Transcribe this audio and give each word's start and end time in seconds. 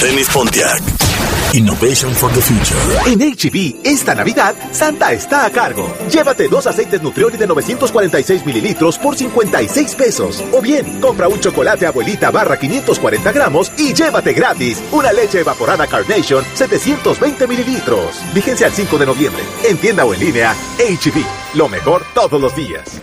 Denis 0.00 0.28
Pontiac. 0.32 0.80
Innovation 1.52 2.12
for 2.12 2.32
the 2.32 2.40
Future. 2.40 2.76
En 3.06 3.20
HB, 3.20 3.86
esta 3.86 4.14
Navidad, 4.14 4.54
Santa 4.72 5.12
está 5.12 5.44
a 5.44 5.50
cargo. 5.50 5.86
Llévate 6.10 6.48
dos 6.48 6.66
aceites 6.66 7.02
Nutrioli 7.02 7.36
de 7.36 7.46
946 7.46 8.46
mililitros 8.46 8.98
por 8.98 9.16
56 9.16 9.94
pesos. 9.94 10.42
O 10.52 10.60
bien, 10.60 11.00
compra 11.00 11.28
un 11.28 11.38
chocolate 11.40 11.86
abuelita 11.86 12.30
barra 12.30 12.58
540 12.58 13.32
gramos 13.32 13.70
y 13.76 13.92
llévate 13.92 14.32
gratis 14.32 14.82
una 14.92 15.12
leche 15.12 15.40
evaporada 15.40 15.86
Carnation 15.86 16.44
720 16.54 17.46
mililitros. 17.46 18.16
Vigencia 18.34 18.66
al 18.66 18.72
5 18.72 18.98
de 18.98 19.06
noviembre. 19.06 19.42
En 19.68 19.76
tienda 19.76 20.04
o 20.04 20.14
en 20.14 20.20
línea, 20.20 20.54
HB. 20.78 21.56
Lo 21.56 21.68
mejor 21.68 22.02
todos 22.14 22.40
los 22.40 22.56
días. 22.56 23.00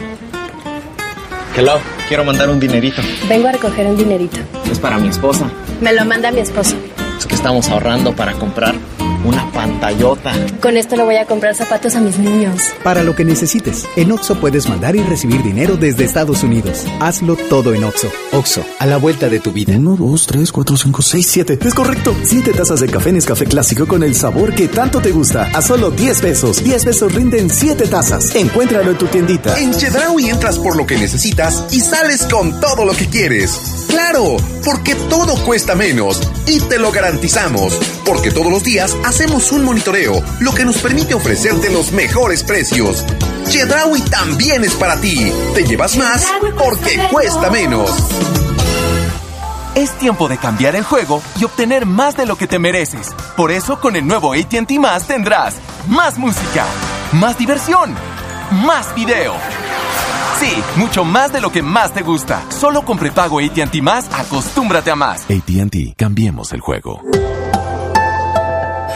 Hello, 1.58 1.80
quiero 2.08 2.24
mandar 2.24 2.52
un 2.52 2.60
dinerito. 2.60 3.02
Vengo 3.28 3.48
a 3.48 3.52
recoger 3.52 3.88
un 3.88 3.98
dinerito. 3.98 4.38
Es 4.72 4.78
para 4.78 5.00
mi 5.00 5.08
esposa. 5.08 5.50
Me 5.82 5.92
lo 5.92 6.06
manda 6.06 6.32
mi 6.32 6.40
esposo. 6.40 6.76
Es 7.18 7.26
que 7.26 7.34
estamos 7.34 7.68
ahorrando 7.70 8.16
para 8.16 8.34
comprar 8.34 8.76
una 9.24 9.52
pantallota. 9.52 10.34
Con 10.62 10.78
esto 10.78 10.96
le 10.96 11.04
voy 11.04 11.16
a 11.16 11.26
comprar 11.26 11.56
zapatos 11.56 11.96
a 11.96 12.02
mis 12.02 12.18
niños. 12.18 12.62
Para 12.84 13.04
lo 13.04 13.16
que 13.16 13.26
necesites, 13.26 13.86
en 13.96 14.12
Oxo 14.12 14.40
puedes 14.40 14.68
mandar 14.70 14.96
y 14.96 15.04
recibir 15.04 15.44
dinero 15.44 15.78
desde 15.78 16.04
Estados 16.04 16.44
Unidos. 16.44 16.86
Hazlo 17.00 17.36
todo 17.36 17.74
en 17.74 17.84
Oxo. 17.84 18.10
Oxo, 18.32 18.64
a 18.80 18.86
la 18.86 18.98
vuelta 18.98 19.30
de 19.30 19.40
tu 19.40 19.52
vida. 19.52 19.74
1, 19.76 19.96
2, 19.98 20.28
3, 20.28 20.52
4, 20.52 20.78
5, 20.78 21.02
6, 21.02 21.28
7. 21.28 21.60
Es 21.62 21.74
correcto. 21.74 22.16
7 22.24 22.52
tazas 22.54 22.80
de 22.80 22.88
café 22.88 23.12
Nescafé 23.12 23.46
clásico 23.46 23.88
con 23.88 24.04
el 24.04 24.16
sabor 24.16 24.54
que 24.54 24.68
tanto 24.68 25.02
te 25.02 25.12
gusta. 25.12 25.50
A 25.54 25.62
solo 25.62 25.92
10 25.92 26.22
pesos. 26.22 26.64
10 26.64 26.86
pesos 26.86 27.14
rinden 27.14 27.50
7 27.50 27.88
tazas. 27.88 28.36
Encuéntralo 28.36 28.92
en 28.92 28.98
tu 28.98 29.08
tiendita. 29.08 29.60
En 29.60 29.72
Chedraui 29.72 30.30
entras 30.30 30.60
por 30.60 30.76
lo 30.76 30.86
que 30.86 30.98
necesitas 30.98 31.66
y 31.72 31.80
sales 31.80 32.28
con 32.32 32.60
todo 32.60 32.86
lo 32.86 32.94
que 32.94 33.08
quieres. 33.08 33.86
Claro, 33.88 34.38
porque 34.64 34.96
todo 35.10 35.36
cuesta 35.46 35.76
menos 35.76 36.22
y 36.46 36.60
te 36.62 36.78
lo 36.78 36.92
garantizamos. 36.92 37.78
Porque 38.06 38.32
todos 38.32 38.52
los 38.52 38.64
días 38.64 38.96
hacemos 39.08 39.52
un 39.52 39.64
monitoreo, 39.64 40.22
lo 40.40 40.54
que 40.54 40.66
nos 40.66 40.78
permite 40.78 41.14
ofrecerte 41.14 41.70
los 41.70 41.92
mejores 41.92 42.44
precios. 42.44 43.06
Chedraui 43.48 44.02
también 44.02 44.64
es 44.64 44.76
para 44.76 45.00
ti. 45.00 45.32
Te 45.56 45.64
llevas 45.64 45.96
más 45.96 46.26
porque 46.58 47.00
cuesta 47.12 47.50
menos. 47.50 47.90
Es 49.76 49.92
tiempo 49.98 50.28
de 50.28 50.38
cambiar 50.38 50.76
el 50.76 50.84
juego 50.84 51.22
y 51.40 51.46
obtener 51.46 51.86
más 51.86 52.18
de 52.18 52.26
lo 52.26 52.36
que 52.36 52.48
te 52.48 52.60
mereces. 52.60 53.10
Por 53.36 53.52
eso, 53.52 53.80
con 53.80 53.96
el 53.96 54.06
nuevo 54.06 54.34
ATT 54.34 54.72
Más 54.80 55.08
tendrás 55.08 55.56
más 55.88 56.18
música, 56.18 56.66
más 57.14 57.38
diversión, 57.38 57.96
más 58.66 58.94
video. 58.94 59.36
Sí, 60.40 60.52
mucho 60.76 61.06
más 61.06 61.32
de 61.32 61.40
lo 61.40 61.52
que 61.52 61.62
más 61.62 61.94
te 61.94 62.02
gusta. 62.02 62.42
Solo 62.50 62.84
con 62.84 62.98
prepago 62.98 63.40
ATT 63.40 63.76
Más, 63.82 64.10
acostúmbrate 64.14 64.92
a 64.92 64.96
más. 64.96 65.22
ATT, 65.24 65.96
cambiemos 65.96 66.52
el 66.52 66.60
juego. 66.60 67.02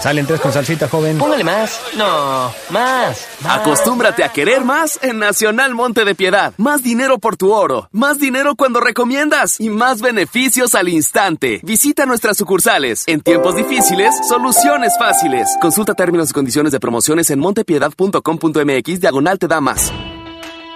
Salen 0.01 0.25
tres 0.25 0.39
con 0.41 0.51
salsita, 0.51 0.87
joven. 0.87 1.17
Póngale 1.17 1.43
más. 1.43 1.79
No, 1.95 2.51
más. 2.71 3.27
Acostúmbrate 3.47 4.23
a 4.23 4.29
querer 4.29 4.63
más 4.65 4.99
en 5.03 5.19
Nacional 5.19 5.75
Monte 5.75 6.05
de 6.05 6.15
Piedad. 6.15 6.53
Más 6.57 6.81
dinero 6.81 7.19
por 7.19 7.37
tu 7.37 7.53
oro. 7.53 7.87
Más 7.91 8.17
dinero 8.17 8.55
cuando 8.55 8.79
recomiendas. 8.79 9.59
Y 9.59 9.69
más 9.69 10.01
beneficios 10.01 10.73
al 10.73 10.89
instante. 10.89 11.59
Visita 11.63 12.07
nuestras 12.07 12.37
sucursales. 12.37 13.03
En 13.05 13.21
tiempos 13.21 13.55
difíciles, 13.55 14.15
soluciones 14.27 14.93
fáciles. 14.97 15.47
Consulta 15.61 15.93
términos 15.93 16.31
y 16.31 16.33
condiciones 16.33 16.71
de 16.71 16.79
promociones 16.79 17.29
en 17.29 17.39
montepiedad.com.mx. 17.39 18.99
Diagonal 18.99 19.37
te 19.37 19.47
da 19.47 19.61
más. 19.61 19.93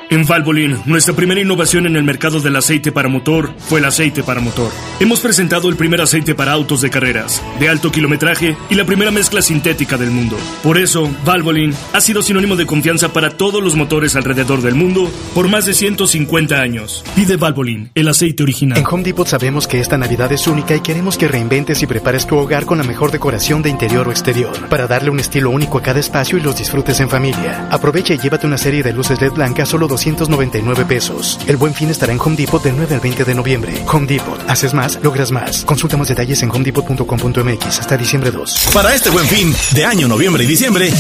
En 0.10 0.24
Valvoline, 0.26 0.78
nuestra 0.86 1.16
primera 1.16 1.42
innovación 1.42 1.88
en 1.88 1.96
el 1.96 2.04
mercado 2.04 2.40
del 2.40 2.56
aceite 2.56 2.92
para 2.92 3.10
motor 3.10 3.52
fue 3.58 3.80
el 3.80 3.86
aceite 3.86 4.22
para 4.22 4.40
motor. 4.40 4.72
Hemos 5.00 5.20
presentado 5.20 5.68
el 5.68 5.78
primer 5.78 6.00
aceite 6.00 6.36
para 6.36 6.52
autos 6.52 6.82
de 6.82 6.92
carreras, 6.92 7.42
de 7.60 7.70
alto 7.70 7.92
kilometraje 7.92 8.56
y 8.70 8.76
la 8.76 8.86
primera 8.86 9.10
mezcla 9.10 9.42
sintética 9.42 9.98
del 9.98 10.12
mundo. 10.12 10.38
Por 10.62 10.78
eso, 10.78 11.10
Valvoline 11.26 11.74
ha 11.94 12.02
sido 12.02 12.22
sinónimo 12.22 12.56
de 12.56 12.68
confianza 12.68 13.14
para 13.14 13.32
todos 13.32 13.64
los 13.64 13.76
motores 13.76 14.16
alrededor 14.16 14.62
del 14.62 14.76
mundo 14.76 15.10
por 15.34 15.48
más 15.48 15.66
de 15.66 15.74
150 15.74 16.62
años. 16.62 17.04
Pide 17.16 17.38
Valvoline, 17.38 17.90
el 17.96 18.08
aceite 18.08 18.44
original. 18.44 18.78
En 18.78 18.86
Home 18.86 19.04
Depot 19.04 19.28
sabemos 19.28 19.68
que 19.68 19.80
esta 19.80 19.98
Navidad 19.98 20.32
es 20.32 20.46
única 20.46 20.76
y 20.76 20.82
queremos 20.82 21.18
que 21.18 21.28
reinventes 21.28 21.82
y 21.82 21.88
prepares 21.88 22.28
tu 22.28 22.38
hogar 22.38 22.66
con 22.66 22.78
la 22.78 22.84
mejor 22.84 23.12
decoración 23.12 23.64
de 23.64 23.70
interior 23.70 24.08
o 24.08 24.12
exterior, 24.12 24.70
para 24.70 24.86
darle 24.86 25.10
un 25.10 25.20
estilo 25.20 25.50
único 25.50 25.80
a 25.80 25.82
cada 25.82 26.00
espacio 26.00 26.38
y 26.38 26.42
los 26.42 26.58
disfrutes 26.58 27.00
en 27.00 27.10
familia. 27.10 27.68
Aprovecha 27.72 28.14
y 28.14 28.20
llévate 28.20 28.46
una 28.46 28.60
serie 28.60 28.84
de 28.84 28.94
luces 28.94 29.20
LED 29.20 29.32
blancas 29.32 29.70
solo 29.70 29.88
299 30.14 30.86
pesos. 30.86 31.40
El 31.48 31.58
buen 31.58 31.74
fin 31.74 31.90
estará 31.90 32.14
en 32.14 32.20
Home 32.20 32.36
Depot 32.36 32.62
del 32.62 32.76
9 32.76 32.96
al 32.96 33.02
20 33.02 33.26
de 33.26 33.36
noviembre. 33.36 33.74
Home 33.92 34.06
Depot. 34.06 34.40
Haces 34.48 34.74
más, 34.74 35.00
logras 35.02 35.32
más. 35.32 35.66
Consulta 35.66 35.98
más 35.98 36.10
detalles 36.10 36.42
en 36.44 36.52
homedepot.com.mx 36.52 37.80
hasta 37.80 37.98
diciembre 37.98 38.32
2. 38.32 38.70
Para 38.74 38.94
este 38.94 39.10
buen 39.10 39.26
fin 39.26 39.54
de 39.74 39.86
año, 39.86 40.08
noviembre 40.08 40.44
y 40.44 40.48
diciembre, 40.48 40.92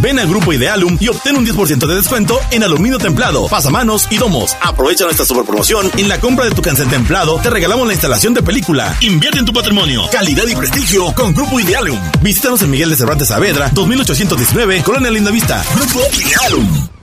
ven 0.00 0.18
al 0.20 0.28
Grupo 0.28 0.52
Idealum 0.52 0.96
y 1.00 1.08
obtén 1.08 1.36
un 1.36 1.44
10% 1.44 1.86
de 1.86 1.94
descuento 1.96 2.40
en 2.50 2.62
aluminio 2.62 2.98
templado, 2.98 3.48
pasamanos 3.48 4.06
y 4.10 4.18
domos. 4.18 4.56
Aprovecha 4.60 5.04
nuestra 5.04 5.26
superpromoción. 5.26 5.90
En 5.96 6.08
la 6.08 6.20
compra 6.20 6.44
de 6.44 6.52
tu 6.52 6.62
cancel 6.62 6.88
templado, 6.88 7.38
te 7.42 7.50
regalamos 7.50 7.86
la 7.86 7.94
instalación 7.94 8.34
de 8.34 8.42
película. 8.42 8.96
Invierte 9.00 9.40
en 9.40 9.46
tu 9.46 9.52
patrimonio. 9.52 10.02
Calidad 10.12 10.46
y 10.46 10.54
prestigio 10.54 11.12
con 11.14 11.34
Grupo 11.34 11.58
Idealum. 11.58 11.98
Visítanos 12.22 12.62
en 12.62 12.70
Miguel 12.70 12.90
de 12.90 12.96
Cervantes 12.96 13.28
Saavedra, 13.28 13.70
2819, 13.72 14.82
Colonia 14.82 15.10
Linda 15.10 15.30
Vista. 15.30 15.64
Grupo 15.74 16.00
Idealum. 16.14 16.97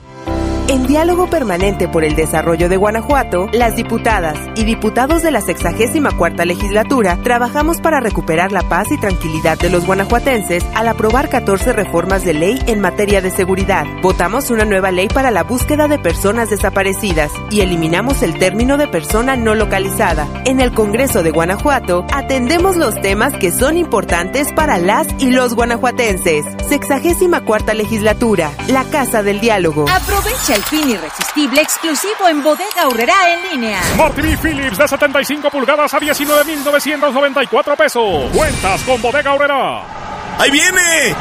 En 0.68 0.88
diálogo 0.88 1.28
permanente 1.28 1.88
por 1.88 2.04
el 2.04 2.16
desarrollo 2.16 2.70
de 2.70 2.78
Guanajuato, 2.78 3.48
las 3.54 3.76
diputadas 3.76 4.36
y 4.56 4.64
diputados 4.64 5.22
de 5.22 5.30
la 5.30 5.42
64 5.42 6.44
legislatura 6.44 7.20
trabajamos 7.24 7.80
para 7.82 8.00
recuperar 8.00 8.52
la 8.52 8.64
paz 8.64 8.92
y 8.92 8.98
tranquilidad 8.98 9.60
de 9.60 9.70
los 9.70 9.86
guanajuatenses 9.86 10.66
al 10.74 10.88
aprobar 10.88 11.30
14 11.30 11.72
reformas 11.72 12.26
de 12.26 12.34
ley 12.34 12.60
en 12.66 12.82
materia 12.82 13.22
de 13.22 13.30
seguridad. 13.30 13.86
Votamos 14.02 14.50
una 14.50 14.66
nueva 14.66 14.90
ley 14.90 15.08
para 15.08 15.30
la 15.30 15.44
búsqueda 15.44 15.88
de 15.88 16.00
personas 16.00 16.50
desaparecidas 16.50 17.32
y 17.52 17.62
eliminamos 17.62 18.24
el 18.24 18.40
término 18.40 18.78
de 18.78 18.88
persona 18.88 19.36
no 19.36 19.54
localizada. 19.54 20.28
En 20.46 20.60
el 20.62 20.74
Congreso 20.74 21.22
de 21.22 21.30
Guanajuato 21.30 22.08
atendemos 22.12 22.76
los 22.76 23.00
temas 23.02 23.34
que 23.38 23.52
son 23.52 23.78
importantes 23.78 24.52
para 24.52 24.80
las 24.80 25.06
y 25.20 25.30
los 25.30 25.54
guanajuatenses. 25.54 26.44
64 26.68 27.76
legislatura, 27.76 28.52
la 28.68 28.84
Casa 28.86 29.22
del 29.22 29.40
Diálogo. 29.40 29.86
Aprovecha 29.88 30.55
el 30.56 30.64
fin 30.64 30.90
irresistible 30.90 31.62
exclusivo 31.62 32.30
en 32.30 32.42
Bodega 32.42 32.88
Urrera 32.88 33.34
en 33.34 33.52
línea. 33.52 33.84
Smart 33.94 34.16
TV 34.16 34.38
Philips 34.38 34.78
de 34.78 34.88
75 34.88 35.50
pulgadas 35.50 35.94
a 35.94 36.00
19,994 36.00 37.76
pesos. 37.76 38.32
Cuentas 38.34 38.82
con 38.84 39.02
Bodega 39.02 39.36
Urrera. 39.36 39.84
¡Ahí 40.40 40.52
viene! 40.52 41.16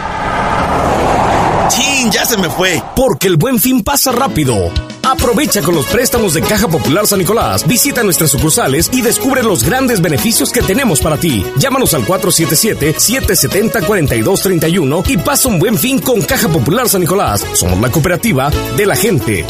¡Chin! 1.69 2.10
Ya 2.10 2.25
se 2.25 2.37
me 2.37 2.50
fue. 2.50 2.82
Porque 2.97 3.28
el 3.28 3.37
buen 3.37 3.59
fin 3.59 3.82
pasa 3.82 4.12
rápido. 4.12 4.70
Aprovecha 5.03 5.60
con 5.62 5.75
los 5.75 5.87
préstamos 5.87 6.34
de 6.34 6.42
Caja 6.42 6.69
Popular 6.69 7.06
San 7.06 7.19
Nicolás. 7.19 7.66
Visita 7.66 8.03
nuestras 8.03 8.31
sucursales 8.31 8.88
y 8.92 9.00
descubre 9.03 9.42
los 9.42 9.64
grandes 9.64 10.00
beneficios 10.00 10.50
que 10.50 10.62
tenemos 10.62 11.00
para 11.00 11.19
ti. 11.19 11.44
Llámanos 11.59 11.93
al 11.94 12.06
477-770-4231 12.06 15.04
y 15.09 15.16
pasa 15.19 15.48
un 15.48 15.59
buen 15.59 15.76
fin 15.78 15.98
con 16.00 16.22
Caja 16.22 16.48
Popular 16.48 16.88
San 16.88 17.03
Nicolás. 17.03 17.44
Somos 17.53 17.78
la 17.81 17.91
cooperativa 17.91 18.50
de 18.76 18.87
la 18.87 18.97
gente. 18.97 19.44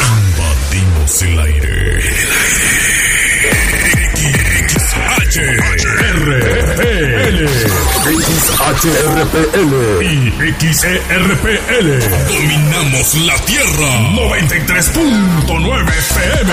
Invadimos 0.00 1.22
el 1.22 1.38
aire. 1.38 1.70
XHRPL. 5.30 6.79
XHRPL. 8.80 10.02
Y 10.02 10.32
XERPL. 10.58 12.00
Dominamos 12.28 13.14
la 13.14 13.36
Tierra. 13.44 14.00
93.9 14.14 15.88
FM. 15.88 16.52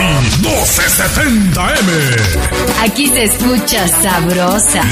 Y 0.00 0.02
1270M. 0.42 1.88
Aquí 2.82 3.06
se 3.08 3.22
escucha 3.24 3.86
sabrosa. 4.02 4.82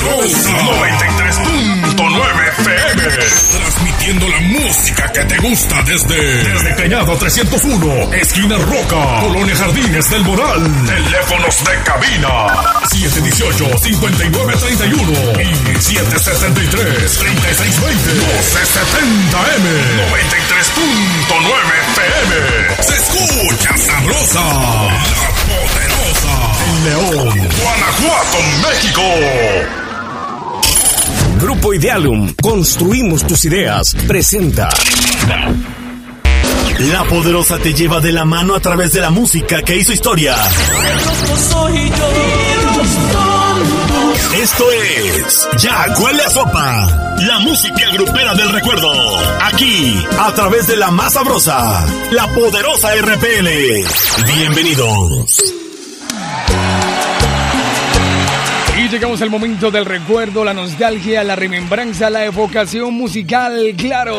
Poderosa. 0.00 0.50
93.9 0.50 1.39
FM. 2.08 2.96
Transmitiendo 3.52 4.24
la 4.28 4.40
música 4.40 5.12
que 5.12 5.20
te 5.20 5.36
gusta 5.36 5.82
desde, 5.82 6.16
desde 6.16 6.74
Cañada 6.76 7.14
301, 7.14 8.14
esquina 8.14 8.56
Roca, 8.56 9.20
Colonia 9.20 9.54
Jardines 9.54 10.08
del 10.08 10.24
Moral. 10.24 10.62
Teléfonos 10.86 11.62
de 11.62 11.78
cabina 11.84 12.46
718-5931 12.88 15.40
y 15.40 15.52
773-3620. 15.76 18.16
1270M. 18.16 20.00
93.9 20.08 21.36
FM. 21.92 22.32
Se 22.82 22.96
escucha 22.96 23.76
sabrosa. 23.76 24.40
La 24.40 25.28
poderosa. 25.44 26.32
En 26.66 26.76
León, 26.84 27.28
Guanajuato, 27.60 28.38
México. 28.62 29.02
Grupo 31.40 31.72
Idealum, 31.72 32.34
construimos 32.34 33.26
tus 33.26 33.46
ideas. 33.46 33.96
Presenta. 34.06 34.68
La 36.78 37.04
poderosa 37.04 37.58
te 37.58 37.72
lleva 37.72 38.00
de 38.00 38.12
la 38.12 38.24
mano 38.26 38.54
a 38.54 38.60
través 38.60 38.92
de 38.92 39.00
la 39.00 39.10
música 39.10 39.62
que 39.62 39.76
hizo 39.76 39.92
historia. 39.92 40.36
Esto 44.34 44.64
es 44.72 45.48
Ya 45.58 45.86
huele 45.98 46.22
a 46.22 46.30
sopa. 46.30 47.16
La 47.26 47.38
música 47.40 47.90
grupera 47.92 48.34
del 48.34 48.50
recuerdo. 48.50 48.92
Aquí, 49.42 49.94
a 50.18 50.34
través 50.34 50.66
de 50.66 50.76
la 50.76 50.90
más 50.90 51.14
sabrosa, 51.14 51.86
la 52.10 52.28
poderosa 52.28 52.94
RPL. 52.96 53.48
Bienvenidos. 54.36 55.59
Llegamos 58.90 59.22
al 59.22 59.30
momento 59.30 59.70
del 59.70 59.84
recuerdo, 59.84 60.44
la 60.44 60.52
nostalgia, 60.52 61.22
la 61.22 61.36
remembranza, 61.36 62.10
la 62.10 62.24
evocación 62.24 62.92
musical, 62.94 63.72
claro. 63.76 64.18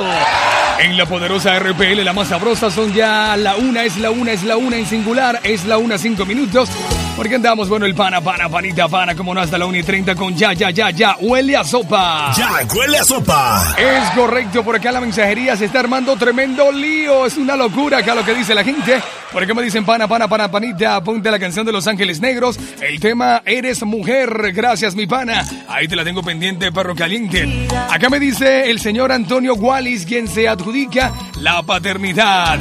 En 0.80 0.96
la 0.96 1.06
poderosa 1.06 1.60
RPL, 1.60 2.04
la 2.06 2.14
más 2.14 2.30
sabrosa, 2.30 2.72
son 2.72 2.94
ya 2.94 3.36
la 3.36 3.58
una, 3.58 3.84
es 3.84 3.98
la 3.98 4.12
una, 4.12 4.32
es 4.32 4.44
la 4.44 4.56
una 4.56 4.78
en 4.78 4.86
singular, 4.86 5.42
es 5.44 5.66
la 5.66 5.78
una, 5.78 5.98
cinco 5.98 6.26
minutos. 6.26 6.70
Porque 7.16 7.36
andamos, 7.36 7.70
bueno, 7.70 7.86
el 7.86 7.94
pana, 7.94 8.22
pana, 8.22 8.50
panita, 8.50 8.88
pana, 8.88 9.16
como 9.16 9.34
no 9.34 9.42
hasta 9.42 9.58
la 9.58 9.66
1 9.66 9.78
y 9.78 9.84
30 9.84 10.16
con 10.16 10.36
ya, 10.36 10.54
ya, 10.54 10.72
ya, 10.72 10.90
ya, 10.90 11.16
huele 11.20 11.56
a 11.56 11.64
sopa. 11.64 12.32
Ya 12.36 12.50
huele 12.74 12.98
a 12.98 13.04
sopa. 13.04 13.76
Es 13.78 14.10
correcto, 14.12 14.64
por 14.64 14.76
acá 14.76 14.92
la 14.92 15.02
mensajería 15.02 15.56
se 15.56 15.66
está 15.66 15.82
armando 15.82 16.16
tremendo 16.16 16.72
lío. 16.72 17.26
Es 17.26 17.38
una 17.38 17.56
locura 17.56 18.00
acá 18.00 18.16
lo 18.16 18.26
que 18.26 18.34
dice 18.34 18.56
la 18.56 18.64
gente. 18.64 19.02
Por 19.32 19.44
acá 19.44 19.54
me 19.54 19.62
dicen 19.62 19.86
pana, 19.86 20.08
pana, 20.08 20.28
pana, 20.28 20.50
panita, 20.50 21.02
ponte 21.04 21.30
la 21.30 21.40
canción 21.40 21.66
de 21.66 21.72
Los 21.72 21.86
Ángeles 21.88 22.20
Negros. 22.22 22.58
El 22.82 23.00
tema 23.00 23.42
Eres 23.46 23.84
Mujer. 23.84 24.52
Gracias, 24.54 24.96
mi 24.96 25.06
pana. 25.06 25.46
Ahí 25.70 25.88
te 25.88 25.96
la 25.96 26.04
tengo 26.04 26.24
pendiente, 26.24 26.72
perro 26.72 26.96
caliente. 26.96 27.68
Acá 27.90 28.10
me 28.10 28.20
dice 28.20 28.70
el 28.70 28.80
señor 28.80 29.12
Antonio 29.12 29.54
Wallis, 29.56 30.06
quien 30.06 30.28
se 30.28 30.48
adjudica 30.48 31.14
la 31.36 31.62
paternidad 31.62 32.60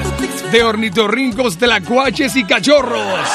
de 0.53 0.62
ornitorrincos, 0.62 1.56
tlacuaches 1.56 2.37
y 2.37 2.44
cachorros. 2.44 3.29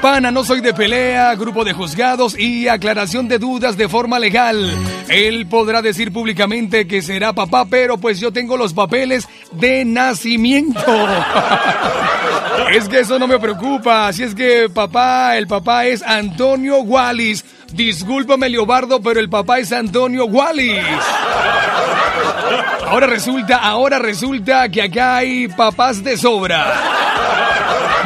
Pana, 0.00 0.30
no 0.30 0.44
soy 0.44 0.60
de 0.60 0.72
pelea, 0.74 1.34
grupo 1.34 1.64
de 1.64 1.72
juzgados 1.72 2.38
y 2.38 2.68
aclaración 2.68 3.26
de 3.26 3.38
dudas 3.38 3.76
de 3.76 3.88
forma 3.88 4.18
legal. 4.18 4.72
Él 5.08 5.46
podrá 5.46 5.82
decir 5.82 6.12
públicamente 6.12 6.86
que 6.86 7.02
será 7.02 7.32
papá, 7.32 7.64
pero 7.68 7.98
pues 7.98 8.20
yo 8.20 8.32
tengo 8.32 8.56
los 8.56 8.74
papeles 8.74 9.28
de 9.52 9.84
nacimiento. 9.84 10.80
Es 12.72 12.88
que 12.88 13.00
eso 13.00 13.18
no 13.18 13.26
me 13.26 13.38
preocupa. 13.38 14.12
Si 14.12 14.24
es 14.24 14.34
que 14.34 14.68
papá, 14.68 15.36
el 15.38 15.46
papá 15.46 15.86
es 15.86 16.02
Antonio 16.02 16.80
Wallis. 16.80 17.44
Discúlpame, 17.72 18.48
Leobardo, 18.48 19.00
pero 19.00 19.20
el 19.20 19.30
papá 19.30 19.58
es 19.58 19.72
Antonio 19.72 20.26
Wallis. 20.26 20.84
Ahora 22.86 23.06
resulta, 23.06 23.56
ahora 23.58 23.98
resulta 23.98 24.68
que 24.68 24.82
acá 24.82 25.16
hay 25.16 25.48
papás 25.48 26.02
de 26.02 26.16
sobra. 26.16 26.74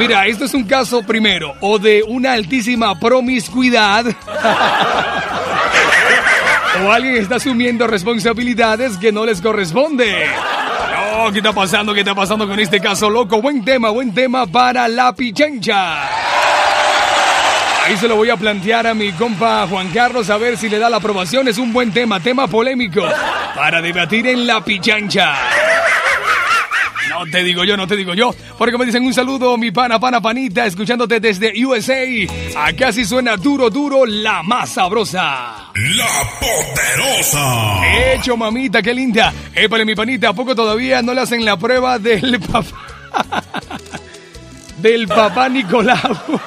Mira, 0.03 0.27
esto 0.27 0.47
es 0.47 0.53
un 0.53 0.65
caso 0.65 1.05
primero, 1.05 1.55
o 1.61 1.79
de 1.79 2.03
una 2.03 2.33
altísima 2.33 2.99
promiscuidad, 2.99 4.05
o 6.85 6.91
alguien 6.91 7.19
está 7.19 7.37
asumiendo 7.37 7.87
responsabilidades 7.87 8.99
que 8.99 9.13
no 9.13 9.25
les 9.25 9.41
corresponde. 9.41 10.27
No, 11.15 11.31
¿qué 11.31 11.39
está 11.39 11.53
pasando? 11.53 11.95
¿Qué 11.95 12.01
está 12.01 12.17
pasando 12.17 12.49
con 12.49 12.59
este 12.59 12.81
caso 12.81 13.09
loco? 13.09 13.41
Buen 13.41 13.65
tema, 13.65 13.91
buen 13.91 14.13
tema 14.13 14.45
para 14.45 14.89
la 14.89 15.13
pichencha. 15.13 16.03
Ahí 17.85 17.97
se 17.97 18.09
lo 18.09 18.17
voy 18.17 18.31
a 18.31 18.37
plantear 18.37 18.89
a 18.89 18.95
mi 18.95 19.13
compa 19.13 19.69
Juan 19.71 19.91
Carlos 19.91 20.31
a 20.31 20.37
ver 20.37 20.57
si 20.57 20.69
le 20.69 20.81
da 20.81 20.91
la 20.91 20.97
aprobación. 20.97 21.47
Es 21.47 21.59
un 21.59 21.73
buen 21.73 21.93
tema, 21.93 22.19
tema 22.19 22.49
polémico 22.49 23.03
para 23.55 23.81
debatir 23.81 24.27
en 24.27 24.49
la 24.49 24.65
pichancha. 24.65 25.33
No 27.25 27.31
te 27.31 27.45
digo 27.45 27.63
yo, 27.63 27.77
no 27.77 27.87
te 27.87 27.97
digo 27.97 28.15
yo. 28.15 28.35
Porque 28.59 28.77
me 28.77 28.85
dicen 28.85 29.05
un 29.05 29.15
saludo, 29.15 29.57
mi 29.57 29.71
pana, 29.71 30.01
pana, 30.01 30.21
panita, 30.21 30.67
escuchándote 30.67 31.21
desde 31.21 31.53
USA. 31.65 32.03
Acá 32.57 32.91
sí 32.91 33.05
suena 33.05 33.37
duro, 33.37 33.71
duro, 33.71 34.05
la 34.05 34.43
más 34.43 34.71
sabrosa. 34.71 35.71
La 35.73 36.09
poderosa. 36.41 38.13
Hecho, 38.13 38.37
mamita, 38.37 38.83
qué 38.83 38.93
linda. 38.93 39.33
Épale, 39.55 39.85
mi 39.85 39.95
panita, 39.95 40.31
¿a 40.31 40.33
poco 40.33 40.57
todavía 40.57 41.01
no 41.01 41.15
le 41.15 41.21
hacen 41.21 41.45
la 41.45 41.57
prueba 41.57 42.01
del 42.01 42.41
papá? 42.41 43.45
del 44.79 45.07
papá 45.07 45.49
Nicolau. 45.49 46.41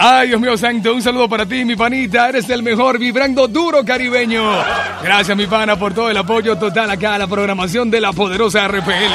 Ay, 0.00 0.28
Dios 0.28 0.40
mío 0.40 0.56
santo, 0.56 0.94
un 0.94 1.02
saludo 1.02 1.28
para 1.28 1.44
ti, 1.44 1.64
mi 1.64 1.74
panita. 1.74 2.28
Eres 2.28 2.48
el 2.50 2.62
mejor, 2.62 3.00
vibrando 3.00 3.48
duro 3.48 3.84
caribeño. 3.84 4.44
Gracias, 5.02 5.36
mi 5.36 5.48
pana, 5.48 5.76
por 5.76 5.92
todo 5.92 6.08
el 6.08 6.16
apoyo 6.16 6.56
total 6.56 6.88
acá 6.90 7.16
a 7.16 7.18
la 7.18 7.26
programación 7.26 7.90
de 7.90 8.00
la 8.00 8.12
poderosa 8.12 8.68
RPL. 8.68 9.12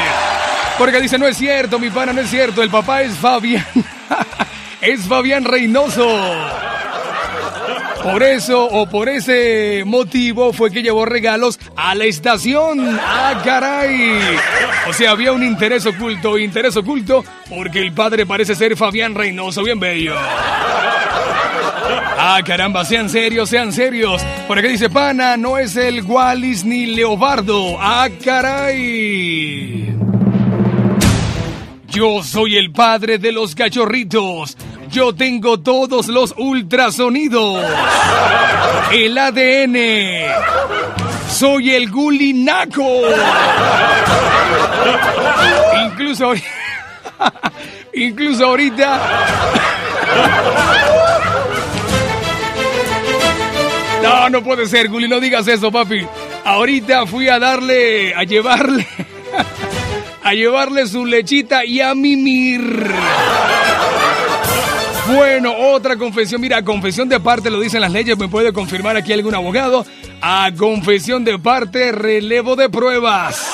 Porque 0.77 0.99
dice, 0.99 1.17
no 1.17 1.25
es 1.25 1.37
cierto, 1.37 1.79
mi 1.79 1.89
pana, 1.89 2.11
no 2.11 2.19
es 2.19 2.29
cierto. 2.29 2.61
El 2.61 2.69
papá 2.69 3.01
es 3.01 3.13
Fabián. 3.15 3.65
es 4.81 5.07
Fabián 5.07 5.45
Reynoso. 5.45 6.72
Por 8.03 8.21
eso 8.21 8.65
o 8.65 8.85
por 8.85 9.07
ese 9.07 9.83
motivo 9.85 10.51
fue 10.51 10.71
que 10.71 10.83
llevó 10.83 11.05
regalos 11.05 11.57
a 11.77 11.95
la 11.95 12.03
estación. 12.03 12.99
¡Ah, 13.01 13.41
caray! 13.45 14.19
O 14.89 14.93
sea, 14.93 15.11
había 15.11 15.31
un 15.31 15.41
interés 15.41 15.85
oculto, 15.85 16.37
interés 16.37 16.75
oculto, 16.75 17.23
porque 17.49 17.79
el 17.79 17.93
padre 17.93 18.25
parece 18.25 18.55
ser 18.55 18.75
Fabián 18.75 19.15
Reynoso, 19.15 19.63
bien 19.63 19.79
bello. 19.79 20.15
Ah, 22.25 22.41
caramba, 22.45 22.83
sean 22.83 23.09
serios, 23.09 23.49
sean 23.49 23.71
serios. 23.71 24.21
Por 24.47 24.59
acá 24.59 24.67
dice 24.67 24.89
pana, 24.89 25.37
no 25.37 25.57
es 25.57 25.77
el 25.77 26.03
Wallis 26.03 26.65
ni 26.65 26.85
Leobardo. 26.87 27.77
Ah, 27.79 28.09
caray. 28.23 29.93
Yo 31.87 32.23
soy 32.23 32.57
el 32.57 32.71
padre 32.71 33.17
de 33.17 33.31
los 33.31 33.55
cachorritos. 33.55 34.57
Yo 34.93 35.11
tengo 35.11 35.59
todos 35.59 36.07
los 36.07 36.35
ultrasonidos. 36.37 37.65
El 38.91 39.17
ADN. 39.17 39.75
Soy 41.31 41.71
el 41.71 41.89
gulinaco. 41.89 43.01
Incluso, 45.83 46.33
incluso 47.93 48.45
ahorita. 48.45 49.01
No, 54.03 54.29
no 54.29 54.43
puede 54.43 54.67
ser, 54.67 54.89
Guli, 54.89 55.07
no 55.07 55.19
digas 55.19 55.47
eso, 55.47 55.71
papi. 55.71 56.05
Ahorita 56.45 57.07
fui 57.07 57.29
a 57.29 57.39
darle, 57.39 58.13
a 58.13 58.25
llevarle, 58.25 58.85
a 60.23 60.33
llevarle 60.33 60.85
su 60.85 61.03
lechita 61.03 61.65
y 61.65 61.81
a 61.81 61.95
mimir. 61.95 62.91
Bueno, 65.07 65.53
otra 65.57 65.97
confesión. 65.97 66.39
Mira, 66.39 66.63
confesión 66.63 67.09
de 67.09 67.19
parte 67.19 67.49
lo 67.49 67.59
dicen 67.59 67.81
las 67.81 67.91
leyes. 67.91 68.17
¿Me 68.17 68.29
puede 68.29 68.53
confirmar 68.53 68.95
aquí 68.95 69.11
algún 69.11 69.35
abogado? 69.35 69.85
A 70.21 70.49
confesión 70.57 71.25
de 71.25 71.37
parte, 71.39 71.91
relevo 71.91 72.55
de 72.55 72.69
pruebas. 72.69 73.53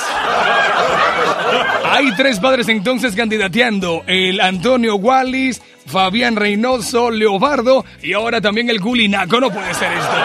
Hay 1.90 2.14
tres 2.16 2.38
padres 2.38 2.68
entonces 2.68 3.16
candidateando. 3.16 4.04
El 4.06 4.40
Antonio 4.40 4.94
Wallis, 4.94 5.60
Fabián 5.86 6.36
Reynoso, 6.36 7.10
Leobardo 7.10 7.84
y 8.02 8.12
ahora 8.12 8.40
también 8.40 8.70
el 8.70 8.80
Gulinaco. 8.80 9.40
No 9.40 9.50
puede 9.50 9.74
ser 9.74 9.92
esto. 9.92 10.16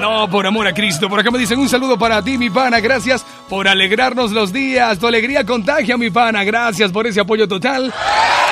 No, 0.00 0.28
por 0.28 0.46
amor 0.46 0.66
a 0.66 0.74
Cristo. 0.74 1.08
Por 1.08 1.20
acá 1.20 1.30
me 1.30 1.38
dicen 1.38 1.58
un 1.58 1.68
saludo 1.68 1.98
para 1.98 2.22
ti, 2.22 2.36
mi 2.36 2.50
pana. 2.50 2.80
Gracias 2.80 3.24
por 3.48 3.68
alegrarnos 3.68 4.32
los 4.32 4.52
días. 4.52 4.98
Tu 4.98 5.06
alegría 5.06 5.44
contagia, 5.44 5.96
mi 5.96 6.10
pana. 6.10 6.44
Gracias 6.44 6.92
por 6.92 7.06
ese 7.06 7.20
apoyo 7.20 7.48
total. 7.48 7.92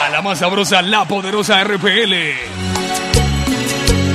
A 0.05 0.09
la 0.11 0.23
más 0.23 0.39
sabrosa, 0.39 0.83
la 0.83 1.05
poderosa 1.05 1.63
RPL. 1.63 2.72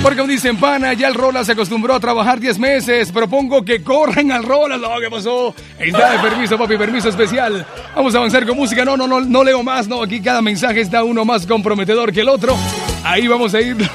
Porque 0.08 0.26
dicen, 0.26 0.56
pana, 0.56 0.94
ya 0.94 1.10
el 1.10 1.16
Rola 1.16 1.44
se 1.44 1.52
acostumbró 1.52 1.94
a 1.94 2.00
trabajar 2.00 2.40
10 2.40 2.60
meses. 2.60 3.12
Propongo 3.12 3.66
que 3.66 3.84
corren 3.84 4.32
al 4.32 4.44
Rola. 4.44 4.78
No, 4.78 4.88
¿qué 5.02 5.10
pasó? 5.10 5.54
Está 5.78 6.12
de 6.12 6.20
permiso, 6.30 6.58
papi, 6.58 6.78
permiso 6.78 7.10
especial. 7.10 7.66
Vamos 7.94 8.16
a 8.16 8.20
avanzar 8.20 8.46
con 8.46 8.56
música. 8.56 8.86
No, 8.86 8.96
no, 8.96 9.06
no, 9.06 9.20
no 9.20 9.44
leo 9.44 9.64
más. 9.64 9.90
No, 9.90 10.02
aquí 10.02 10.22
cada 10.22 10.42
mensaje 10.42 10.80
está 10.80 11.04
uno 11.04 11.26
más 11.26 11.46
comprometedor 11.46 12.14
que 12.14 12.22
el 12.22 12.30
otro. 12.30 12.56
Ahí 13.04 13.28
vamos 13.28 13.54
a 13.54 13.60
ir. 13.60 13.76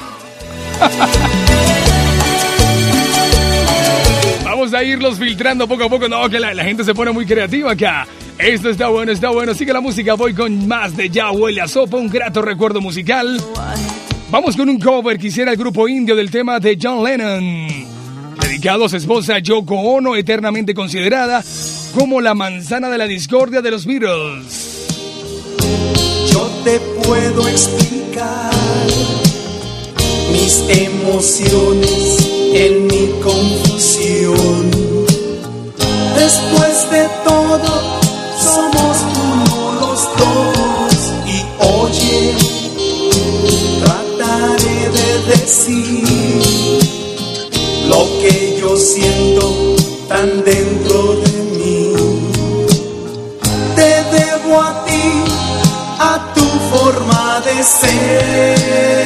Vamos 4.45 4.71
a 4.75 4.83
irlos 4.83 5.17
filtrando 5.17 5.67
poco 5.67 5.85
a 5.85 5.89
poco. 5.89 6.07
No, 6.07 6.29
que 6.29 6.39
la, 6.39 6.53
la 6.53 6.63
gente 6.63 6.83
se 6.83 6.93
pone 6.93 7.09
muy 7.11 7.25
creativa 7.25 7.71
acá. 7.71 8.05
Esto 8.37 8.69
está 8.69 8.89
bueno, 8.89 9.11
está 9.11 9.29
bueno. 9.31 9.55
Sigue 9.55 9.73
la 9.73 9.81
música. 9.81 10.13
Voy 10.13 10.35
con 10.35 10.67
más 10.67 10.95
de 10.95 11.09
Ya 11.09 11.31
huele 11.31 11.61
a 11.61 11.67
sopa. 11.67 11.97
Un 11.97 12.07
grato 12.07 12.43
recuerdo 12.43 12.81
musical. 12.81 13.41
Vamos 14.33 14.57
con 14.57 14.67
un 14.67 14.79
cover 14.79 15.19
que 15.19 15.27
hiciera 15.27 15.51
el 15.51 15.57
grupo 15.57 15.87
indio 15.87 16.15
del 16.15 16.31
tema 16.31 16.59
de 16.59 16.75
John 16.81 17.03
Lennon. 17.03 17.67
Dedicado 18.41 18.85
a 18.85 18.89
su 18.89 18.97
esposa 18.97 19.37
Yoko 19.37 19.75
Ono, 19.75 20.15
eternamente 20.15 20.73
considerada 20.73 21.43
como 21.93 22.19
la 22.19 22.33
manzana 22.33 22.89
de 22.89 22.97
la 22.97 23.05
discordia 23.05 23.61
de 23.61 23.69
los 23.69 23.85
Beatles. 23.85 24.87
Yo 26.31 26.49
te 26.63 26.79
puedo 27.05 27.47
explicar 27.47 28.51
mi 30.31 30.39
mis 30.39 30.63
emociones 30.67 32.17
en 32.55 32.87
mi 32.87 33.11
confusión. 33.21 34.71
Después 36.17 36.89
de 36.89 37.07
todo, 37.23 38.01
somos 38.39 39.02
decir 45.27 46.41
lo 47.87 48.05
que 48.19 48.57
yo 48.59 48.75
siento 48.77 49.75
tan 50.07 50.43
dentro 50.43 51.15
de 51.15 51.31
mí. 51.57 51.93
Te 53.75 54.03
debo 54.15 54.61
a 54.61 54.85
ti, 54.85 55.23
a 55.99 56.33
tu 56.33 56.45
forma 56.71 57.41
de 57.45 57.63
ser. 57.63 59.03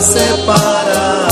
Separar. 0.00 1.27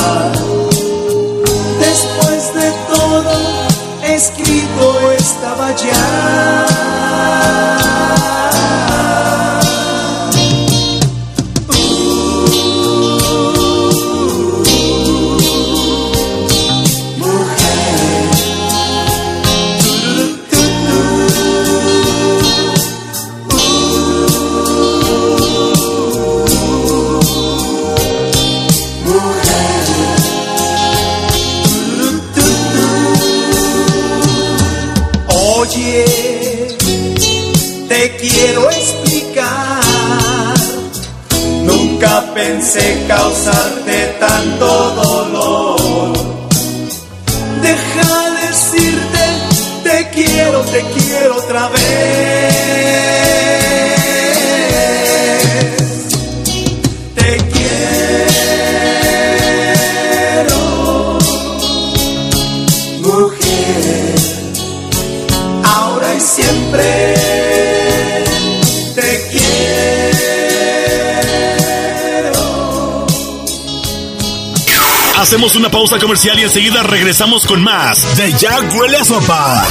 Comercial 76.06 76.38
y 76.38 76.44
enseguida 76.44 76.84
regresamos 76.84 77.44
con 77.44 77.64
más 77.64 78.16
de 78.16 78.30
Ya 78.34 78.60
Huele 78.76 78.96
a 78.98 79.04
Sopa. 79.04 79.66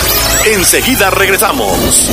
Enseguida 0.46 1.10
regresamos. 1.10 2.10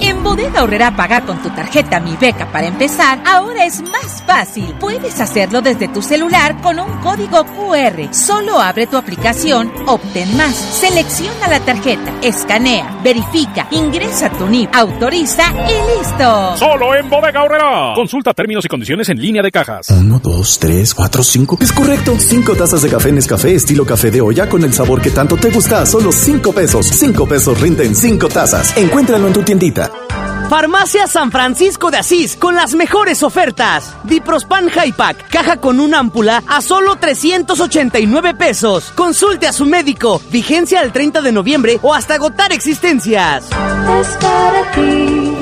En 0.00 0.24
Bodega 0.24 0.64
Horrera 0.64 0.96
pagar 0.96 1.24
con 1.24 1.40
tu 1.40 1.50
tarjeta 1.50 2.00
Mi 2.00 2.16
Beca 2.16 2.50
para 2.50 2.66
empezar, 2.66 3.20
ahora 3.24 3.64
es 3.64 3.80
más 3.82 4.03
fácil. 4.34 4.74
Puedes 4.80 5.20
hacerlo 5.20 5.60
desde 5.62 5.86
tu 5.86 6.02
celular 6.02 6.60
con 6.60 6.80
un 6.80 6.90
código 6.98 7.44
QR. 7.44 8.12
Solo 8.12 8.58
abre 8.58 8.88
tu 8.88 8.96
aplicación, 8.96 9.70
obtén 9.86 10.36
más, 10.36 10.56
selecciona 10.56 11.46
la 11.48 11.60
tarjeta, 11.60 12.12
escanea, 12.20 12.98
verifica, 13.04 13.68
ingresa 13.70 14.30
tu 14.30 14.46
NIP, 14.48 14.74
autoriza 14.74 15.44
y 15.68 15.98
listo. 15.98 16.56
Solo 16.56 16.96
en 16.96 17.08
Bodega 17.08 17.44
Horrera. 17.44 17.92
Consulta 17.94 18.34
términos 18.34 18.64
y 18.64 18.68
condiciones 18.68 19.08
en 19.08 19.20
línea 19.20 19.42
de 19.42 19.52
cajas. 19.52 19.90
Uno, 19.90 20.18
dos, 20.18 20.58
tres, 20.58 20.94
cuatro, 20.94 21.22
cinco. 21.22 21.56
Es 21.60 21.72
correcto. 21.72 22.16
Cinco 22.18 22.56
tazas 22.56 22.82
de 22.82 22.88
café 22.88 23.12
Nescafé 23.12 23.54
estilo 23.54 23.86
café 23.86 24.10
de 24.10 24.20
olla 24.20 24.48
con 24.48 24.64
el 24.64 24.72
sabor 24.72 25.00
que 25.00 25.10
tanto 25.10 25.36
te 25.36 25.50
gusta 25.50 25.86
solo 25.86 26.10
cinco 26.10 26.52
pesos. 26.52 26.86
Cinco 26.86 27.26
pesos 27.26 27.60
rinden 27.60 27.94
cinco 27.94 28.28
tazas. 28.28 28.76
Encuéntralo 28.76 29.28
en 29.28 29.32
tu 29.32 29.42
tiendita. 29.42 30.03
Farmacia 30.48 31.06
San 31.06 31.32
Francisco 31.32 31.90
de 31.90 31.96
Asís 31.98 32.36
con 32.36 32.54
las 32.54 32.74
mejores 32.74 33.22
ofertas. 33.22 33.94
Diprospan 34.04 34.68
High 34.68 34.92
Pack, 34.92 35.28
caja 35.28 35.56
con 35.56 35.80
una 35.80 35.98
ámpula 35.98 36.42
a 36.46 36.60
solo 36.60 36.96
389 36.96 38.34
pesos. 38.34 38.92
Consulte 38.94 39.46
a 39.46 39.52
su 39.52 39.66
médico. 39.66 40.20
Vigencia 40.30 40.80
al 40.80 40.92
30 40.92 41.22
de 41.22 41.32
noviembre 41.32 41.78
o 41.82 41.94
hasta 41.94 42.14
agotar 42.14 42.52
existencias. 42.52 43.44
Es 43.44 44.08
para 44.20 44.70
ti. 44.72 45.32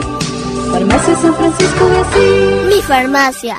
Farmacia 0.70 1.16
San 1.16 1.34
Francisco 1.34 1.88
de 1.88 1.98
Asís. 1.98 2.76
Mi 2.76 2.82
farmacia. 2.82 3.58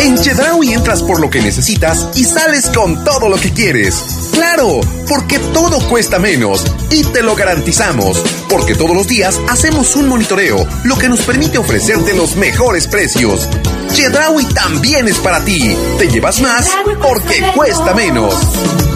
En 0.00 0.16
Chedraui 0.16 0.72
entras 0.72 1.02
por 1.02 1.20
lo 1.20 1.28
que 1.28 1.42
necesitas 1.42 2.08
y 2.14 2.24
sales 2.24 2.70
con 2.70 3.02
todo 3.04 3.28
lo 3.28 3.36
que 3.36 3.52
quieres. 3.52 4.30
Claro, 4.32 4.80
porque 5.08 5.38
todo 5.52 5.80
cuesta 5.88 6.18
menos 6.18 6.64
y 6.90 7.02
te 7.04 7.22
lo 7.22 7.34
garantizamos. 7.34 8.22
Porque 8.48 8.74
todos 8.74 8.94
los 8.94 9.08
días 9.08 9.40
hacemos 9.48 9.96
un 9.96 10.08
monitoreo, 10.08 10.66
lo 10.84 10.96
que 10.96 11.08
nos 11.08 11.22
permite 11.22 11.58
ofrecerte 11.58 12.14
los 12.14 12.36
mejores 12.36 12.86
precios. 12.86 13.48
Chedraui 13.92 14.44
también 14.54 15.08
es 15.08 15.18
para 15.18 15.44
ti. 15.44 15.76
Te 15.98 16.08
llevas 16.08 16.40
más 16.40 16.68
porque 17.02 17.42
cuesta 17.54 17.92
menos. 17.94 18.87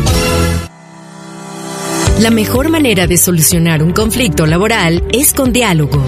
La 2.23 2.31
mejor 2.31 2.69
manera 2.69 3.09
de 3.09 3.17
solucionar 3.17 3.83
un 3.83 3.91
conflicto 3.91 4.47
laboral 4.47 5.03
es 5.13 5.33
con 5.33 5.53
diálogo. 5.53 6.01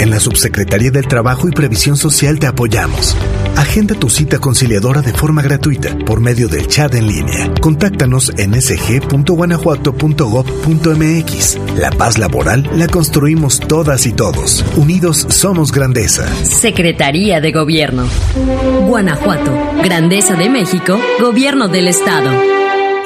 En 0.00 0.10
la 0.10 0.18
Subsecretaría 0.18 0.90
del 0.90 1.06
Trabajo 1.06 1.46
y 1.46 1.52
Previsión 1.52 1.96
Social 1.96 2.40
te 2.40 2.48
apoyamos. 2.48 3.16
Agenda 3.56 3.94
tu 3.94 4.10
cita 4.10 4.40
conciliadora 4.40 5.02
de 5.02 5.12
forma 5.12 5.40
gratuita 5.40 5.96
por 6.04 6.18
medio 6.18 6.48
del 6.48 6.66
chat 6.66 6.92
en 6.96 7.06
línea. 7.06 7.54
Contáctanos 7.60 8.32
en 8.38 8.60
sg.guanajuato.gov.mx. 8.60 11.58
La 11.76 11.92
paz 11.92 12.18
laboral 12.18 12.68
la 12.74 12.88
construimos 12.88 13.60
todas 13.60 14.04
y 14.06 14.12
todos. 14.12 14.64
Unidos 14.76 15.26
somos 15.28 15.70
grandeza. 15.70 16.26
Secretaría 16.44 17.40
de 17.40 17.52
Gobierno. 17.52 18.08
Guanajuato. 18.88 19.52
Grandeza 19.84 20.34
de 20.34 20.50
México. 20.50 20.98
Gobierno 21.20 21.68
del 21.68 21.86
Estado. 21.86 22.61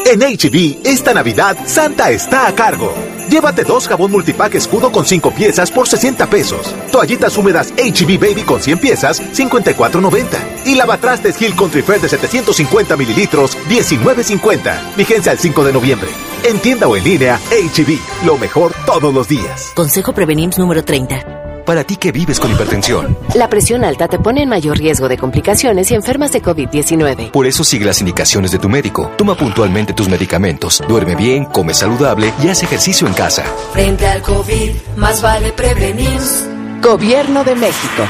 En 0.08 0.20
HB, 0.20 0.86
esta 0.86 1.12
Navidad, 1.12 1.56
Santa 1.66 2.12
está 2.12 2.46
a 2.46 2.54
cargo. 2.54 2.94
Llévate 3.28 3.64
dos 3.64 3.88
jabón 3.88 4.12
multipack 4.12 4.54
escudo 4.54 4.92
con 4.92 5.04
5 5.04 5.32
piezas 5.32 5.72
por 5.72 5.88
60 5.88 6.30
pesos. 6.30 6.72
Toallitas 6.92 7.36
húmedas 7.36 7.72
HB 7.72 8.16
Baby 8.20 8.42
con 8.42 8.62
100 8.62 8.78
piezas, 8.78 9.20
54.90. 9.20 10.26
Y 10.64 10.76
lavatrastes 10.76 11.42
Hill 11.42 11.56
Country 11.56 11.82
Fair 11.82 12.00
de 12.00 12.08
750 12.08 12.96
mililitros, 12.96 13.58
19.50. 13.68 14.94
Vigencia 14.96 15.32
al 15.32 15.40
5 15.40 15.64
de 15.64 15.72
noviembre. 15.72 16.10
En 16.44 16.60
tienda 16.60 16.86
o 16.86 16.96
en 16.96 17.02
línea, 17.02 17.40
HB, 17.50 18.24
lo 18.24 18.38
mejor 18.38 18.74
todos 18.86 19.12
los 19.12 19.26
días. 19.26 19.72
Consejo 19.74 20.12
Prevenims 20.12 20.56
número 20.56 20.84
30. 20.84 21.45
Para 21.66 21.84
ti 21.84 21.96
que 21.96 22.12
vives 22.12 22.40
con 22.40 22.50
hipertensión. 22.50 23.18
La 23.34 23.50
presión 23.50 23.84
alta 23.84 24.08
te 24.08 24.18
pone 24.18 24.42
en 24.42 24.48
mayor 24.48 24.78
riesgo 24.78 25.08
de 25.08 25.18
complicaciones 25.18 25.90
y 25.90 25.94
enfermas 25.94 26.32
de 26.32 26.42
COVID-19. 26.42 27.32
Por 27.32 27.44
eso 27.44 27.62
sigue 27.64 27.84
las 27.84 28.00
indicaciones 28.00 28.52
de 28.52 28.58
tu 28.58 28.70
médico. 28.70 29.12
Toma 29.18 29.34
puntualmente 29.34 29.92
tus 29.92 30.08
medicamentos. 30.08 30.82
Duerme 30.88 31.14
bien, 31.14 31.44
come 31.44 31.74
saludable 31.74 32.32
y 32.42 32.48
haz 32.48 32.62
ejercicio 32.62 33.06
en 33.06 33.12
casa. 33.12 33.44
Frente 33.74 34.06
al 34.06 34.22
COVID, 34.22 34.70
más 34.96 35.20
vale 35.20 35.52
prevenir. 35.52 36.06
Gobierno 36.80 37.42
de 37.42 37.54
México. 37.56 38.04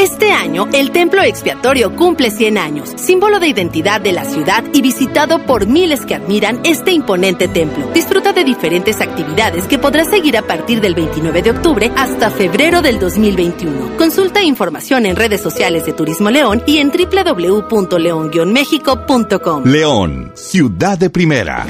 Este 0.00 0.32
año, 0.32 0.66
el 0.72 0.90
Templo 0.92 1.22
Expiatorio 1.22 1.94
cumple 1.94 2.30
100 2.30 2.56
años, 2.56 2.88
símbolo 2.96 3.38
de 3.38 3.48
identidad 3.48 4.00
de 4.00 4.12
la 4.12 4.24
ciudad 4.24 4.64
y 4.72 4.80
visitado 4.80 5.44
por 5.44 5.66
miles 5.66 6.06
que 6.06 6.14
admiran 6.14 6.58
este 6.64 6.90
imponente 6.90 7.48
templo. 7.48 7.86
Disfruta 7.92 8.32
de 8.32 8.42
diferentes 8.42 9.02
actividades 9.02 9.66
que 9.66 9.78
podrás 9.78 10.08
seguir 10.08 10.38
a 10.38 10.42
partir 10.42 10.80
del 10.80 10.94
29 10.94 11.42
de 11.42 11.50
octubre 11.50 11.92
hasta 11.96 12.30
febrero 12.30 12.80
del 12.80 12.98
2021. 12.98 13.98
Consulta 13.98 14.42
información 14.42 15.04
en 15.04 15.16
redes 15.16 15.42
sociales 15.42 15.84
de 15.84 15.92
Turismo 15.92 16.30
León 16.30 16.62
y 16.64 16.78
en 16.78 16.90
www.león-méxico.com. 16.90 19.64
León, 19.66 20.32
ciudad 20.34 20.96
de 20.96 21.10
primera. 21.10 21.66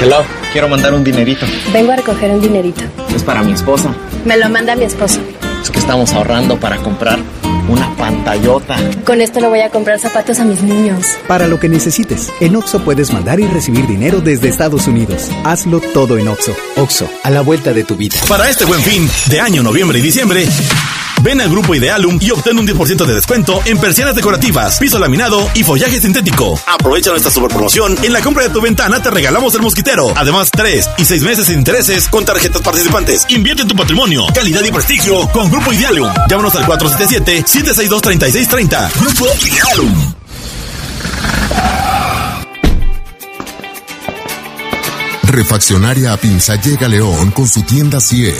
Hello, 0.00 0.22
quiero 0.52 0.68
mandar 0.68 0.94
un 0.94 1.02
dinerito. 1.02 1.46
Vengo 1.72 1.90
a 1.90 1.96
recoger 1.96 2.30
un 2.30 2.40
dinerito. 2.40 2.82
Es 3.12 3.24
para 3.24 3.42
mi 3.42 3.54
esposa. 3.54 3.92
Me 4.24 4.36
lo 4.36 4.48
manda 4.48 4.76
mi 4.76 4.84
esposo. 4.84 5.18
Es 5.62 5.70
que 5.70 5.78
estamos 5.78 6.12
ahorrando 6.12 6.58
para 6.58 6.78
comprar 6.78 7.18
una 7.68 7.94
pantallota. 7.96 8.76
Con 9.04 9.20
esto 9.20 9.40
le 9.40 9.48
voy 9.48 9.60
a 9.60 9.70
comprar 9.70 9.98
zapatos 10.00 10.40
a 10.40 10.44
mis 10.44 10.62
niños. 10.62 11.06
Para 11.28 11.46
lo 11.46 11.60
que 11.60 11.68
necesites, 11.68 12.32
en 12.40 12.56
Oxo 12.56 12.82
puedes 12.84 13.12
mandar 13.12 13.40
y 13.40 13.46
recibir 13.46 13.86
dinero 13.86 14.20
desde 14.20 14.48
Estados 14.48 14.86
Unidos. 14.86 15.30
Hazlo 15.44 15.80
todo 15.80 16.18
en 16.18 16.28
Oxo. 16.28 16.54
Oxo, 16.76 17.08
a 17.22 17.30
la 17.30 17.42
vuelta 17.42 17.72
de 17.72 17.84
tu 17.84 17.96
vida. 17.96 18.16
Para 18.28 18.48
este 18.48 18.64
buen 18.64 18.80
fin 18.80 19.08
de 19.28 19.40
año, 19.40 19.62
noviembre 19.62 19.98
y 19.98 20.02
diciembre, 20.02 20.46
Ven 21.22 21.40
al 21.40 21.48
grupo 21.50 21.74
Idealum 21.74 22.18
y 22.20 22.30
obtén 22.30 22.58
un 22.58 22.66
10% 22.66 23.04
de 23.04 23.14
descuento 23.14 23.60
en 23.66 23.78
persianas 23.78 24.14
decorativas, 24.14 24.78
piso 24.78 24.98
laminado 24.98 25.50
y 25.54 25.62
follaje 25.62 26.00
sintético. 26.00 26.58
Aprovecha 26.66 27.10
nuestra 27.10 27.30
super 27.30 27.50
promoción. 27.50 27.96
En 28.02 28.12
la 28.12 28.20
compra 28.20 28.44
de 28.44 28.50
tu 28.50 28.60
ventana 28.60 29.02
te 29.02 29.10
regalamos 29.10 29.54
el 29.54 29.62
mosquitero. 29.62 30.12
Además, 30.16 30.50
3 30.50 30.90
y 30.98 31.04
6 31.04 31.22
meses 31.22 31.46
sin 31.46 31.58
intereses 31.58 32.08
con 32.08 32.24
tarjetas 32.24 32.62
participantes. 32.62 33.26
Invierte 33.28 33.62
en 33.62 33.68
tu 33.68 33.76
patrimonio, 33.76 34.26
calidad 34.34 34.64
y 34.64 34.72
prestigio 34.72 35.28
con 35.28 35.50
Grupo 35.50 35.72
Idealum. 35.72 36.10
Llámanos 36.28 36.54
al 36.54 36.66
477-762-3630. 36.66 38.90
Grupo 39.00 39.26
Idealum. 39.44 40.14
Refaccionaria 45.32 46.12
Apinza 46.12 46.56
llega 46.56 46.86
a 46.86 46.88
León 46.88 47.30
con 47.30 47.46
su 47.46 47.62
tienda 47.62 48.00
100. 48.00 48.34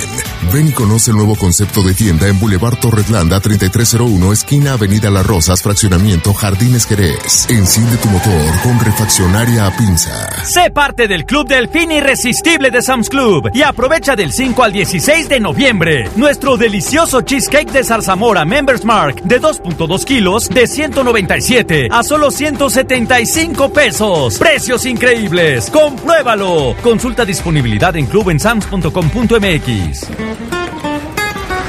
Ven 0.52 0.68
y 0.68 0.72
conoce 0.72 1.12
el 1.12 1.16
nuevo 1.16 1.36
concepto 1.36 1.82
de 1.82 1.94
tienda 1.94 2.26
en 2.26 2.40
Boulevard 2.40 2.78
Torretlanda 2.78 3.38
3301, 3.38 4.32
esquina 4.32 4.72
Avenida 4.72 5.10
Las 5.10 5.24
Rosas, 5.24 5.62
fraccionamiento 5.62 6.34
Jardines 6.34 6.86
Jerez. 6.86 7.46
Enciende 7.48 7.96
tu 7.98 8.08
motor 8.08 8.60
con 8.62 8.80
Refaccionaria 8.80 9.66
Apinza. 9.66 10.44
Sé 10.44 10.70
parte 10.70 11.06
del 11.06 11.24
Club 11.24 11.46
del 11.46 11.68
Fin 11.68 11.92
Irresistible 11.92 12.70
de 12.70 12.82
Sam's 12.82 13.08
Club 13.08 13.50
y 13.54 13.62
aprovecha 13.62 14.16
del 14.16 14.32
5 14.32 14.62
al 14.64 14.72
16 14.72 15.28
de 15.28 15.38
noviembre. 15.38 16.10
Nuestro 16.16 16.56
delicioso 16.56 17.20
cheesecake 17.20 17.70
de 17.70 17.84
zarzamora 17.84 18.44
Members 18.44 18.84
Mark 18.84 19.22
de 19.22 19.40
2.2 19.40 20.04
kilos 20.04 20.48
de 20.48 20.66
197 20.66 21.88
a 21.90 22.02
solo 22.02 22.30
175 22.32 23.72
pesos. 23.72 24.38
Precios 24.38 24.84
increíbles. 24.86 25.70
Compruébalo. 25.70 26.74
Consulta 26.82 27.26
disponibilidad 27.26 27.94
en 27.96 28.06
clubensams.com.mx. 28.06 30.08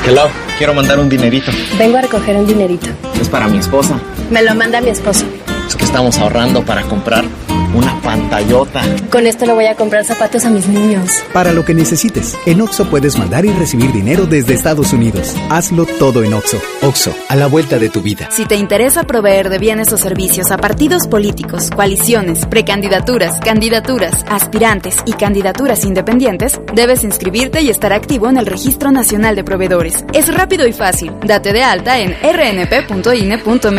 Hello, 0.07 0.29
quiero 0.57 0.73
mandar 0.73 0.99
un 0.99 1.09
dinerito. 1.09 1.51
Vengo 1.77 1.97
a 1.97 2.01
recoger 2.01 2.37
un 2.37 2.47
dinerito. 2.47 2.87
Es 3.19 3.27
para 3.27 3.47
mi 3.47 3.57
esposa. 3.57 3.99
Me 4.31 4.41
lo 4.41 4.55
manda 4.55 4.79
mi 4.81 4.89
esposo. 4.89 5.25
Es 5.67 5.75
que 5.75 5.83
estamos 5.83 6.17
ahorrando 6.17 6.63
para 6.65 6.83
comprar 6.83 7.25
una 7.73 7.99
pantallota. 8.01 8.81
Con 9.11 9.27
esto 9.27 9.45
le 9.45 9.53
voy 9.53 9.65
a 9.65 9.75
comprar 9.75 10.05
zapatos 10.05 10.45
a 10.45 10.49
mis 10.49 10.67
niños. 10.67 11.09
Para 11.33 11.53
lo 11.53 11.63
que 11.65 11.73
necesites, 11.73 12.37
en 12.45 12.61
Oxo 12.61 12.89
puedes 12.89 13.17
mandar 13.17 13.45
y 13.45 13.49
recibir 13.51 13.91
dinero 13.91 14.25
desde 14.25 14.53
Estados 14.53 14.93
Unidos. 14.93 15.35
Hazlo 15.49 15.85
todo 15.85 16.23
en 16.23 16.33
Oxo. 16.33 16.59
Oxo, 16.81 17.13
a 17.29 17.35
la 17.35 17.47
vuelta 17.47 17.79
de 17.79 17.89
tu 17.89 18.01
vida. 18.01 18.29
Si 18.31 18.45
te 18.45 18.55
interesa 18.55 19.03
proveer 19.03 19.49
de 19.49 19.59
bienes 19.59 19.91
o 19.93 19.97
servicios 19.97 20.51
a 20.51 20.57
partidos 20.57 21.07
políticos, 21.07 21.69
coaliciones, 21.73 22.45
precandidaturas, 22.45 23.39
candidaturas, 23.39 24.25
aspirantes 24.29 24.97
y 25.05 25.13
candidaturas 25.13 25.85
independientes, 25.85 26.59
debes 26.73 27.03
inscribirte 27.03 27.61
y 27.61 27.69
estar 27.69 27.93
activo 27.93 28.29
en 28.29 28.37
el 28.37 28.45
Registro 28.45 28.91
Nacional 28.91 29.35
de 29.35 29.43
Proveedores. 29.43 30.03
Es 30.13 30.33
rápido 30.33 30.67
y 30.67 30.73
fácil. 30.73 31.13
Date 31.25 31.53
de 31.53 31.63
alta 31.63 31.99
en 31.99 32.15
rnp.ine.mx. 32.21 33.71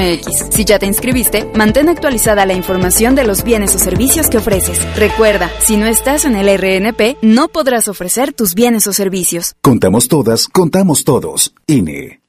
Si 0.50 0.64
ya 0.64 0.78
te 0.78 0.86
inscribiste, 0.86 1.50
mantén 1.54 1.88
actualizada 1.88 2.46
la 2.46 2.54
información 2.54 3.14
de 3.14 3.24
los 3.24 3.44
bienes 3.44 3.74
o 3.74 3.78
servicios 3.82 4.30
que 4.30 4.38
ofreces. 4.38 4.78
Recuerda, 4.96 5.50
si 5.60 5.76
no 5.76 5.86
estás 5.86 6.24
en 6.24 6.36
el 6.36 6.48
RNP, 6.56 7.18
no 7.22 7.48
podrás 7.48 7.88
ofrecer 7.88 8.32
tus 8.32 8.54
bienes 8.54 8.86
o 8.86 8.92
servicios. 8.92 9.54
Contamos 9.60 10.08
todas, 10.08 10.48
contamos 10.48 11.04
todos. 11.04 11.52
INE. 11.66 12.22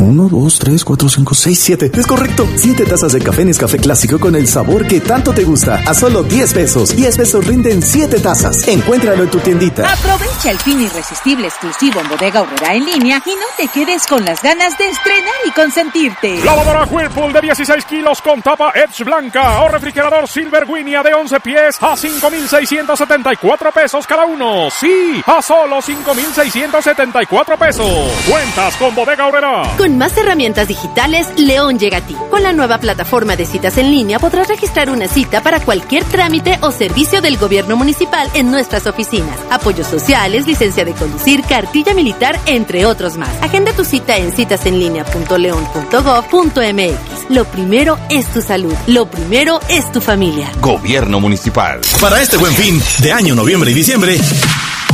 1, 0.00 0.28
2, 0.28 0.58
3, 0.58 0.84
4, 0.84 1.08
5, 1.08 1.34
6, 1.34 1.58
7. 1.58 1.90
Es 1.94 2.06
correcto. 2.06 2.48
7 2.54 2.84
tazas 2.84 3.12
de 3.12 3.20
café 3.20 3.44
Nescafé 3.44 3.78
clásico 3.78 4.18
con 4.18 4.36
el 4.36 4.46
sabor 4.46 4.86
que 4.86 5.00
tanto 5.00 5.32
te 5.32 5.44
gusta. 5.44 5.82
A 5.86 5.94
solo 5.94 6.22
10 6.22 6.54
pesos. 6.54 6.94
10 6.96 7.16
pesos 7.16 7.46
rinden 7.46 7.82
7 7.82 8.20
tazas. 8.20 8.66
Encuéntralo 8.68 9.24
en 9.24 9.30
tu 9.30 9.38
tiendita. 9.38 9.92
Aprovecha 9.92 10.50
el 10.50 10.58
fin 10.58 10.80
irresistible 10.80 11.48
exclusivo 11.48 12.00
en 12.00 12.08
Bodega 12.08 12.42
Horrera 12.42 12.74
en 12.74 12.86
línea 12.86 13.22
y 13.26 13.30
no 13.30 13.46
te 13.56 13.68
quedes 13.68 14.06
con 14.06 14.24
las 14.24 14.42
ganas 14.42 14.76
de 14.78 14.88
estrenar 14.88 15.34
y 15.46 15.50
consentirte. 15.50 16.44
Lavadora 16.44 16.84
Whirlpool 16.84 17.32
de 17.32 17.40
16 17.40 17.84
kilos 17.84 18.22
con 18.22 18.40
tapa 18.42 18.72
Edge 18.74 19.04
blanca 19.04 19.62
o 19.62 19.68
refrigerador 19.68 20.28
Silver 20.28 20.64
Winia 20.68 21.02
de 21.02 21.14
11 21.14 21.40
pies 21.40 21.76
a 21.80 21.96
5,674 21.96 23.72
pesos 23.72 24.06
cada 24.06 24.24
uno. 24.24 24.68
Sí, 24.70 25.22
a 25.26 25.42
solo 25.42 25.82
5,674 25.82 27.58
pesos. 27.58 28.12
Cuentas 28.28 28.76
con 28.76 28.94
Bodega 28.94 29.26
Horrera. 29.26 29.62
Con 29.76 29.87
más 29.96 30.16
herramientas 30.18 30.68
digitales, 30.68 31.26
León 31.36 31.78
llega 31.78 31.98
a 31.98 32.06
ti. 32.06 32.16
Con 32.30 32.42
la 32.42 32.52
nueva 32.52 32.78
plataforma 32.78 33.36
de 33.36 33.46
citas 33.46 33.78
en 33.78 33.90
línea 33.90 34.18
podrás 34.18 34.48
registrar 34.48 34.90
una 34.90 35.08
cita 35.08 35.42
para 35.42 35.60
cualquier 35.60 36.04
trámite 36.04 36.58
o 36.62 36.72
servicio 36.72 37.22
del 37.22 37.38
gobierno 37.38 37.76
municipal 37.76 38.28
en 38.34 38.50
nuestras 38.50 38.86
oficinas. 38.86 39.38
Apoyos 39.50 39.86
sociales, 39.86 40.46
licencia 40.46 40.84
de 40.84 40.92
conducir, 40.92 41.42
cartilla 41.44 41.94
militar, 41.94 42.38
entre 42.46 42.84
otros 42.86 43.16
más. 43.16 43.30
Agenda 43.42 43.72
tu 43.72 43.84
cita 43.84 44.16
en 44.16 44.32
citasenlinea.león.gov.mx. 44.32 47.30
Lo 47.30 47.44
primero 47.44 47.98
es 48.10 48.26
tu 48.32 48.42
salud. 48.42 48.74
Lo 48.86 49.10
primero 49.10 49.60
es 49.68 49.90
tu 49.92 50.00
familia. 50.00 50.50
Gobierno 50.60 51.20
Municipal. 51.20 51.80
Para 52.00 52.20
este 52.20 52.36
buen 52.36 52.52
fin 52.52 52.80
de 53.00 53.12
año, 53.12 53.34
noviembre 53.34 53.70
y 53.70 53.74
diciembre, 53.74 54.18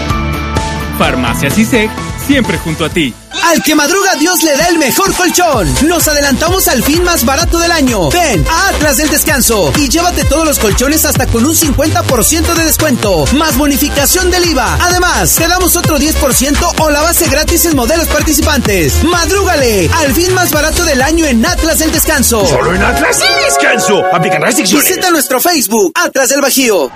Farmacias 0.98 1.56
ISEC, 1.56 1.90
siempre 2.26 2.58
junto 2.58 2.84
a 2.84 2.88
ti. 2.88 3.14
Al 3.50 3.62
que 3.62 3.74
madruga 3.74 4.14
Dios 4.16 4.42
le 4.42 4.56
da 4.56 4.68
el 4.68 4.78
mejor 4.78 5.12
colchón. 5.14 5.68
Nos 5.86 6.06
adelantamos 6.06 6.68
al 6.68 6.82
fin 6.82 7.02
más 7.02 7.24
barato 7.24 7.58
del 7.58 7.72
año. 7.72 8.08
Ven 8.10 8.44
a 8.48 8.68
Atlas 8.68 8.96
del 8.98 9.08
Descanso 9.10 9.72
y 9.76 9.88
llévate 9.88 10.24
todos 10.24 10.46
los 10.46 10.58
colchones 10.58 11.04
hasta 11.04 11.26
con 11.26 11.44
un 11.44 11.54
50% 11.54 12.54
de 12.54 12.64
descuento, 12.64 13.24
más 13.32 13.56
bonificación 13.56 14.30
del 14.30 14.46
IVA. 14.46 14.78
Además, 14.80 15.34
te 15.34 15.48
damos 15.48 15.76
otro 15.76 15.98
10% 15.98 16.74
o 16.78 16.90
la 16.90 17.02
base 17.02 17.28
gratis 17.28 17.64
en 17.66 17.76
modelos 17.76 18.06
participantes. 18.08 19.02
Madrúgale 19.04 19.90
al 19.94 20.14
fin 20.14 20.32
más 20.34 20.50
barato 20.50 20.84
del 20.84 21.02
año 21.02 21.26
en 21.26 21.44
Atlas 21.44 21.78
del 21.78 21.92
Descanso. 21.92 22.46
Solo 22.46 22.74
en 22.74 22.82
Atlas 22.82 23.18
del 23.18 23.44
Descanso. 23.44 24.02
Aplican 24.12 24.42
restricciones. 24.42 24.88
Visita 24.88 25.10
nuestro 25.10 25.40
Facebook, 25.40 25.92
Atlas 25.94 26.28
del 26.28 26.40
Bajío. 26.40 26.90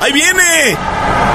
¡Ahí 0.00 0.12
viene! 0.12 1.31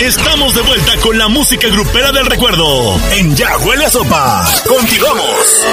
Estamos 0.00 0.54
de 0.54 0.62
vuelta 0.62 0.96
con 1.00 1.18
la 1.18 1.28
música 1.28 1.68
grupera 1.68 2.10
del 2.10 2.24
recuerdo. 2.26 2.98
En 3.12 3.36
Ya 3.36 3.56
Huele 3.58 3.84
a 3.86 3.90
Sopa. 3.90 4.44
Continuamos. 4.66 5.64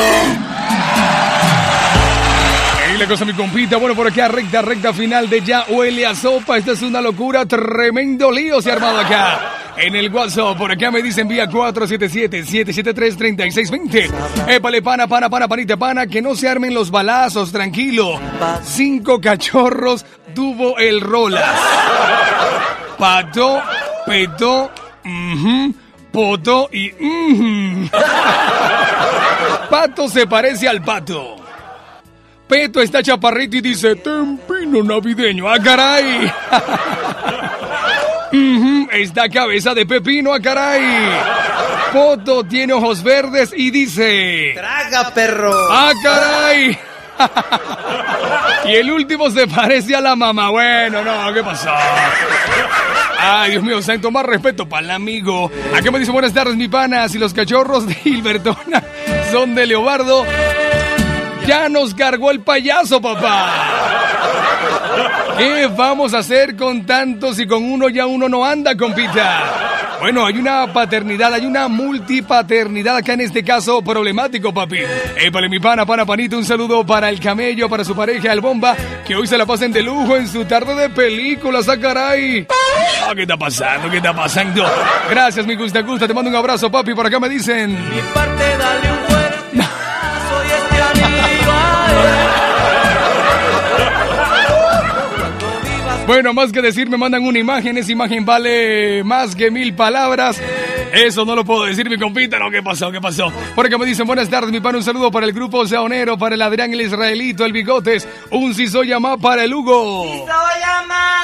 La 3.01 3.07
cosa, 3.07 3.25
mi 3.25 3.33
compita. 3.33 3.77
Bueno, 3.77 3.95
por 3.95 4.05
acá, 4.05 4.27
recta, 4.27 4.61
recta 4.61 4.93
final 4.93 5.27
de 5.27 5.41
Ya 5.41 5.65
Huele 5.67 6.05
a 6.05 6.13
Sopa. 6.13 6.59
Esta 6.59 6.73
es 6.73 6.83
una 6.83 7.01
locura. 7.01 7.47
Tremendo 7.47 8.31
lío 8.31 8.61
se 8.61 8.69
ha 8.69 8.73
armado 8.73 8.99
acá. 8.99 9.73
En 9.75 9.95
el 9.95 10.13
WhatsApp, 10.13 10.55
por 10.55 10.71
acá 10.71 10.91
me 10.91 11.01
dicen 11.01 11.27
vía 11.27 11.49
477-773-3620. 11.49 14.07
Épale, 14.47 14.83
pana, 14.83 15.07
pana, 15.07 15.31
pana, 15.31 15.47
panita, 15.47 15.77
pana, 15.77 16.05
que 16.05 16.21
no 16.21 16.35
se 16.35 16.47
armen 16.47 16.75
los 16.75 16.91
balazos, 16.91 17.51
tranquilo. 17.51 18.19
Cinco 18.63 19.19
cachorros 19.19 20.05
tuvo 20.35 20.77
el 20.77 21.01
rolas. 21.01 21.49
Pato, 22.99 23.63
peto, 24.05 24.69
ujú, 25.03 25.73
poto 26.11 26.69
y... 26.71 26.91
ujú. 26.91 27.89
Pato 29.71 30.07
se 30.07 30.27
parece 30.27 30.69
al 30.69 30.83
pato. 30.83 31.40
Peto 32.51 32.81
está 32.81 33.01
chaparrito 33.01 33.55
y 33.55 33.61
dice, 33.61 33.95
tempino 33.95 34.83
navideño, 34.83 35.47
¡ah, 35.47 35.57
caray! 35.63 36.29
Ujú, 38.33 38.89
Está 38.91 39.29
cabeza 39.29 39.73
de 39.73 39.85
pepino, 39.85 40.33
¡ah, 40.33 40.39
caray! 40.41 40.83
Poto 41.93 42.43
tiene 42.43 42.73
ojos 42.73 43.01
verdes 43.03 43.53
y 43.55 43.71
dice... 43.71 44.51
Traga, 44.53 45.13
perro. 45.13 45.53
¡Ah, 45.71 45.93
caray! 46.03 46.77
y 48.65 48.75
el 48.75 48.91
último 48.91 49.29
se 49.29 49.47
parece 49.47 49.95
a 49.95 50.01
la 50.01 50.17
mamá. 50.17 50.49
Bueno, 50.49 51.05
no, 51.05 51.33
¿qué 51.33 51.41
pasó? 51.43 51.71
Ay, 53.17 53.51
Dios 53.51 53.63
mío, 53.63 53.81
santo, 53.81 54.11
más 54.11 54.25
respeto 54.25 54.67
para 54.67 54.83
el 54.83 54.91
amigo. 54.91 55.49
Acá 55.73 55.89
me 55.89 55.99
dice 55.99 56.11
buenas 56.11 56.33
tardes, 56.33 56.57
mi 56.57 56.67
pana. 56.67 57.07
Si 57.07 57.17
los 57.17 57.33
cachorros 57.33 57.87
de 57.87 57.97
Hilbertona 58.03 58.83
son 59.31 59.55
de 59.55 59.67
Leobardo, 59.67 60.25
ya 61.45 61.69
nos 61.69 61.93
cargó 61.93 62.31
el 62.31 62.41
payaso, 62.41 63.01
papá. 63.01 63.53
¿Qué 65.37 65.67
vamos 65.75 66.13
a 66.13 66.19
hacer 66.19 66.55
con 66.55 66.85
tantos 66.85 67.39
y 67.39 67.47
con 67.47 67.63
uno 67.63 67.89
ya 67.89 68.05
uno 68.05 68.29
no 68.29 68.45
anda, 68.45 68.75
compita? 68.75 69.71
Bueno, 70.01 70.25
hay 70.25 70.37
una 70.37 70.65
paternidad, 70.73 71.31
hay 71.31 71.45
una 71.45 71.67
multipaternidad 71.67 72.97
acá 72.97 73.13
en 73.13 73.21
este 73.21 73.43
caso 73.43 73.83
problemático, 73.83 74.51
papi. 74.51 74.79
Épale, 75.15 75.47
mi 75.47 75.59
pana, 75.59 75.85
pana, 75.85 76.07
panito, 76.07 76.37
un 76.37 76.45
saludo 76.45 76.83
para 76.83 77.09
el 77.09 77.19
camello, 77.19 77.69
para 77.69 77.83
su 77.83 77.95
pareja, 77.95 78.33
el 78.33 78.41
bomba, 78.41 78.75
que 79.05 79.15
hoy 79.15 79.27
se 79.27 79.37
la 79.37 79.45
pasen 79.45 79.71
de 79.71 79.83
lujo 79.83 80.17
en 80.17 80.27
su 80.27 80.45
tarde 80.45 80.73
de 80.73 80.89
películas, 80.89 81.69
¡ah, 81.69 81.79
caray! 81.79 82.47
Ah, 83.07 83.13
¿Qué 83.15 83.21
está 83.21 83.37
pasando? 83.37 83.91
¿Qué 83.91 83.97
está 83.97 84.11
pasando? 84.11 84.65
Gracias, 85.07 85.45
mi 85.45 85.55
gusta, 85.55 85.81
gusta, 85.81 86.07
te 86.07 86.15
mando 86.15 86.31
un 86.31 86.35
abrazo, 86.35 86.71
papi, 86.71 86.95
por 86.95 87.05
acá 87.05 87.19
me 87.19 87.29
dicen... 87.29 87.77
Bueno, 96.07 96.33
más 96.33 96.51
que 96.51 96.61
decir, 96.61 96.89
me 96.89 96.97
mandan 96.97 97.25
una 97.25 97.39
imagen. 97.39 97.77
Esa 97.77 97.91
imagen 97.91 98.25
vale 98.25 99.03
más 99.03 99.33
que 99.33 99.49
mil 99.49 99.73
palabras. 99.73 100.41
Eso 100.93 101.25
no 101.25 101.35
lo 101.35 101.45
puedo 101.45 101.65
decir, 101.65 101.89
mi 101.89 101.97
compita. 101.97 102.37
No, 102.39 102.49
¿qué 102.51 102.61
pasó? 102.61 102.91
¿Qué 102.91 102.99
pasó? 102.99 103.31
Porque 103.55 103.77
me 103.77 103.85
dicen 103.85 104.05
buenas 104.05 104.29
tardes, 104.29 104.51
mi 104.51 104.59
pan. 104.59 104.75
Un 104.75 104.83
saludo 104.83 105.11
para 105.11 105.25
el 105.25 105.33
grupo 105.33 105.65
Saonero, 105.67 106.17
para 106.17 106.35
el 106.35 106.41
Adrián, 106.41 106.73
el 106.73 106.81
Israelito, 106.81 107.45
el 107.45 107.53
Bigotes. 107.53 108.07
Un 108.31 108.53
Sisoyama 108.53 109.17
para 109.17 109.43
el 109.43 109.53
Hugo. 109.53 110.25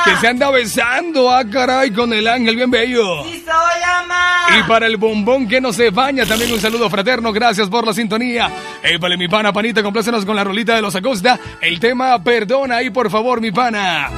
Que 0.06 0.16
se 0.18 0.28
anda 0.28 0.50
besando, 0.52 1.30
ah, 1.30 1.44
caray, 1.50 1.92
con 1.92 2.14
el 2.14 2.28
ángel 2.28 2.56
bien 2.56 2.72
bello. 2.72 3.26
Y 3.26 4.64
para 4.64 4.88
el 4.88 4.98
bombón 4.98 5.48
que 5.48 5.60
no 5.60 5.74
se 5.74 5.90
baña, 5.90 6.26
también 6.26 6.52
un 6.54 6.62
saludo 6.62 6.90
fraterno. 6.90 7.34
Gracias 7.34 7.68
por 7.68 7.86
la 7.86 7.94
sintonía. 7.94 8.50
Épale, 8.82 9.18
mi 9.18 9.28
pana, 9.28 9.52
panita, 9.52 9.84
complácenos 9.84 10.26
con 10.26 10.36
la 10.36 10.44
rolita 10.44 10.76
de 10.76 10.82
los 10.82 10.96
Acosta. 10.96 11.38
El 11.60 11.80
tema 11.80 12.24
Perdona 12.24 12.78
ahí, 12.78 12.90
por 12.90 13.12
favor, 13.12 13.42
mi 13.42 13.52
pana. 13.52 14.10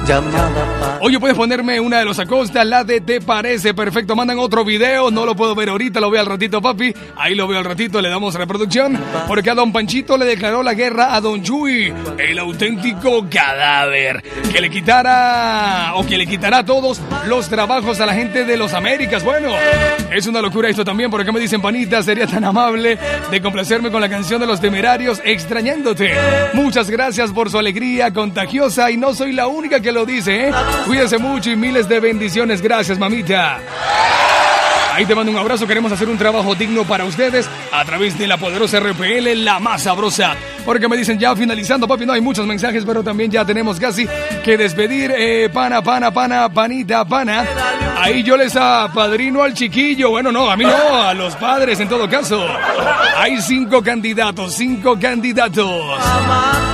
Oye, 1.00 1.18
puedes 1.18 1.36
ponerme 1.36 1.80
una 1.80 1.98
de 1.98 2.04
los 2.04 2.18
Acosta, 2.18 2.64
la 2.64 2.84
de 2.84 3.00
Te 3.00 3.20
Parece 3.20 3.74
Perfecto. 3.74 4.14
Mandan 4.14 4.38
otro 4.38 4.64
video, 4.64 5.10
no 5.10 5.26
lo 5.26 5.34
puedo 5.40 5.54
ver 5.54 5.70
ahorita, 5.70 6.00
lo 6.00 6.10
veo 6.10 6.20
al 6.20 6.26
ratito, 6.26 6.60
papi. 6.60 6.94
Ahí 7.16 7.34
lo 7.34 7.48
veo 7.48 7.58
al 7.58 7.64
ratito, 7.64 7.98
le 8.02 8.10
damos 8.10 8.34
reproducción. 8.34 9.02
Porque 9.26 9.48
a 9.48 9.54
Don 9.54 9.72
Panchito 9.72 10.18
le 10.18 10.26
declaró 10.26 10.62
la 10.62 10.74
guerra 10.74 11.14
a 11.14 11.20
Don 11.22 11.42
Chuy, 11.42 11.90
el 12.18 12.38
auténtico 12.38 13.26
cadáver. 13.30 14.22
Que 14.52 14.60
le 14.60 14.68
quitara, 14.68 15.94
o 15.94 16.04
que 16.04 16.18
le 16.18 16.26
quitará 16.26 16.62
todos 16.62 17.00
los 17.26 17.48
trabajos 17.48 17.98
a 18.02 18.04
la 18.04 18.12
gente 18.12 18.44
de 18.44 18.58
los 18.58 18.74
Américas. 18.74 19.24
Bueno, 19.24 19.48
es 20.12 20.26
una 20.26 20.42
locura 20.42 20.68
esto 20.68 20.84
también, 20.84 21.10
porque 21.10 21.32
me 21.32 21.40
dicen, 21.40 21.62
panita, 21.62 22.02
sería 22.02 22.26
tan 22.26 22.44
amable 22.44 22.98
de 23.30 23.40
complacerme 23.40 23.90
con 23.90 24.02
la 24.02 24.10
canción 24.10 24.42
de 24.42 24.46
los 24.46 24.60
temerarios, 24.60 25.22
extrañándote. 25.24 26.12
Muchas 26.52 26.90
gracias 26.90 27.30
por 27.30 27.48
su 27.48 27.56
alegría 27.56 28.12
contagiosa 28.12 28.90
y 28.90 28.98
no 28.98 29.14
soy 29.14 29.32
la 29.32 29.46
única 29.46 29.80
que 29.80 29.90
lo 29.90 30.04
dice, 30.04 30.48
¿eh? 30.48 30.52
Cuídense 30.84 31.16
mucho 31.16 31.50
y 31.50 31.56
miles 31.56 31.88
de 31.88 31.98
bendiciones. 31.98 32.60
Gracias, 32.60 32.98
mamita. 32.98 33.58
Ahí 35.00 35.06
te 35.06 35.14
mando 35.14 35.32
un 35.32 35.38
abrazo, 35.38 35.66
queremos 35.66 35.90
hacer 35.90 36.10
un 36.10 36.18
trabajo 36.18 36.54
digno 36.54 36.84
para 36.84 37.06
ustedes 37.06 37.48
a 37.72 37.82
través 37.86 38.18
de 38.18 38.26
la 38.26 38.36
poderosa 38.36 38.80
RPL, 38.80 39.32
la 39.42 39.58
más 39.58 39.84
sabrosa. 39.84 40.36
Porque 40.62 40.88
me 40.88 40.96
dicen 40.98 41.18
ya 41.18 41.34
finalizando, 41.34 41.88
papi, 41.88 42.04
no 42.04 42.12
hay 42.12 42.20
muchos 42.20 42.46
mensajes, 42.46 42.84
pero 42.84 43.02
también 43.02 43.30
ya 43.30 43.42
tenemos 43.42 43.80
casi 43.80 44.06
que 44.44 44.58
despedir. 44.58 45.10
Eh, 45.16 45.48
pana, 45.50 45.80
pana, 45.80 46.10
pana, 46.10 46.52
panita, 46.52 47.06
pana. 47.06 47.46
Ahí 47.96 48.22
yo 48.22 48.36
les 48.36 48.54
apadrino 48.54 49.42
al 49.42 49.54
chiquillo. 49.54 50.10
Bueno, 50.10 50.30
no, 50.30 50.50
a 50.50 50.56
mí 50.58 50.64
no, 50.64 50.94
a 50.94 51.14
los 51.14 51.34
padres 51.36 51.80
en 51.80 51.88
todo 51.88 52.06
caso. 52.06 52.46
Hay 53.16 53.40
cinco 53.40 53.82
candidatos, 53.82 54.52
cinco 54.52 54.98
candidatos. 55.00 55.98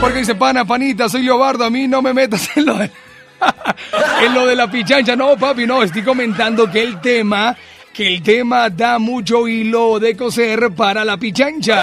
Porque 0.00 0.18
dice, 0.18 0.34
pana, 0.34 0.64
panita, 0.64 1.08
soy 1.08 1.22
Leobardo, 1.22 1.64
a 1.64 1.70
mí 1.70 1.86
no 1.86 2.02
me 2.02 2.12
metas 2.12 2.50
en 2.56 2.66
lo 2.66 2.76
en 2.82 4.34
lo 4.34 4.46
de 4.48 4.56
la 4.56 4.68
pichancha. 4.68 5.14
No, 5.14 5.36
papi, 5.36 5.64
no, 5.64 5.84
estoy 5.84 6.02
comentando 6.02 6.68
que 6.68 6.82
el 6.82 7.00
tema 7.00 7.56
que 7.96 8.06
el 8.06 8.22
tema 8.22 8.68
da 8.68 8.98
mucho 8.98 9.48
hilo 9.48 9.98
de 9.98 10.14
coser 10.14 10.70
para 10.76 11.02
la 11.02 11.16
pichancha. 11.16 11.82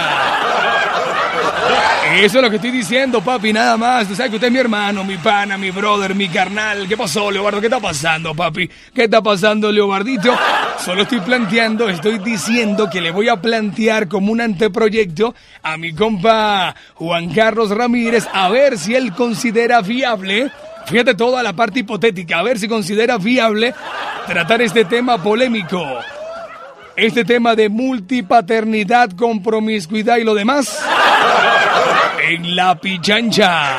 Eso 2.20 2.38
es 2.38 2.42
lo 2.42 2.50
que 2.50 2.56
estoy 2.56 2.70
diciendo, 2.70 3.20
papi, 3.20 3.52
nada 3.52 3.76
más. 3.76 4.06
Tú 4.06 4.14
sabes 4.14 4.30
que 4.30 4.36
usted 4.36 4.48
es 4.48 4.52
mi 4.52 4.58
hermano, 4.58 5.04
mi 5.04 5.16
pana, 5.16 5.58
mi 5.58 5.70
brother, 5.70 6.14
mi 6.14 6.28
carnal. 6.28 6.86
¿Qué 6.86 6.96
pasó, 6.96 7.30
Leobardo? 7.30 7.60
¿Qué 7.60 7.66
está 7.66 7.80
pasando, 7.80 8.34
papi? 8.34 8.70
¿Qué 8.94 9.04
está 9.04 9.22
pasando, 9.22 9.72
Leobardito? 9.72 10.36
Solo 10.84 11.02
estoy 11.02 11.20
planteando, 11.20 11.88
estoy 11.88 12.18
diciendo 12.18 12.88
que 12.90 13.00
le 13.00 13.10
voy 13.10 13.28
a 13.28 13.36
plantear 13.36 14.08
como 14.08 14.32
un 14.32 14.40
anteproyecto 14.40 15.34
a 15.62 15.76
mi 15.76 15.94
compa 15.94 16.74
Juan 16.94 17.32
Carlos 17.32 17.70
Ramírez 17.70 18.26
a 18.32 18.48
ver 18.48 18.78
si 18.78 18.94
él 18.94 19.12
considera 19.12 19.80
viable 19.80 20.50
Fíjate 20.86 21.14
toda 21.14 21.42
la 21.42 21.54
parte 21.54 21.80
hipotética, 21.80 22.38
a 22.38 22.42
ver 22.42 22.58
si 22.58 22.68
considera 22.68 23.16
viable 23.16 23.74
tratar 24.26 24.60
este 24.60 24.84
tema 24.84 25.22
polémico. 25.22 25.82
Este 26.96 27.24
tema 27.24 27.56
de 27.56 27.68
multipaternidad, 27.68 29.10
con 29.12 29.42
promiscuidad 29.42 30.18
y 30.18 30.24
lo 30.24 30.34
demás. 30.34 30.80
En 32.28 32.54
la 32.54 32.78
pichancha. 32.78 33.78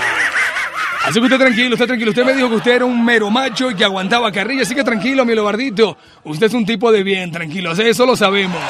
Así 1.06 1.20
que 1.20 1.26
usted 1.26 1.38
tranquilo, 1.38 1.76
usted 1.76 1.88
tranquilo. 1.88 2.12
Usted 2.12 2.26
me 2.26 2.34
dijo 2.34 2.50
que 2.50 2.56
usted 2.56 2.72
era 2.72 2.86
un 2.86 3.06
mero 3.06 3.30
macho 3.30 3.72
y 3.72 3.76
que 3.76 3.86
aguantaba 3.86 4.32
carrilla. 4.32 4.64
Así 4.64 4.76
que 4.76 4.84
tranquilo, 4.84 5.24
mi 5.24 5.34
lobardito. 5.34 5.98
Usted 6.24 6.48
es 6.48 6.54
un 6.54 6.66
tipo 6.66 6.92
de 6.92 7.04
bien, 7.04 7.32
tranquilo. 7.32 7.72
Eso 7.72 8.06
lo 8.06 8.16
sabemos. 8.16 8.62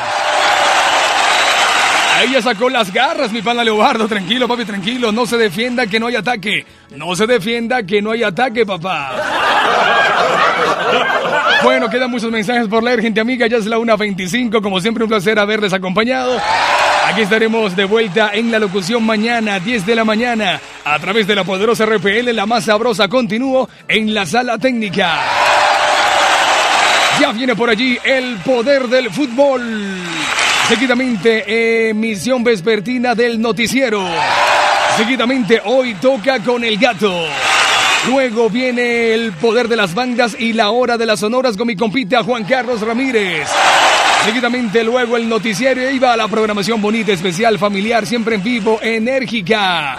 Ya 2.32 2.42
sacó 2.42 2.70
las 2.70 2.92
garras, 2.92 3.32
mi 3.32 3.42
pana 3.42 3.64
Leobardo. 3.64 4.08
Tranquilo, 4.08 4.48
papi, 4.48 4.66
tranquilo. 4.66 5.12
No 5.12 5.26
se 5.26 5.38
defienda 5.38 5.88
que 5.88 6.00
no 6.00 6.08
hay 6.08 6.16
ataque. 6.16 6.66
No 6.96 7.16
se 7.16 7.28
defienda 7.28 7.84
que 7.84 8.02
no 8.02 8.12
hay 8.12 8.24
ataque, 8.24 8.66
papá. 8.66 9.12
Bueno, 11.64 11.90
quedan 11.90 12.12
muchos 12.12 12.32
mensajes 12.32 12.68
por 12.68 12.84
leer, 12.84 13.02
gente 13.02 13.20
amiga. 13.22 13.48
Ya 13.48 13.58
es 13.58 13.66
la 13.66 13.78
1.25. 13.78 14.62
Como 14.62 14.82
siempre, 14.82 15.04
un 15.04 15.10
placer 15.10 15.40
haberles 15.40 15.72
acompañado. 15.72 16.38
Aquí 17.06 17.22
estaremos 17.22 17.76
de 17.76 17.86
vuelta 17.86 18.32
en 18.34 18.52
la 18.52 18.60
locución 18.60 19.04
mañana, 19.06 19.60
10 19.60 19.86
de 19.86 19.96
la 19.96 20.04
mañana, 20.04 20.60
a 20.84 21.00
través 21.00 21.28
de 21.28 21.36
la 21.36 21.44
poderosa 21.44 21.86
RPL, 21.86 22.34
la 22.34 22.46
más 22.46 22.66
sabrosa. 22.66 23.08
Continúo 23.08 23.70
en 23.88 24.14
la 24.14 24.26
sala 24.26 24.58
técnica. 24.58 25.22
Ya 27.22 27.32
viene 27.32 27.56
por 27.56 27.70
allí 27.70 27.98
el 28.04 28.38
poder 28.38 28.88
del 28.88 29.12
fútbol. 29.12 29.62
Seguidamente, 30.68 31.90
emisión 31.90 32.44
vespertina 32.44 33.14
del 33.14 33.40
noticiero. 33.40 34.04
Seguidamente, 34.98 35.62
hoy 35.64 35.94
toca 35.96 36.40
con 36.40 36.64
el 36.64 36.78
gato. 36.78 37.24
Luego 38.08 38.50
viene 38.50 39.14
el 39.14 39.34
poder 39.34 39.68
de 39.68 39.76
las 39.76 39.94
bandas 39.94 40.36
y 40.40 40.54
la 40.54 40.72
hora 40.72 40.98
de 40.98 41.06
las 41.06 41.20
sonoras 41.20 41.56
con 41.56 41.68
mi 41.68 41.76
compita 41.76 42.24
Juan 42.24 42.46
Carlos 42.46 42.82
Ramírez. 42.82 43.48
Seguidamente 44.24 44.84
luego 44.84 45.18
el 45.18 45.30
noticiero 45.30 45.88
iba 45.88 46.14
a 46.14 46.18
la 46.18 46.28
programación 46.28 46.82
bonita, 46.82 47.12
especial, 47.12 47.60
familiar, 47.60 48.08
siempre 48.08 48.36
en 48.36 48.44
vivo, 48.44 48.80
enérgica 48.82 49.98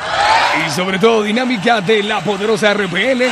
y 0.67 0.71
sobre 0.71 0.99
todo 0.99 1.23
dinámica 1.23 1.81
de 1.81 2.03
la 2.03 2.21
poderosa 2.21 2.75
RPL, 2.75 3.23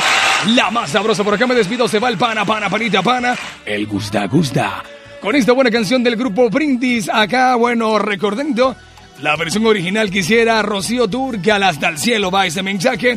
la 0.55 0.71
más 0.71 0.91
sabrosa. 0.91 1.25
Por 1.25 1.35
acá 1.35 1.49
me 1.49 1.57
despido, 1.57 1.89
se 1.89 1.99
va 1.99 2.11
el 2.11 2.17
pana, 2.17 2.45
pana, 2.45 2.71
panita, 2.71 3.03
pana, 3.03 3.35
el 3.65 3.89
gusta, 3.89 4.25
gusta. 4.27 4.85
Con 5.25 5.35
esta 5.35 5.53
buena 5.53 5.71
canción 5.71 6.03
del 6.05 6.17
grupo 6.17 6.51
Brindis, 6.51 7.09
acá, 7.09 7.55
bueno, 7.55 7.99
recordando 7.99 8.77
la 9.23 9.37
versión 9.37 9.65
original 9.65 10.11
que 10.11 10.19
hiciera 10.19 10.61
Rocío 10.61 11.09
Turca, 11.09 11.57
hasta 11.67 11.89
el 11.89 11.97
cielo 11.97 12.31
va 12.31 12.45
ese 12.45 12.63
mensaje. 12.63 13.17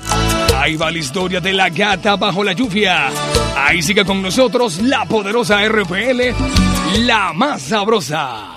Ahí 0.56 0.78
va 0.78 0.90
la 0.90 1.00
historia 1.00 1.42
de 1.42 1.52
la 1.52 1.68
gata 1.70 2.16
bajo 2.16 2.46
la 2.46 2.54
lluvia. 2.54 3.10
Ahí 3.58 3.82
sigue 3.82 4.06
con 4.06 4.22
nosotros 4.22 4.82
la 4.84 5.04
poderosa 5.04 5.68
RPL, 5.68 6.34
la 7.00 7.34
más 7.34 7.64
sabrosa. 7.64 8.57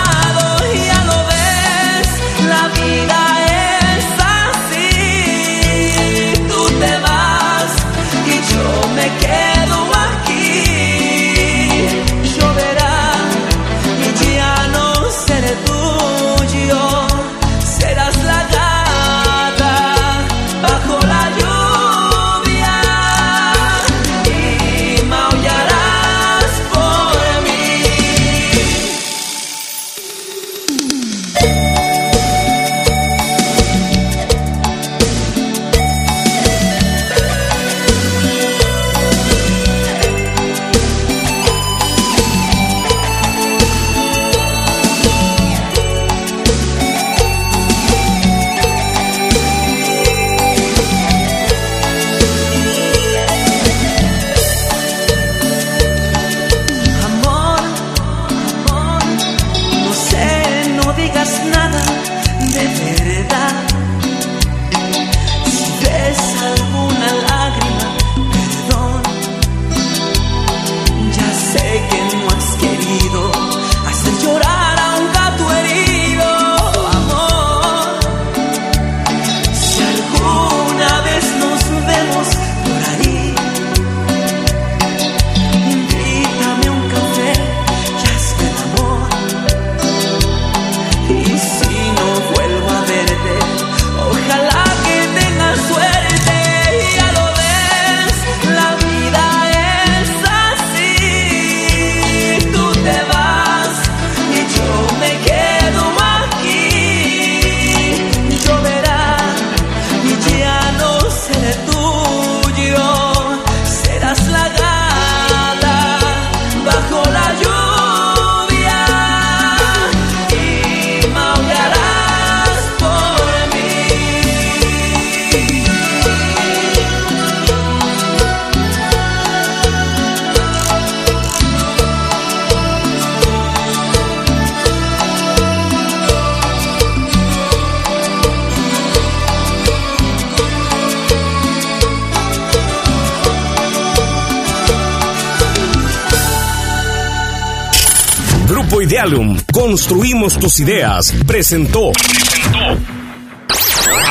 Construimos 149.51 150.37
tus 150.37 150.59
ideas. 150.59 151.11
Presentó. 151.25 151.91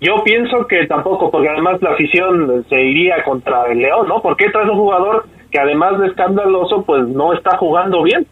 Yo, 0.00 0.22
pienso 0.24 0.66
que 0.66 0.86
tampoco, 0.86 1.30
porque 1.30 1.48
además 1.48 1.80
la 1.80 1.92
afición 1.92 2.64
se 2.68 2.82
iría 2.82 3.22
contra 3.24 3.70
el 3.70 3.78
León, 3.78 4.08
¿no? 4.08 4.20
¿Por 4.20 4.36
qué 4.36 4.50
traes 4.50 4.68
un 4.68 4.76
jugador 4.76 5.26
que 5.50 5.58
además 5.58 5.98
de 6.00 6.08
escandaloso, 6.08 6.82
pues 6.84 7.06
no 7.08 7.32
está 7.32 7.56
jugando 7.56 8.02
bien? 8.02 8.26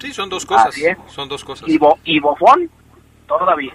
Sí, 0.00 0.12
son 0.12 0.28
dos 0.28 0.44
cosas. 0.44 0.74
Son 1.08 1.28
dos 1.28 1.44
cosas. 1.44 1.68
Y, 1.68 1.78
Bo- 1.78 1.98
y 2.04 2.18
Bofón, 2.20 2.68
todavía. 3.26 3.74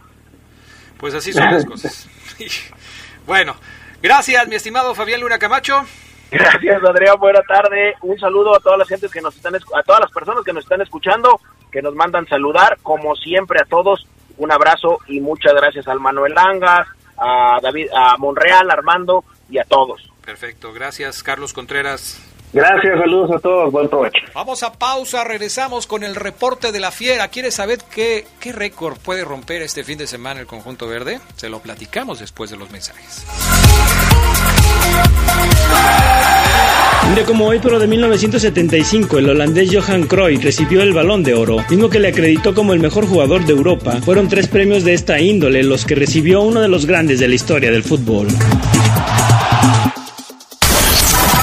Pues 0.98 1.14
así 1.14 1.34
son 1.34 1.52
las 1.52 1.66
cosas. 1.66 2.08
bueno, 3.28 3.56
gracias, 4.02 4.48
mi 4.48 4.56
estimado 4.56 4.96
Fabián 4.96 5.22
Luna 5.22 5.40
Camacho. 5.40 5.86
Gracias, 6.32 6.84
Adrián. 6.84 7.16
Buena 7.20 7.42
tarde. 7.42 7.96
Un 8.02 8.20
saludo 8.20 8.56
a 8.56 8.60
todas 8.60 8.80
las 8.80 8.88
gentes 8.88 9.12
que 9.12 9.22
nos 9.22 9.36
están, 9.36 9.56
a 9.56 9.84
todas 9.84 10.02
las 10.02 10.12
personas 10.12 10.44
que 10.44 10.54
nos 10.54 10.64
están 10.64 10.82
escuchando, 10.82 11.40
que 11.72 11.82
nos 11.82 11.96
mandan 11.96 12.28
saludar, 12.28 12.78
como 12.82 13.16
siempre 13.16 13.60
a 13.62 13.66
todos. 13.66 14.08
Un 14.38 14.52
abrazo 14.52 15.00
y 15.08 15.22
muchas 15.22 15.54
gracias 15.54 15.88
al 15.88 16.00
Manuel 16.00 16.34
Langas, 16.34 16.88
a 17.18 17.60
David, 17.62 17.88
a 17.96 18.18
Monreal, 18.18 18.70
Armando 18.70 19.24
y 19.50 19.60
a 19.60 19.64
todos. 19.64 20.10
Perfecto, 20.26 20.74
gracias, 20.74 21.24
Carlos 21.24 21.54
Contreras. 21.54 22.20
Gracias, 22.56 22.98
saludos 22.98 23.32
a 23.32 23.40
todos. 23.40 23.70
Buen 23.70 23.90
provecho. 23.90 24.20
Vamos 24.34 24.64
a 24.64 24.72
pausa, 24.72 25.26
regresamos 25.26 25.88
con 25.88 26.06
el 26.06 26.16
reporte 26.16 26.72
de 26.72 26.80
la 26.80 26.90
fiera. 26.90 27.28
¿Quieres 27.28 27.56
saber 27.56 27.80
qué, 27.94 28.26
qué 28.40 28.54
récord 28.54 28.98
puede 28.98 29.26
romper 29.26 29.62
este 29.62 29.84
fin 29.84 29.98
de 29.98 30.08
semana 30.08 30.40
el 30.40 30.48
conjunto 30.48 30.88
verde? 30.88 31.20
Se 31.36 31.50
lo 31.50 31.60
platicamos 31.60 32.22
después 32.22 32.50
de 32.50 32.56
los 32.56 32.72
mensajes. 32.72 33.26
Un 37.10 37.16
día 37.16 37.26
como 37.26 37.46
hoy, 37.46 37.60
pero 37.62 37.78
de 37.78 37.88
1975, 37.88 39.18
el 39.18 39.32
holandés 39.32 39.70
Johan 39.76 40.04
Cruyff 40.04 40.42
recibió 40.42 40.82
el 40.82 40.94
Balón 40.94 41.24
de 41.24 41.34
Oro, 41.34 41.58
mismo 41.70 41.90
que 41.90 42.00
le 42.00 42.08
acreditó 42.08 42.56
como 42.56 42.72
el 42.72 42.80
mejor 42.80 43.06
jugador 43.06 43.46
de 43.46 43.52
Europa. 43.52 44.00
Fueron 44.02 44.30
tres 44.30 44.48
premios 44.48 44.86
de 44.86 44.94
esta 44.94 45.20
índole 45.20 45.62
los 45.62 45.84
que 45.84 45.96
recibió 45.96 46.42
uno 46.42 46.62
de 46.62 46.70
los 46.70 46.86
grandes 46.86 47.20
de 47.20 47.28
la 47.28 47.36
historia 47.36 47.70
del 47.70 47.84
fútbol. 47.84 48.28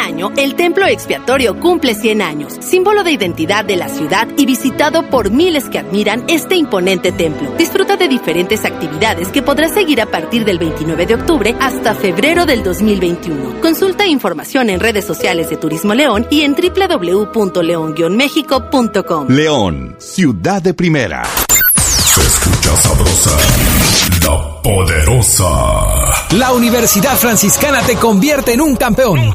Año, 0.00 0.32
el 0.36 0.54
templo 0.54 0.86
expiatorio 0.86 1.58
cumple 1.60 1.94
100 1.94 2.22
años, 2.22 2.56
símbolo 2.60 3.04
de 3.04 3.12
identidad 3.12 3.64
de 3.64 3.76
la 3.76 3.88
ciudad 3.88 4.26
y 4.36 4.46
visitado 4.46 5.08
por 5.10 5.30
miles 5.30 5.68
que 5.68 5.78
admiran 5.78 6.24
este 6.26 6.56
imponente 6.56 7.12
templo. 7.12 7.52
Disfruta 7.58 7.96
de 7.96 8.08
diferentes 8.08 8.64
actividades 8.64 9.28
que 9.28 9.42
podrás 9.42 9.74
seguir 9.74 10.00
a 10.00 10.06
partir 10.06 10.44
del 10.44 10.58
29 10.58 11.06
de 11.06 11.14
octubre 11.14 11.54
hasta 11.60 11.94
febrero 11.94 12.46
del 12.46 12.62
2021. 12.62 13.60
Consulta 13.60 14.06
información 14.06 14.70
en 14.70 14.80
redes 14.80 15.04
sociales 15.04 15.50
de 15.50 15.56
Turismo 15.56 15.92
León 15.94 16.26
y 16.30 16.42
en 16.42 16.54
www.león-méxico.com. 16.54 19.28
León, 19.28 19.96
ciudad 19.98 20.62
de 20.62 20.74
primera. 20.74 21.24
Se 21.76 22.20
escucha 22.22 22.76
sabrosa, 22.76 23.36
la 24.22 24.62
poderosa. 24.62 25.46
La 26.36 26.52
Universidad 26.52 27.16
Franciscana 27.16 27.82
te 27.82 27.96
convierte 27.96 28.52
en 28.52 28.60
un 28.60 28.76
campeón. 28.76 29.34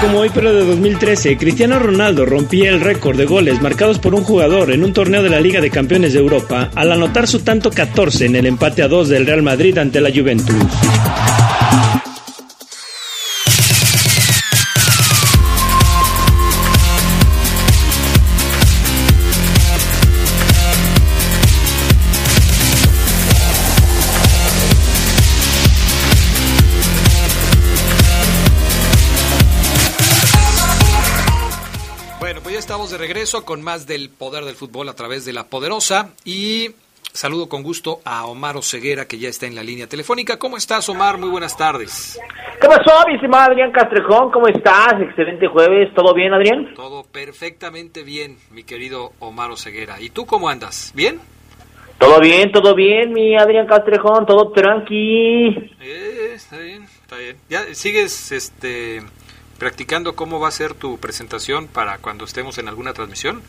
Como 0.00 0.20
hoy, 0.20 0.30
pero 0.32 0.52
de 0.52 0.64
2013, 0.64 1.36
Cristiano 1.36 1.78
Ronaldo 1.78 2.26
rompía 2.26 2.70
el 2.70 2.80
récord 2.80 3.16
de 3.16 3.24
goles 3.24 3.60
marcados 3.60 3.98
por 3.98 4.14
un 4.14 4.22
jugador 4.22 4.70
en 4.70 4.84
un 4.84 4.92
torneo 4.92 5.22
de 5.22 5.30
la 5.30 5.40
Liga 5.40 5.60
de 5.60 5.70
Campeones 5.70 6.12
de 6.12 6.20
Europa 6.20 6.70
al 6.74 6.92
anotar 6.92 7.26
su 7.26 7.40
tanto 7.40 7.70
14 7.70 8.26
en 8.26 8.36
el 8.36 8.46
empate 8.46 8.82
a 8.82 8.88
2 8.88 9.08
del 9.08 9.26
Real 9.26 9.42
Madrid 9.42 9.76
ante 9.78 10.00
la 10.00 10.10
Juventus. 10.10 10.54
De 32.96 33.06
regreso 33.06 33.44
con 33.44 33.62
más 33.62 33.86
del 33.86 34.08
poder 34.08 34.44
del 34.44 34.54
fútbol 34.54 34.88
a 34.88 34.94
través 34.94 35.26
de 35.26 35.34
la 35.34 35.44
poderosa 35.44 36.14
y 36.24 36.70
saludo 37.12 37.46
con 37.46 37.62
gusto 37.62 38.00
a 38.06 38.24
Omar 38.24 38.56
Oseguera 38.56 39.04
que 39.04 39.18
ya 39.18 39.28
está 39.28 39.44
en 39.44 39.54
la 39.54 39.62
línea 39.62 39.86
telefónica. 39.86 40.38
¿Cómo 40.38 40.56
estás, 40.56 40.88
Omar? 40.88 41.18
Muy 41.18 41.28
buenas 41.28 41.58
tardes. 41.58 42.18
¿Qué 42.58 42.66
pasó, 42.66 43.06
mi 43.06 43.16
estimado 43.16 43.50
Adrián 43.50 43.70
Castrejón? 43.70 44.30
¿Cómo 44.30 44.48
estás? 44.48 44.94
Excelente 44.98 45.46
jueves. 45.46 45.92
¿Todo 45.94 46.14
bien, 46.14 46.32
Adrián? 46.32 46.72
Todo 46.74 47.04
perfectamente 47.04 48.02
bien, 48.02 48.38
mi 48.50 48.64
querido 48.64 49.12
Omar 49.18 49.50
Oseguera. 49.50 50.00
¿Y 50.00 50.08
tú 50.08 50.24
cómo 50.24 50.48
andas? 50.48 50.92
¿Bien? 50.94 51.20
Todo 51.98 52.18
bien, 52.20 52.50
todo 52.50 52.74
bien, 52.74 53.12
mi 53.12 53.36
Adrián 53.36 53.66
Castrejón. 53.66 54.24
Todo 54.24 54.52
tranqui. 54.52 55.48
Eh, 55.82 56.32
está 56.34 56.56
bien, 56.58 56.84
está 56.84 57.16
bien. 57.16 57.36
¿Ya 57.50 57.74
sigues 57.74 58.32
este, 58.32 59.02
practicando 59.58 60.14
cómo 60.14 60.40
va 60.40 60.48
a 60.48 60.52
ser 60.52 60.74
tu 60.74 60.98
presentación 60.98 61.68
para 61.68 61.98
cuando 61.98 62.24
estemos 62.24 62.58
en 62.58 62.68
alguna 62.68 62.92
transmisión? 62.92 63.42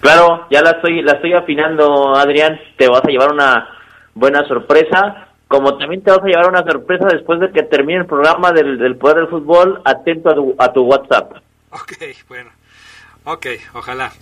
Claro, 0.00 0.46
ya 0.50 0.60
la 0.60 0.72
estoy, 0.72 1.02
la 1.02 1.12
estoy 1.12 1.32
afinando, 1.32 2.14
Adrián. 2.14 2.60
Te 2.76 2.88
vas 2.88 3.02
a 3.04 3.08
llevar 3.08 3.32
una 3.32 3.68
buena 4.14 4.46
sorpresa. 4.46 5.28
Como 5.48 5.76
también 5.78 6.02
te 6.02 6.10
vas 6.10 6.20
a 6.22 6.26
llevar 6.26 6.48
una 6.48 6.62
sorpresa 6.62 7.06
después 7.10 7.40
de 7.40 7.50
que 7.50 7.62
termine 7.62 8.00
el 8.00 8.06
programa 8.06 8.52
del, 8.52 8.78
del 8.78 8.96
Poder 8.96 9.16
del 9.16 9.28
Fútbol, 9.28 9.80
atento 9.84 10.30
a 10.30 10.34
tu, 10.34 10.54
a 10.58 10.72
tu 10.72 10.82
WhatsApp. 10.82 11.36
Ok, 11.70 11.92
bueno. 12.28 12.50
Ok, 13.24 13.46
ojalá. 13.74 14.12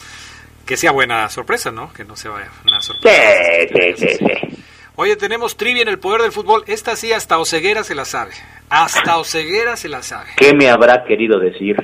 Que 0.66 0.76
sea 0.76 0.92
buena 0.92 1.28
sorpresa, 1.28 1.72
¿no? 1.72 1.92
Que 1.92 2.04
no 2.04 2.14
sea 2.16 2.30
una 2.64 2.80
sorpresa. 2.80 3.18
Sí, 3.68 3.94
sí, 3.96 4.06
sí, 4.06 4.16
sí. 4.18 4.61
Oye, 5.02 5.16
tenemos 5.16 5.56
trivia 5.56 5.82
en 5.82 5.88
el 5.88 5.98
poder 5.98 6.22
del 6.22 6.30
fútbol. 6.30 6.62
Esta 6.68 6.94
sí, 6.94 7.12
hasta 7.12 7.36
Oceguera 7.40 7.82
se 7.82 7.96
la 7.96 8.04
sabe. 8.04 8.34
Hasta 8.70 9.18
Oceguera 9.18 9.76
se 9.76 9.88
la 9.88 10.00
sabe. 10.00 10.30
¿Qué 10.36 10.54
me 10.54 10.70
habrá 10.70 11.02
querido 11.04 11.40
decir? 11.40 11.74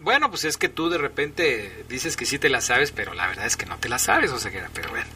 Bueno, 0.00 0.30
pues 0.30 0.42
es 0.42 0.56
que 0.56 0.68
tú 0.68 0.90
de 0.90 0.98
repente 0.98 1.84
dices 1.88 2.16
que 2.16 2.26
sí 2.26 2.40
te 2.40 2.48
la 2.48 2.60
sabes, 2.60 2.90
pero 2.90 3.14
la 3.14 3.28
verdad 3.28 3.46
es 3.46 3.56
que 3.56 3.66
no 3.66 3.78
te 3.78 3.88
la 3.88 4.00
sabes, 4.00 4.32
o 4.32 4.40
sea, 4.40 4.50
pero 4.74 4.90
bueno. 4.90 5.06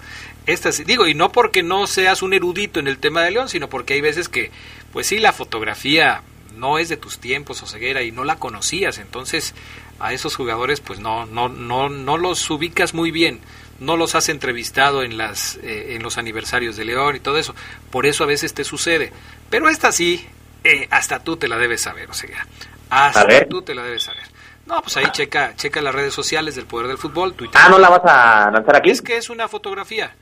Esta 0.47 0.71
sí, 0.71 0.85
digo, 0.85 1.09
y 1.09 1.15
no 1.15 1.33
porque 1.33 1.65
no 1.65 1.89
seas 1.89 2.23
un 2.23 2.35
erudito 2.35 2.79
en 2.79 2.87
el 2.87 2.99
tema 2.99 3.23
de 3.23 3.33
León, 3.33 3.49
sino 3.49 3.69
porque 3.69 3.95
hay 3.95 4.01
veces 4.01 4.29
que, 4.29 4.53
pues 4.93 5.09
sí, 5.09 5.19
la 5.19 5.33
fotografía 5.33 6.23
no 6.57 6.79
es 6.79 6.89
de 6.89 6.97
tus 6.97 7.19
tiempos, 7.19 7.61
o 7.65 7.67
ceguera, 7.67 8.03
y 8.03 8.13
no 8.13 8.23
la 8.23 8.37
conocías, 8.37 8.99
entonces 8.99 9.57
a 9.99 10.13
esos 10.13 10.37
jugadores 10.37 10.81
pues 10.81 11.01
no, 11.01 11.27
no, 11.27 11.49
no, 11.49 11.89
no 11.89 12.17
los 12.17 12.49
ubicas 12.49 12.95
muy 12.95 13.11
bien, 13.11 13.41
no 13.81 13.97
los 13.97 14.15
has 14.15 14.29
entrevistado 14.29 15.03
en, 15.03 15.17
las, 15.17 15.57
eh, 15.63 15.95
en 15.95 16.03
los 16.03 16.19
aniversarios 16.19 16.77
de 16.77 16.85
León 16.85 17.17
y 17.17 17.21
todo 17.21 17.39
eso, 17.39 17.55
por 17.91 18.07
eso 18.07 18.25
a 18.25 18.27
veces 18.27 18.55
te 18.55 18.65
sucede, 18.65 19.13
pero 19.51 19.69
esta 19.69 19.93
sí, 19.93 20.27
eh, 20.63 20.89
hasta 20.91 21.21
tú 21.21 21.37
te 21.37 21.49
la 21.49 21.57
debes 21.57 21.83
saber, 21.83 22.11
o 22.11 22.15
sea, 22.15 22.47
hasta 22.91 23.47
tú 23.47 23.63
te 23.63 23.75
la 23.75 23.83
debes 23.83 24.05
saber. 24.05 24.35
No, 24.67 24.81
pues 24.81 24.97
ahí 24.97 25.05
checa, 25.13 25.55
checa 25.57 25.83
las 25.83 25.95
redes 25.95 26.15
sociales 26.15 26.55
del 26.55 26.65
Poder 26.65 26.87
del 26.89 26.97
Fútbol, 26.97 27.35
Twitter. 27.35 27.61
Ah, 27.63 27.69
¿no 27.69 27.79
la 27.79 27.91
vas 27.91 28.01
a 28.05 28.51
lanzar 28.51 28.77
aquí? 28.77 28.91
Es 28.91 29.03
que 29.03 29.17
es 29.17 29.29
una 29.29 29.47
fotografía. 29.47 30.15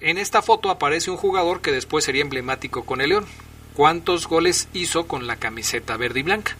En 0.00 0.16
esta 0.16 0.40
foto 0.40 0.70
aparece 0.70 1.10
un 1.10 1.18
jugador 1.18 1.60
que 1.60 1.72
después 1.72 2.04
sería 2.04 2.22
emblemático 2.22 2.86
con 2.86 3.02
el 3.02 3.10
León. 3.10 3.26
¿Cuántos 3.74 4.26
goles 4.26 4.68
hizo 4.72 5.06
con 5.06 5.26
la 5.26 5.36
camiseta 5.36 5.98
verde 5.98 6.20
y 6.20 6.22
blanca? 6.22 6.56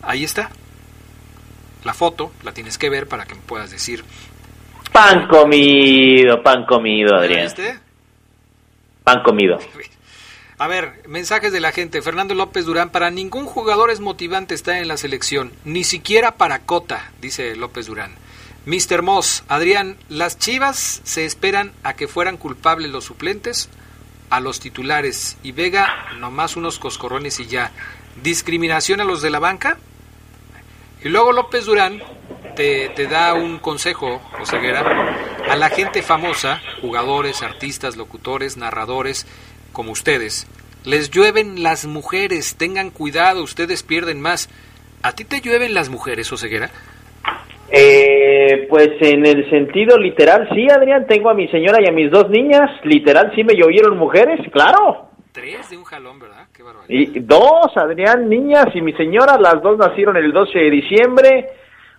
Ahí 0.00 0.22
está. 0.22 0.50
La 1.84 1.92
foto 1.92 2.32
la 2.44 2.52
tienes 2.52 2.78
que 2.78 2.88
ver 2.88 3.08
para 3.08 3.26
que 3.26 3.34
me 3.34 3.40
puedas 3.40 3.70
decir. 3.70 4.04
Pan 4.98 5.28
comido, 5.28 6.42
pan 6.42 6.66
comido, 6.66 7.14
Adrián. 7.14 7.44
¿Viste? 7.44 7.78
Pan 9.04 9.22
comido. 9.22 9.56
A 10.58 10.66
ver, 10.66 11.04
mensajes 11.06 11.52
de 11.52 11.60
la 11.60 11.70
gente. 11.70 12.02
Fernando 12.02 12.34
López 12.34 12.66
Durán, 12.66 12.90
para 12.90 13.08
ningún 13.12 13.46
jugador 13.46 13.92
es 13.92 14.00
motivante 14.00 14.56
estar 14.56 14.74
en 14.74 14.88
la 14.88 14.96
selección, 14.96 15.52
ni 15.64 15.84
siquiera 15.84 16.34
para 16.34 16.58
Cota, 16.66 17.12
dice 17.20 17.54
López 17.54 17.86
Durán. 17.86 18.16
Mr. 18.66 19.02
Moss, 19.02 19.44
Adrián, 19.46 19.96
¿las 20.08 20.36
Chivas 20.36 21.00
se 21.04 21.24
esperan 21.24 21.70
a 21.84 21.94
que 21.94 22.08
fueran 22.08 22.36
culpables 22.36 22.90
los 22.90 23.04
suplentes? 23.04 23.70
A 24.30 24.40
los 24.40 24.58
titulares 24.58 25.38
y 25.44 25.52
Vega, 25.52 26.08
nomás 26.18 26.56
unos 26.56 26.80
coscorrones 26.80 27.38
y 27.38 27.46
ya. 27.46 27.70
¿Discriminación 28.24 29.00
a 29.00 29.04
los 29.04 29.22
de 29.22 29.30
la 29.30 29.38
banca? 29.38 29.78
Y 31.04 31.08
luego 31.08 31.30
López 31.30 31.66
Durán 31.66 32.02
te, 32.58 32.88
te 32.88 33.06
da 33.06 33.34
un 33.34 33.60
consejo, 33.60 34.20
Oseguera, 34.42 34.82
a 35.48 35.54
la 35.54 35.68
gente 35.68 36.02
famosa, 36.02 36.60
jugadores, 36.80 37.44
artistas, 37.44 37.96
locutores, 37.96 38.56
narradores, 38.56 39.26
como 39.72 39.92
ustedes, 39.92 40.48
les 40.84 41.08
llueven 41.12 41.62
las 41.62 41.86
mujeres, 41.86 42.56
tengan 42.58 42.90
cuidado, 42.90 43.44
ustedes 43.44 43.84
pierden 43.84 44.20
más. 44.20 44.50
¿A 45.04 45.12
ti 45.12 45.24
te 45.24 45.40
llueven 45.40 45.72
las 45.72 45.88
mujeres, 45.88 46.32
Oseguera? 46.32 46.70
Eh, 47.70 48.66
pues 48.68 48.88
en 49.02 49.24
el 49.24 49.48
sentido 49.50 49.96
literal, 49.96 50.48
sí, 50.52 50.66
Adrián, 50.68 51.06
tengo 51.06 51.30
a 51.30 51.34
mi 51.34 51.46
señora 51.48 51.78
y 51.80 51.88
a 51.88 51.92
mis 51.92 52.10
dos 52.10 52.28
niñas, 52.28 52.72
literal, 52.82 53.30
sí 53.36 53.44
me 53.44 53.54
llovieron 53.54 53.96
mujeres, 53.96 54.40
claro. 54.50 55.10
Tres 55.30 55.70
de 55.70 55.76
un 55.76 55.84
jalón, 55.84 56.18
¿verdad? 56.18 56.48
Qué 56.52 56.64
barbaridad. 56.64 56.88
Y 56.88 57.20
dos, 57.20 57.70
Adrián, 57.76 58.28
niñas 58.28 58.66
y 58.74 58.82
mi 58.82 58.94
señora, 58.94 59.38
las 59.38 59.62
dos 59.62 59.78
nacieron 59.78 60.16
el 60.16 60.32
12 60.32 60.58
de 60.58 60.70
diciembre. 60.70 61.46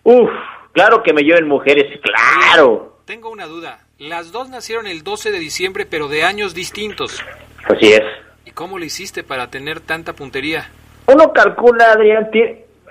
Uf, 0.03 0.29
claro 0.71 1.03
que 1.03 1.13
me 1.13 1.23
llueven 1.23 1.47
mujeres, 1.47 1.99
claro. 2.01 2.99
Tengo 3.05 3.29
una 3.29 3.45
duda. 3.45 3.79
Las 3.97 4.31
dos 4.31 4.49
nacieron 4.49 4.87
el 4.87 5.03
12 5.03 5.31
de 5.31 5.39
diciembre, 5.39 5.85
pero 5.89 6.07
de 6.07 6.23
años 6.23 6.53
distintos. 6.53 7.23
Así 7.65 7.91
es. 7.91 8.03
¿Y 8.45 8.51
cómo 8.51 8.79
le 8.79 8.85
hiciste 8.85 9.23
para 9.23 9.49
tener 9.49 9.81
tanta 9.81 10.13
puntería? 10.13 10.69
Uno 11.07 11.33
calcula, 11.33 11.91
Adrián, 11.91 12.29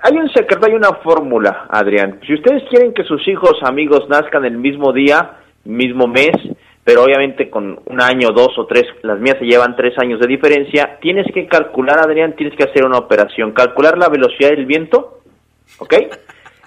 hay 0.02 0.16
un 0.16 0.28
secreto, 0.30 0.66
hay 0.66 0.74
una 0.74 0.92
fórmula, 1.02 1.66
Adrián. 1.70 2.20
Si 2.26 2.34
ustedes 2.34 2.62
quieren 2.68 2.92
que 2.92 3.04
sus 3.04 3.26
hijos, 3.26 3.58
amigos, 3.62 4.08
nazcan 4.08 4.44
el 4.44 4.58
mismo 4.58 4.92
día, 4.92 5.38
mismo 5.64 6.06
mes, 6.06 6.36
pero 6.84 7.02
obviamente 7.02 7.50
con 7.50 7.80
un 7.84 8.00
año, 8.00 8.30
dos 8.30 8.56
o 8.58 8.66
tres, 8.66 8.84
las 9.02 9.18
mías 9.18 9.36
se 9.38 9.44
llevan 9.44 9.76
tres 9.76 9.98
años 9.98 10.20
de 10.20 10.26
diferencia, 10.26 10.98
tienes 11.00 11.26
que 11.32 11.46
calcular, 11.46 11.98
Adrián, 11.98 12.34
tienes 12.36 12.56
que 12.56 12.64
hacer 12.64 12.84
una 12.84 12.98
operación, 12.98 13.52
calcular 13.52 13.98
la 13.98 14.08
velocidad 14.08 14.50
del 14.50 14.66
viento, 14.66 15.20
¿ok? 15.78 15.94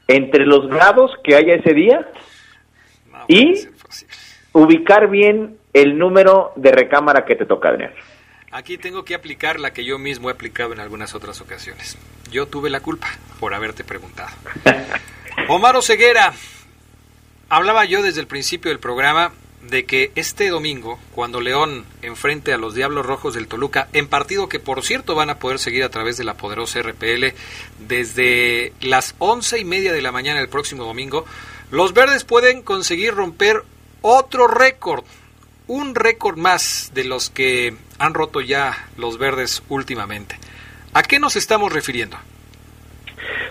Entre 0.07 0.45
los 0.45 0.67
grados 0.67 1.11
que 1.23 1.35
haya 1.35 1.55
ese 1.55 1.73
día 1.73 2.07
y 3.27 3.67
ubicar 4.53 5.09
bien 5.09 5.57
el 5.73 5.97
número 5.97 6.51
de 6.55 6.71
recámara 6.71 7.25
que 7.25 7.35
te 7.35 7.45
toca, 7.45 7.69
Adrián. 7.69 7.93
Aquí 8.51 8.77
tengo 8.77 9.05
que 9.05 9.15
aplicar 9.15 9.59
la 9.59 9.71
que 9.71 9.85
yo 9.85 9.97
mismo 9.97 10.29
he 10.29 10.33
aplicado 10.33 10.73
en 10.73 10.79
algunas 10.81 11.15
otras 11.15 11.39
ocasiones. 11.39 11.97
Yo 12.31 12.47
tuve 12.47 12.69
la 12.69 12.81
culpa 12.81 13.07
por 13.39 13.53
haberte 13.53 13.83
preguntado. 13.83 14.31
Omar 15.47 15.81
Ceguera, 15.81 16.33
hablaba 17.47 17.85
yo 17.85 18.01
desde 18.01 18.19
el 18.19 18.27
principio 18.27 18.69
del 18.69 18.79
programa 18.79 19.31
de 19.69 19.85
que 19.85 20.11
este 20.15 20.49
domingo, 20.49 20.99
cuando 21.13 21.39
León 21.39 21.85
enfrente 22.01 22.53
a 22.53 22.57
los 22.57 22.73
Diablos 22.73 23.05
Rojos 23.05 23.35
del 23.35 23.47
Toluca, 23.47 23.87
en 23.93 24.07
partido 24.07 24.49
que 24.49 24.59
por 24.59 24.83
cierto 24.83 25.15
van 25.15 25.29
a 25.29 25.37
poder 25.37 25.59
seguir 25.59 25.83
a 25.83 25.89
través 25.89 26.17
de 26.17 26.23
la 26.23 26.33
poderosa 26.33 26.81
RPL 26.81 27.33
desde 27.79 28.73
las 28.81 29.15
once 29.19 29.59
y 29.59 29.65
media 29.65 29.93
de 29.93 30.01
la 30.01 30.11
mañana 30.11 30.41
el 30.41 30.49
próximo 30.49 30.83
domingo, 30.83 31.25
los 31.71 31.93
verdes 31.93 32.23
pueden 32.23 32.63
conseguir 32.63 33.13
romper 33.13 33.57
otro 34.01 34.47
récord, 34.47 35.03
un 35.67 35.95
récord 35.95 36.37
más 36.37 36.91
de 36.93 37.05
los 37.05 37.29
que 37.29 37.73
han 37.99 38.13
roto 38.13 38.41
ya 38.41 38.73
los 38.97 39.17
verdes 39.17 39.63
últimamente. 39.69 40.35
¿A 40.93 41.03
qué 41.03 41.19
nos 41.19 41.35
estamos 41.35 41.71
refiriendo? 41.71 42.17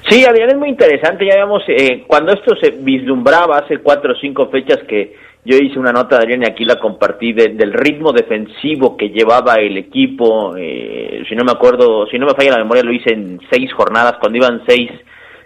Sí, 0.09 0.25
Adrián, 0.25 0.51
es 0.51 0.57
muy 0.57 0.69
interesante. 0.71 1.25
Ya 1.25 1.37
vemos, 1.37 1.63
eh, 1.69 2.05
cuando 2.07 2.33
esto 2.33 2.57
se 2.57 2.71
vislumbraba 2.71 3.59
hace 3.59 3.79
cuatro 3.79 4.13
o 4.13 4.17
cinco 4.21 4.49
fechas 4.49 4.79
que 4.89 5.15
yo 5.45 5.57
hice 5.57 5.79
una 5.79 5.93
nota, 5.93 6.17
Adrián, 6.19 6.43
y 6.43 6.47
aquí 6.47 6.65
la 6.65 6.79
compartí, 6.79 7.33
de- 7.33 7.55
del 7.55 7.73
ritmo 7.73 8.13
defensivo 8.13 8.97
que 8.97 9.09
llevaba 9.09 9.55
el 9.55 9.77
equipo. 9.79 10.55
eh, 10.57 11.23
si 11.29 11.35
no 11.35 11.45
me 11.45 11.53
acuerdo, 11.53 12.07
si 12.07 12.19
no 12.19 12.27
me 12.27 12.35
falla 12.35 12.53
la 12.53 12.59
memoria, 12.65 12.83
lo 12.83 12.93
hice 12.93 13.13
en 13.15 13.41
seis 13.51 13.73
jornadas, 13.73 14.17
cuando 14.21 14.37
iban 14.39 14.63
seis, 14.67 14.91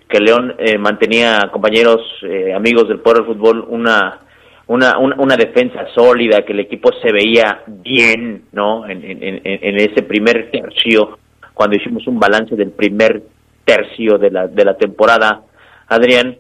que 0.09 0.19
León 0.21 0.55
eh, 0.59 0.79
mantenía, 0.79 1.49
compañeros, 1.53 2.01
eh, 2.23 2.53
amigos 2.55 2.89
del 2.89 3.01
Poder 3.01 3.19
del 3.25 3.35
Fútbol, 3.35 3.65
una, 3.69 4.21
una, 4.67 4.99
una, 4.99 5.17
una 5.17 5.37
defensa 5.37 5.87
sólida, 5.95 6.43
que 6.43 6.53
el 6.53 6.61
equipo 6.61 6.91
se 7.03 7.13
veía 7.13 7.63
bien, 7.67 8.45
¿no? 8.53 8.87
En, 8.89 9.05
en, 9.05 9.23
en, 9.23 9.41
en 9.45 9.77
ese 9.77 10.03
primer 10.03 10.51
tercio, 10.51 11.19
cuando 11.55 11.77
hicimos 11.77 12.07
un 12.07 12.19
balance 12.19 12.55
del 12.57 12.71
primer 12.73 13.23
tercio 13.65 14.19
de 14.19 14.31
la, 14.31 14.47
de 14.49 14.65
la 14.65 14.77
temporada, 14.77 15.43
Adrián, 15.89 16.37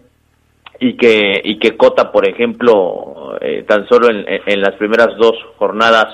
y 0.80 0.96
que, 0.96 1.40
y 1.44 1.58
que 1.58 1.76
Cota, 1.76 2.10
por 2.12 2.28
ejemplo, 2.28 3.36
eh, 3.40 3.64
tan 3.66 3.86
solo 3.88 4.08
en, 4.10 4.24
en- 4.46 4.60
las 4.60 4.74
primeras 4.76 5.08
dos 5.18 5.34
jornadas 5.56 6.06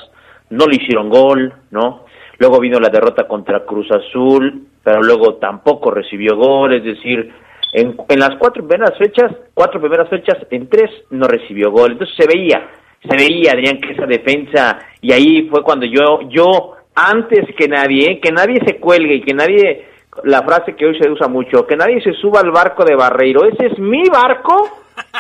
no 0.50 0.66
le 0.66 0.76
hicieron 0.76 1.08
gol, 1.08 1.52
¿no? 1.70 2.04
Luego 2.38 2.58
vino 2.60 2.78
la 2.80 2.88
derrota 2.88 3.26
contra 3.28 3.64
Cruz 3.64 3.88
Azul, 3.90 4.66
pero 4.82 5.02
luego 5.02 5.34
tampoco 5.34 5.90
recibió 5.90 6.36
gol, 6.36 6.74
es 6.74 6.84
decir, 6.84 7.30
en, 7.72 7.96
en 8.08 8.18
las 8.18 8.36
cuatro 8.38 8.66
primeras 8.66 8.96
fechas, 8.98 9.30
cuatro 9.54 9.80
primeras 9.80 10.08
fechas, 10.08 10.38
en 10.50 10.68
tres 10.68 10.90
no 11.10 11.26
recibió 11.26 11.70
gol. 11.70 11.92
Entonces 11.92 12.16
se 12.16 12.26
veía, 12.26 12.68
se 13.08 13.16
veía, 13.16 13.52
Adrián, 13.52 13.78
que 13.80 13.92
esa 13.92 14.06
defensa, 14.06 14.78
y 15.00 15.12
ahí 15.12 15.48
fue 15.50 15.62
cuando 15.62 15.86
yo, 15.86 16.20
yo, 16.28 16.72
antes 16.94 17.46
que 17.56 17.68
nadie, 17.68 18.12
¿eh? 18.12 18.20
que 18.20 18.32
nadie 18.32 18.58
se 18.66 18.76
cuelgue 18.78 19.16
y 19.16 19.20
que 19.22 19.34
nadie, 19.34 19.84
la 20.24 20.42
frase 20.42 20.74
que 20.74 20.86
hoy 20.86 20.98
se 20.98 21.08
usa 21.08 21.28
mucho, 21.28 21.66
que 21.66 21.76
nadie 21.76 22.02
se 22.02 22.12
suba 22.14 22.40
al 22.40 22.50
barco 22.50 22.84
de 22.84 22.94
Barreiro, 22.94 23.44
ese 23.44 23.66
es 23.66 23.78
mi 23.78 24.08
barco, 24.08 24.68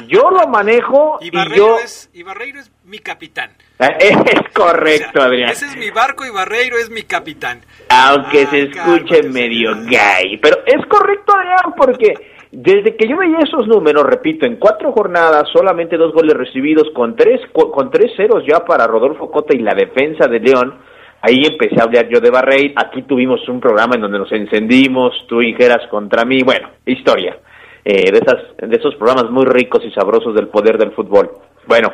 yo 0.06 0.30
lo 0.30 0.46
manejo 0.48 1.18
Y 1.20 1.28
y, 1.28 1.30
Barreiro, 1.30 1.56
yo... 1.56 1.78
es, 1.78 2.10
y 2.12 2.22
Barreiro 2.22 2.60
es 2.60 2.70
mi 2.84 2.98
capitán. 2.98 3.50
Es 3.78 4.52
correcto, 4.52 5.22
Adrián. 5.22 5.50
Ese 5.50 5.64
es 5.66 5.76
mi 5.76 5.90
barco 5.90 6.26
y 6.26 6.30
Barreiro 6.30 6.76
es 6.76 6.90
mi 6.90 7.02
capitán. 7.02 7.60
Aunque 7.88 8.46
se 8.46 8.64
escuche 8.64 9.22
medio 9.22 9.74
gay. 9.86 10.36
Pero 10.36 10.58
es 10.66 10.84
correcto, 10.86 11.32
Adrián, 11.34 11.74
porque 11.76 12.12
desde 12.52 12.96
que 12.96 13.08
yo 13.08 13.16
veía 13.16 13.38
esos 13.38 13.66
números, 13.68 14.04
repito, 14.04 14.44
en 14.44 14.56
cuatro 14.56 14.92
jornadas, 14.92 15.48
solamente 15.52 15.96
dos 15.96 16.12
goles 16.12 16.36
recibidos, 16.36 16.88
con 16.94 17.16
tres, 17.16 17.40
con 17.52 17.90
tres 17.90 18.12
ceros 18.16 18.44
ya 18.46 18.64
para 18.64 18.86
Rodolfo 18.86 19.30
Cota 19.30 19.54
y 19.54 19.60
la 19.60 19.74
defensa 19.74 20.26
de 20.26 20.40
León, 20.40 20.74
ahí 21.22 21.42
empecé 21.44 21.80
a 21.80 21.84
hablar 21.84 22.08
yo 22.08 22.20
de 22.20 22.30
Barreiro. 22.30 22.74
Aquí 22.76 23.02
tuvimos 23.02 23.46
un 23.48 23.60
programa 23.60 23.94
en 23.94 24.02
donde 24.02 24.18
nos 24.18 24.32
encendimos, 24.32 25.14
tú 25.28 25.40
dijeras 25.40 25.86
contra 25.88 26.24
mí, 26.24 26.42
bueno, 26.42 26.68
historia. 26.86 27.36
eh, 27.84 28.10
de, 28.12 28.18
esas, 28.18 28.56
de 28.58 28.76
esos 28.76 28.94
programas 28.96 29.30
muy 29.30 29.46
ricos 29.46 29.82
y 29.84 29.90
sabrosos 29.90 30.34
del 30.34 30.48
poder 30.48 30.76
del 30.78 30.92
fútbol. 30.92 31.30
Bueno, 31.66 31.88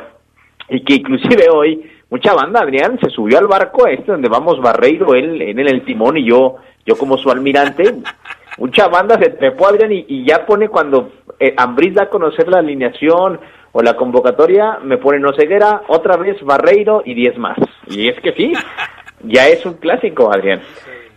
y 0.69 0.83
que 0.83 0.95
inclusive 0.95 1.47
hoy 1.49 1.89
mucha 2.09 2.33
banda, 2.33 2.61
Adrián, 2.61 2.99
se 3.01 3.09
subió 3.09 3.37
al 3.37 3.47
barco 3.47 3.87
este 3.87 4.11
donde 4.11 4.29
vamos 4.29 4.61
Barreiro, 4.61 5.13
él 5.13 5.41
en 5.41 5.59
el, 5.59 5.83
timón 5.85 6.17
y 6.17 6.25
yo, 6.27 6.55
yo 6.85 6.97
como 6.97 7.17
su 7.17 7.29
almirante. 7.29 7.83
mucha 8.57 8.87
banda 8.87 9.17
se 9.17 9.29
trepó, 9.31 9.67
Adrián, 9.67 9.91
y, 9.91 10.05
y 10.07 10.25
ya 10.25 10.45
pone 10.45 10.67
cuando 10.67 11.11
eh, 11.39 11.53
Ambriz 11.55 11.93
da 11.93 12.03
a 12.03 12.09
conocer 12.09 12.47
la 12.47 12.59
alineación 12.59 13.39
o 13.71 13.81
la 13.81 13.95
convocatoria, 13.95 14.79
me 14.83 14.97
pone 14.97 15.19
no 15.19 15.33
ceguera, 15.33 15.83
otra 15.87 16.17
vez 16.17 16.41
Barreiro 16.43 17.03
y 17.05 17.13
10 17.13 17.37
más. 17.37 17.57
Y 17.87 18.09
es 18.09 18.19
que 18.21 18.33
sí, 18.33 18.53
ya 19.23 19.47
es 19.47 19.65
un 19.65 19.73
clásico, 19.75 20.31
Adrián. 20.31 20.61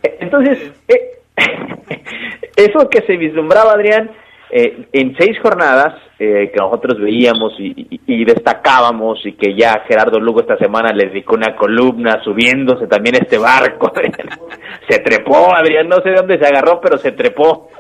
Entonces, 0.03 0.73
eh, 0.89 1.19
eso 2.57 2.89
que 2.89 3.03
se 3.03 3.17
vislumbraba, 3.17 3.73
Adrián, 3.73 4.11
eh, 4.51 4.87
en 4.93 5.15
seis 5.17 5.39
jornadas 5.41 5.95
eh, 6.19 6.51
que 6.53 6.59
nosotros 6.59 6.99
veíamos 7.01 7.53
y, 7.59 7.87
y- 7.89 8.01
y 8.07 8.25
destacábamos 8.25 9.25
y 9.25 9.33
que 9.35 9.55
ya 9.57 9.85
Gerardo 9.87 10.19
Lugo 10.19 10.41
esta 10.41 10.57
semana 10.59 10.93
le 10.93 11.07
dedicó 11.07 11.35
una 11.37 11.55
columna 11.57 12.23
subiéndose 12.25 12.87
también 12.89 13.15
a 13.15 13.19
este 13.19 13.39
barco. 13.39 13.93
se 14.89 14.99
trepó, 14.99 15.55
Adrián, 15.55 15.89
no 15.89 15.97
sé 16.03 16.11
de 16.11 16.17
dónde 16.17 16.39
se 16.39 16.47
agarró, 16.47 16.81
pero 16.81 16.99
se 16.99 17.13
trepó 17.13 17.71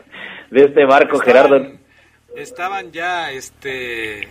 de 0.51 0.65
este 0.67 0.85
barco, 0.85 1.19
Gerardo. 1.19 1.61
Estaban 2.37 2.93
ya 2.93 3.31
este 3.33 4.29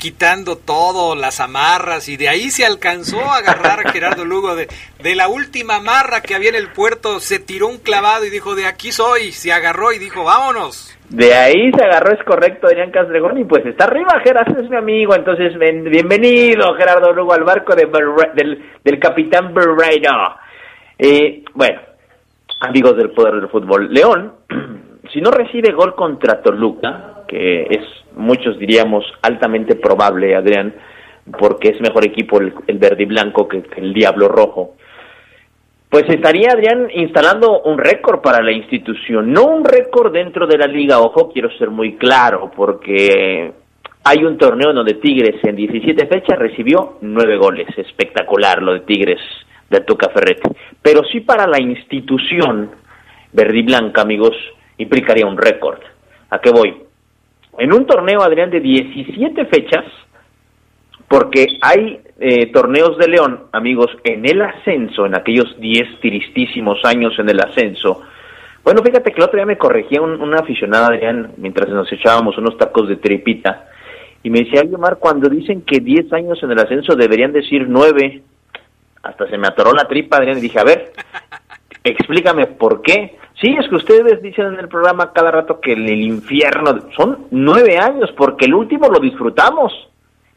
quitando 0.00 0.56
todo, 0.56 1.14
las 1.14 1.38
amarras, 1.38 2.08
y 2.08 2.16
de 2.16 2.28
ahí 2.28 2.50
se 2.50 2.64
alcanzó 2.66 3.20
a 3.20 3.36
agarrar 3.36 3.86
a 3.86 3.92
Gerardo 3.92 4.24
Lugo 4.24 4.56
de, 4.56 4.66
de 5.00 5.14
la 5.14 5.28
última 5.28 5.76
amarra 5.76 6.22
que 6.22 6.34
había 6.34 6.48
en 6.48 6.56
el 6.56 6.72
puerto, 6.72 7.20
se 7.20 7.38
tiró 7.38 7.68
un 7.68 7.78
clavado 7.78 8.24
y 8.24 8.30
dijo, 8.30 8.56
de 8.56 8.66
aquí 8.66 8.90
soy, 8.90 9.30
se 9.30 9.52
agarró 9.52 9.92
y 9.92 9.98
dijo, 9.98 10.24
vámonos. 10.24 10.96
De 11.10 11.34
ahí 11.34 11.70
se 11.76 11.84
agarró, 11.84 12.12
es 12.14 12.24
correcto, 12.24 12.66
Adrián 12.66 12.90
Castregón, 12.90 13.38
y 13.38 13.44
pues 13.44 13.64
está 13.66 13.84
arriba, 13.84 14.20
Gerardo 14.24 14.60
es 14.60 14.68
mi 14.70 14.76
amigo, 14.76 15.14
entonces 15.14 15.56
ven- 15.58 15.84
bienvenido, 15.84 16.74
Gerardo 16.76 17.12
Lugo, 17.12 17.32
al 17.34 17.44
barco 17.44 17.74
de 17.76 17.86
del, 18.34 18.72
del 18.82 18.98
capitán 18.98 19.52
Berreiro. 19.54 20.10
Eh, 20.98 21.44
bueno, 21.54 21.80
amigos 22.60 22.96
del 22.96 23.10
poder 23.10 23.34
del 23.34 23.48
fútbol, 23.48 23.92
León, 23.92 24.34
si 25.12 25.20
no 25.20 25.30
recibe 25.30 25.72
gol 25.72 25.94
contra 25.94 26.40
Toluca, 26.42 27.19
que 27.30 27.62
es, 27.70 27.86
muchos 28.16 28.58
diríamos, 28.58 29.04
altamente 29.22 29.76
probable, 29.76 30.34
Adrián, 30.34 30.74
porque 31.38 31.68
es 31.68 31.80
mejor 31.80 32.04
equipo 32.04 32.40
el, 32.40 32.52
el 32.66 32.78
verde 32.78 33.04
y 33.04 33.06
blanco 33.06 33.46
que, 33.46 33.62
el 33.76 33.94
diablo 33.94 34.26
rojo, 34.26 34.74
pues 35.88 36.04
estaría 36.08 36.50
Adrián 36.50 36.88
instalando 36.92 37.62
un 37.62 37.78
récord 37.78 38.20
para 38.20 38.42
la 38.42 38.50
institución, 38.50 39.32
no 39.32 39.44
un 39.44 39.64
récord 39.64 40.12
dentro 40.12 40.48
de 40.48 40.58
la 40.58 40.66
liga, 40.66 40.98
ojo, 40.98 41.30
quiero 41.32 41.50
ser 41.56 41.70
muy 41.70 41.96
claro, 41.96 42.50
porque 42.54 43.52
hay 44.02 44.24
un 44.24 44.36
torneo 44.36 44.72
donde 44.72 44.94
Tigres 44.94 45.36
en 45.44 45.54
17 45.54 46.06
fechas 46.08 46.38
recibió 46.38 46.96
9 47.00 47.36
goles, 47.36 47.68
espectacular 47.76 48.60
lo 48.60 48.72
de 48.72 48.80
Tigres 48.80 49.20
de 49.68 49.80
Tuca 49.82 50.08
Ferretti, 50.08 50.50
pero 50.82 51.02
sí 51.04 51.20
para 51.20 51.46
la 51.46 51.60
institución 51.60 52.72
verde 53.32 53.58
y 53.58 53.62
blanca, 53.62 54.02
amigos, 54.02 54.36
implicaría 54.78 55.26
un 55.26 55.36
récord. 55.36 55.78
¿A 56.30 56.40
qué 56.40 56.50
voy? 56.50 56.89
En 57.60 57.74
un 57.74 57.84
torneo, 57.84 58.22
Adrián, 58.22 58.50
de 58.50 58.58
17 58.58 59.44
fechas, 59.44 59.84
porque 61.06 61.58
hay 61.60 62.00
eh, 62.18 62.46
torneos 62.52 62.96
de 62.96 63.06
León, 63.06 63.48
amigos, 63.52 63.90
en 64.02 64.24
el 64.24 64.40
ascenso, 64.40 65.04
en 65.04 65.14
aquellos 65.14 65.60
10 65.60 66.00
tristísimos 66.00 66.82
años 66.84 67.12
en 67.18 67.28
el 67.28 67.38
ascenso. 67.38 68.00
Bueno, 68.64 68.82
fíjate 68.82 69.10
que 69.12 69.18
el 69.18 69.24
otro 69.24 69.36
día 69.36 69.44
me 69.44 69.58
corregía 69.58 70.00
un, 70.00 70.22
una 70.22 70.38
aficionada, 70.38 70.86
Adrián, 70.86 71.32
mientras 71.36 71.68
nos 71.68 71.92
echábamos 71.92 72.38
unos 72.38 72.56
tacos 72.56 72.88
de 72.88 72.96
tripita, 72.96 73.68
y 74.22 74.30
me 74.30 74.38
decía, 74.38 74.62
"Oye, 74.62 74.74
Omar, 74.74 74.96
cuando 74.98 75.28
dicen 75.28 75.60
que 75.60 75.80
10 75.80 76.14
años 76.14 76.42
en 76.42 76.52
el 76.52 76.60
ascenso 76.60 76.96
deberían 76.96 77.32
decir 77.32 77.66
9, 77.68 78.22
hasta 79.02 79.28
se 79.28 79.36
me 79.36 79.48
atoró 79.48 79.74
la 79.74 79.86
tripa, 79.86 80.16
Adrián, 80.16 80.38
y 80.38 80.40
dije, 80.40 80.58
a 80.58 80.64
ver, 80.64 80.92
explícame 81.84 82.46
por 82.46 82.80
qué. 82.80 83.18
Sí, 83.40 83.56
es 83.58 83.68
que 83.68 83.76
ustedes 83.76 84.20
dicen 84.20 84.46
en 84.46 84.58
el 84.58 84.68
programa 84.68 85.12
cada 85.12 85.30
rato 85.30 85.60
que 85.60 85.72
el, 85.72 85.88
infierno 85.88 86.78
son 86.94 87.26
nueve 87.30 87.78
años, 87.78 88.10
porque 88.16 88.44
el 88.44 88.54
último 88.54 88.88
lo 88.88 89.00
disfrutamos. 89.00 89.72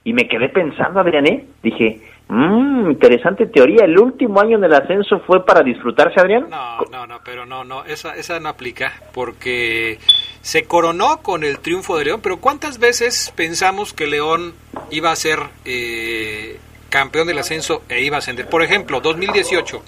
Y 0.05 0.13
me 0.13 0.27
quedé 0.27 0.49
pensando, 0.49 1.01
Adrián, 1.01 1.27
¿eh? 1.27 1.45
Dije, 1.61 2.01
mmm, 2.29 2.91
interesante 2.91 3.47
teoría. 3.47 3.83
¿El 3.83 3.99
último 3.99 4.39
año 4.39 4.57
en 4.57 4.63
el 4.63 4.73
ascenso 4.73 5.19
fue 5.21 5.45
para 5.45 5.63
disfrutarse, 5.63 6.19
Adrián? 6.19 6.47
No, 6.49 6.81
no, 6.91 7.05
no, 7.07 7.19
pero 7.25 7.45
no, 7.45 7.65
no, 7.65 7.83
esa, 7.83 8.15
esa 8.15 8.39
no 8.39 8.49
aplica, 8.49 8.93
porque 9.13 9.97
se 10.41 10.63
coronó 10.63 11.17
con 11.21 11.43
el 11.43 11.59
triunfo 11.59 11.97
de 11.97 12.05
León, 12.05 12.21
pero 12.23 12.37
¿cuántas 12.37 12.79
veces 12.79 13.33
pensamos 13.35 13.93
que 13.93 14.07
León 14.07 14.53
iba 14.91 15.11
a 15.11 15.15
ser 15.15 15.39
eh, 15.65 16.57
campeón 16.89 17.27
del 17.27 17.39
ascenso 17.39 17.81
e 17.89 18.01
iba 18.01 18.17
a 18.17 18.19
ascender? 18.19 18.47
Por 18.49 18.61
ejemplo, 18.61 18.99
2018, 19.01 19.81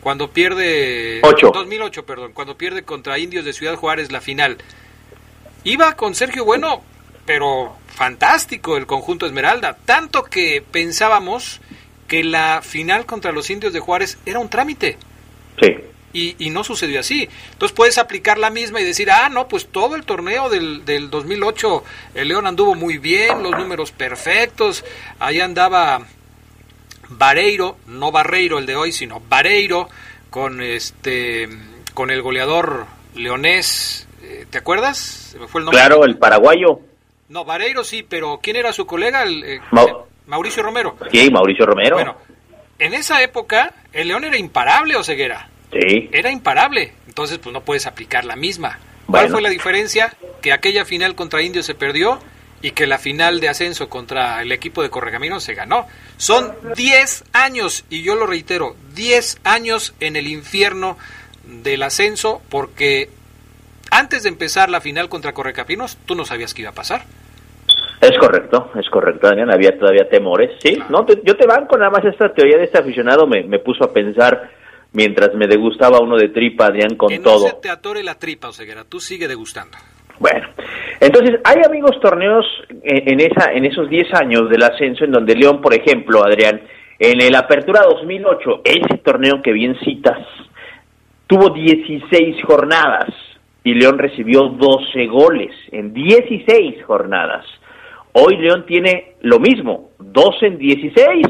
cuando 0.00 0.30
pierde... 0.30 1.20
Ocho. 1.22 1.50
2008, 1.52 2.06
perdón, 2.06 2.32
cuando 2.32 2.56
pierde 2.56 2.82
contra 2.82 3.18
Indios 3.18 3.44
de 3.44 3.52
Ciudad 3.52 3.76
Juárez 3.76 4.12
la 4.12 4.20
final. 4.20 4.58
Iba 5.64 5.94
con 5.96 6.14
Sergio 6.14 6.44
Bueno, 6.44 6.82
pero 7.26 7.76
fantástico 7.88 8.76
el 8.76 8.86
conjunto 8.86 9.26
Esmeralda, 9.26 9.76
tanto 9.84 10.24
que 10.24 10.62
pensábamos 10.62 11.60
que 12.06 12.24
la 12.24 12.62
final 12.62 13.06
contra 13.06 13.32
los 13.32 13.50
Indios 13.50 13.72
de 13.72 13.80
Juárez 13.80 14.18
era 14.24 14.38
un 14.38 14.48
trámite. 14.48 14.96
Sí. 15.60 15.76
Y, 16.14 16.36
y 16.38 16.50
no 16.50 16.64
sucedió 16.64 17.00
así. 17.00 17.28
Entonces 17.52 17.76
puedes 17.76 17.98
aplicar 17.98 18.38
la 18.38 18.48
misma 18.48 18.80
y 18.80 18.84
decir, 18.84 19.10
ah, 19.10 19.28
no, 19.28 19.46
pues 19.46 19.66
todo 19.66 19.94
el 19.94 20.04
torneo 20.04 20.48
del, 20.48 20.86
del 20.86 21.10
2008, 21.10 21.84
el 22.14 22.28
León 22.28 22.46
anduvo 22.46 22.74
muy 22.74 22.96
bien, 22.96 23.42
los 23.42 23.52
números 23.52 23.92
perfectos, 23.92 24.84
ahí 25.18 25.40
andaba 25.40 26.06
Vareiro, 27.08 27.76
no 27.86 28.10
Barreiro 28.12 28.58
el 28.58 28.66
de 28.66 28.76
hoy, 28.76 28.92
sino 28.92 29.20
Vareiro, 29.28 29.88
con 30.30 30.60
este 30.62 31.48
con 31.94 32.10
el 32.10 32.22
goleador 32.22 32.86
leonés, 33.14 34.06
eh, 34.22 34.46
¿te 34.50 34.58
acuerdas? 34.58 34.98
Se 34.98 35.38
me 35.38 35.48
fue 35.48 35.60
el 35.60 35.64
nombre. 35.66 35.80
Claro, 35.80 36.04
el 36.04 36.16
paraguayo. 36.18 36.80
No, 37.28 37.44
Vareiro 37.44 37.84
sí, 37.84 38.04
pero 38.08 38.40
¿quién 38.42 38.56
era 38.56 38.72
su 38.72 38.86
colega? 38.86 39.22
El, 39.22 39.42
eh, 39.44 39.60
Mau- 39.72 40.04
Mauricio 40.26 40.62
Romero. 40.62 40.96
Sí, 41.10 41.30
Mauricio 41.30 41.66
Romero. 41.66 41.96
Bueno, 41.96 42.16
en 42.78 42.94
esa 42.94 43.22
época 43.22 43.74
el 43.92 44.08
León 44.08 44.24
era 44.24 44.36
imparable 44.38 44.96
o 44.96 45.02
ceguera. 45.02 45.48
Sí. 45.72 46.08
Era 46.12 46.30
imparable. 46.30 46.92
Entonces, 47.06 47.38
pues 47.38 47.52
no 47.52 47.62
puedes 47.62 47.86
aplicar 47.86 48.24
la 48.24 48.36
misma. 48.36 48.78
¿Cuál 49.06 49.24
Bueno. 49.24 49.30
fue 49.32 49.42
la 49.42 49.48
diferencia? 49.50 50.14
Que 50.40 50.52
aquella 50.52 50.84
final 50.84 51.14
contra 51.14 51.42
Indios 51.42 51.66
se 51.66 51.74
perdió 51.74 52.18
y 52.62 52.72
que 52.72 52.86
la 52.86 52.98
final 52.98 53.40
de 53.40 53.48
ascenso 53.48 53.88
contra 53.88 54.42
el 54.42 54.50
equipo 54.52 54.82
de 54.82 54.90
Correcaminos 54.90 55.44
se 55.44 55.54
ganó. 55.54 55.86
Son 56.16 56.52
10 56.76 57.24
años, 57.32 57.84
y 57.90 58.02
yo 58.02 58.14
lo 58.16 58.26
reitero, 58.26 58.74
10 58.94 59.40
años 59.44 59.94
en 60.00 60.16
el 60.16 60.26
infierno 60.26 60.96
del 61.44 61.82
ascenso 61.82 62.42
porque 62.50 63.10
antes 63.90 64.22
de 64.24 64.28
empezar 64.28 64.68
la 64.70 64.80
final 64.80 65.08
contra 65.08 65.32
Correcaminos, 65.32 65.96
tú 66.04 66.14
no 66.14 66.24
sabías 66.24 66.52
qué 66.54 66.62
iba 66.62 66.70
a 66.70 66.74
pasar. 66.74 67.04
Es 68.00 68.16
correcto, 68.18 68.70
es 68.78 68.88
correcto, 68.90 69.26
Adrián. 69.26 69.50
Había 69.52 69.76
todavía 69.78 70.08
temores. 70.08 70.50
Sí, 70.62 70.78
no, 70.88 71.04
te- 71.04 71.20
yo 71.24 71.36
te 71.36 71.46
banco 71.46 71.76
nada 71.76 71.90
más 71.90 72.04
esta 72.04 72.32
teoría 72.32 72.56
de 72.58 72.64
este 72.64 72.78
aficionado. 72.78 73.26
Me, 73.26 73.42
me 73.44 73.58
puso 73.58 73.82
a 73.84 73.92
pensar 73.92 74.50
mientras 74.92 75.34
me 75.34 75.46
degustaba 75.48 75.98
uno 76.00 76.16
de 76.16 76.28
tripa, 76.28 76.66
Adrián, 76.66 76.96
con 76.96 77.08
que 77.08 77.18
no 77.18 77.24
todo. 77.24 77.48
se 77.48 77.54
te 77.54 77.70
atore 77.70 78.04
la 78.04 78.16
tripa, 78.16 78.48
Oseguera. 78.50 78.84
Tú 78.84 79.00
sigue 79.00 79.26
degustando. 79.26 79.76
Entonces 81.00 81.40
hay 81.44 81.62
amigos 81.64 81.98
torneos 82.00 82.44
en, 82.82 83.08
en 83.08 83.20
esa 83.20 83.52
en 83.52 83.64
esos 83.64 83.88
10 83.88 84.14
años 84.14 84.50
del 84.50 84.62
ascenso 84.62 85.04
en 85.04 85.12
donde 85.12 85.34
León, 85.34 85.60
por 85.60 85.74
ejemplo, 85.74 86.24
Adrián, 86.24 86.60
en 86.98 87.20
el 87.20 87.34
Apertura 87.36 87.82
2008, 87.88 88.62
ese 88.64 88.98
torneo 88.98 89.40
que 89.40 89.52
bien 89.52 89.78
citas, 89.84 90.18
tuvo 91.28 91.50
16 91.50 92.42
jornadas 92.44 93.08
y 93.62 93.74
León 93.74 93.98
recibió 93.98 94.48
12 94.48 95.06
goles 95.06 95.54
en 95.70 95.92
16 95.92 96.82
jornadas. 96.84 97.44
Hoy 98.12 98.36
León 98.38 98.64
tiene 98.66 99.12
lo 99.20 99.38
mismo, 99.38 99.90
12 99.98 100.46
en 100.46 100.58
16, 100.58 101.26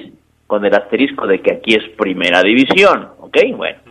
con 0.46 0.64
el 0.64 0.74
asterisco 0.74 1.26
de 1.26 1.40
que 1.40 1.52
aquí 1.52 1.74
es 1.74 1.84
primera 1.98 2.42
división, 2.42 3.08
¿ok? 3.18 3.36
Bueno. 3.56 3.87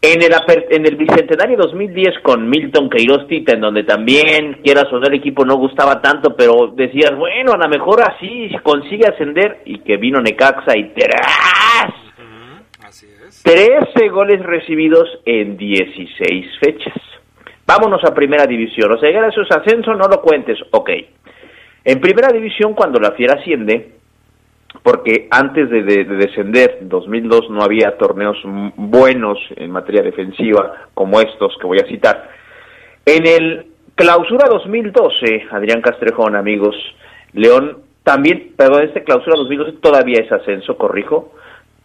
En 0.00 0.22
el, 0.22 0.32
en 0.70 0.86
el 0.86 0.96
Bicentenario 0.96 1.56
2010 1.56 2.20
con 2.22 2.48
Milton 2.48 2.88
Queiroz 2.88 3.26
Tita, 3.26 3.54
en 3.54 3.60
donde 3.60 3.82
también, 3.82 4.60
quieras 4.62 4.86
o 4.92 5.00
no, 5.00 5.08
el 5.08 5.14
equipo 5.14 5.44
no 5.44 5.56
gustaba 5.56 6.00
tanto, 6.00 6.36
pero 6.36 6.68
decías, 6.68 7.16
bueno, 7.16 7.52
a 7.52 7.56
lo 7.56 7.68
mejor 7.68 8.02
así 8.02 8.48
consigue 8.62 9.08
ascender, 9.08 9.62
y 9.64 9.80
que 9.80 9.96
vino 9.96 10.20
Necaxa 10.20 10.76
y 10.76 10.92
¡tras! 10.94 11.92
13 13.42 14.08
goles 14.08 14.40
recibidos 14.44 15.08
en 15.24 15.56
16 15.56 16.46
fechas. 16.60 16.94
Vámonos 17.66 18.02
a 18.04 18.14
Primera 18.14 18.46
División. 18.46 18.92
O 18.92 18.98
sea, 18.98 19.10
eso 19.10 19.42
es 19.42 19.50
ascenso, 19.50 19.94
no 19.94 20.08
lo 20.08 20.22
cuentes. 20.22 20.58
Ok. 20.70 20.90
En 21.84 22.00
Primera 22.00 22.32
División, 22.32 22.74
cuando 22.74 22.98
la 22.98 23.12
Fiera 23.12 23.34
asciende, 23.34 23.97
porque 24.82 25.28
antes 25.30 25.68
de, 25.70 25.82
de- 25.82 26.04
de 26.04 26.16
descender, 26.16 26.78
en 26.80 26.88
2002 26.88 27.50
no 27.50 27.62
había 27.62 27.96
torneos 27.98 28.36
buenos 28.76 29.38
en 29.56 29.70
materia 29.70 30.02
defensiva 30.02 30.88
como 30.94 31.20
estos 31.20 31.56
que 31.60 31.66
voy 31.66 31.78
a 31.78 31.86
citar. 31.86 32.30
En 33.06 33.26
el 33.26 33.66
clausura 33.94 34.46
2012, 34.48 35.48
Adrián 35.50 35.80
Castrejón, 35.82 36.36
amigos, 36.36 36.76
León 37.32 37.78
también, 38.04 38.52
perdón, 38.56 38.84
este 38.84 39.04
clausura 39.04 39.36
2012 39.36 39.72
todavía 39.82 40.20
es 40.24 40.30
ascenso, 40.32 40.76
corrijo, 40.78 41.32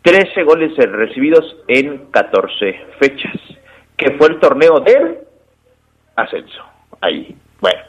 13 0.03 0.43
goles 0.43 0.75
recibidos 0.77 1.57
en 1.67 2.05
14 2.11 2.79
fechas, 2.99 3.35
que 3.97 4.11
fue 4.17 4.27
el 4.27 4.39
torneo 4.39 4.79
del 4.79 5.19
ascenso. 6.15 6.61
Ahí, 7.01 7.35
bueno. 7.59 7.79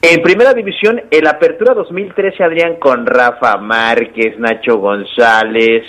En 0.00 0.22
primera 0.22 0.54
división, 0.54 1.02
el 1.10 1.26
Apertura 1.26 1.74
2013, 1.74 2.44
Adrián, 2.44 2.76
con 2.76 3.04
Rafa 3.04 3.56
Márquez, 3.56 4.38
Nacho 4.38 4.78
González, 4.78 5.82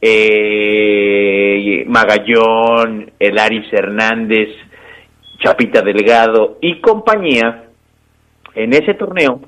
eh, 0.00 1.84
Magallón, 1.86 3.12
el 3.18 3.38
Aris 3.38 3.70
Hernández, 3.70 4.48
Chapita 5.38 5.82
Delgado 5.82 6.56
y 6.62 6.80
compañía, 6.80 7.64
en 8.54 8.72
ese 8.72 8.94
torneo, 8.94 9.40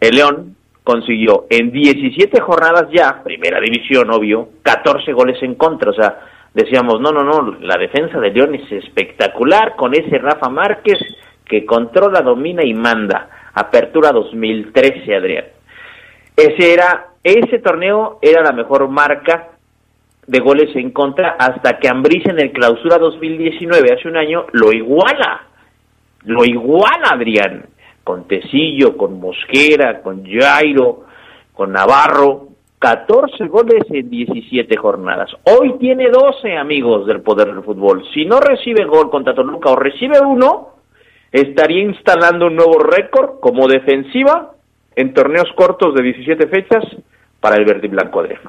el 0.00 0.14
León 0.14 0.56
consiguió 0.84 1.46
en 1.50 1.72
17 1.72 2.40
jornadas 2.40 2.86
ya, 2.92 3.20
primera 3.24 3.60
división, 3.60 4.12
obvio, 4.12 4.48
14 4.62 5.12
goles 5.12 5.42
en 5.42 5.56
contra. 5.56 5.90
O 5.90 5.94
sea, 5.94 6.20
decíamos, 6.54 7.00
no, 7.00 7.10
no, 7.10 7.24
no, 7.24 7.58
la 7.60 7.76
defensa 7.76 8.20
de 8.20 8.30
León 8.30 8.54
es 8.54 8.70
espectacular 8.70 9.74
con 9.74 9.92
ese 9.92 10.18
Rafa 10.18 10.48
Márquez 10.48 10.98
que 11.44 11.66
controla, 11.66 12.22
domina 12.22 12.64
y 12.64 12.74
manda. 12.74 13.28
Apertura 13.54 14.12
2013, 14.12 15.14
Adrián. 15.14 15.44
Ese 16.36 16.72
era, 16.72 17.08
ese 17.22 17.58
torneo 17.58 18.18
era 18.22 18.42
la 18.42 18.52
mejor 18.52 18.88
marca 18.88 19.48
de 20.26 20.38
goles 20.38 20.74
en 20.76 20.90
contra 20.90 21.36
hasta 21.38 21.78
que 21.78 21.88
Ambriz 21.88 22.24
en 22.26 22.38
el 22.38 22.52
clausura 22.52 22.98
2019, 22.98 23.92
hace 23.92 24.08
un 24.08 24.16
año, 24.16 24.46
lo 24.52 24.72
iguala. 24.72 25.42
Lo 26.24 26.44
iguala, 26.44 27.10
Adrián. 27.10 27.66
Con 28.04 28.28
Tecillo, 28.28 28.96
con 28.96 29.20
Mosquera, 29.20 30.00
con 30.02 30.24
Jairo, 30.24 31.04
con 31.52 31.72
Navarro. 31.72 32.48
14 32.78 33.46
goles 33.48 33.84
en 33.90 34.08
17 34.08 34.74
jornadas. 34.78 35.30
Hoy 35.44 35.74
tiene 35.78 36.08
12 36.08 36.56
amigos 36.56 37.06
del 37.06 37.20
poder 37.20 37.52
del 37.52 37.62
fútbol. 37.62 38.02
Si 38.14 38.24
no 38.24 38.40
recibe 38.40 38.86
gol 38.86 39.10
contra 39.10 39.34
Toluca 39.34 39.70
o 39.70 39.76
recibe 39.76 40.18
uno, 40.18 40.79
estaría 41.32 41.82
instalando 41.82 42.46
un 42.46 42.56
nuevo 42.56 42.78
récord 42.78 43.40
como 43.40 43.68
defensiva 43.68 44.52
en 44.96 45.14
torneos 45.14 45.48
cortos 45.56 45.94
de 45.94 46.02
17 46.02 46.46
fechas 46.48 46.84
para 47.40 47.56
el 47.56 47.64
verde 47.64 47.86
y 47.86 47.90
blanco 47.90 48.20
Adrián. 48.20 48.42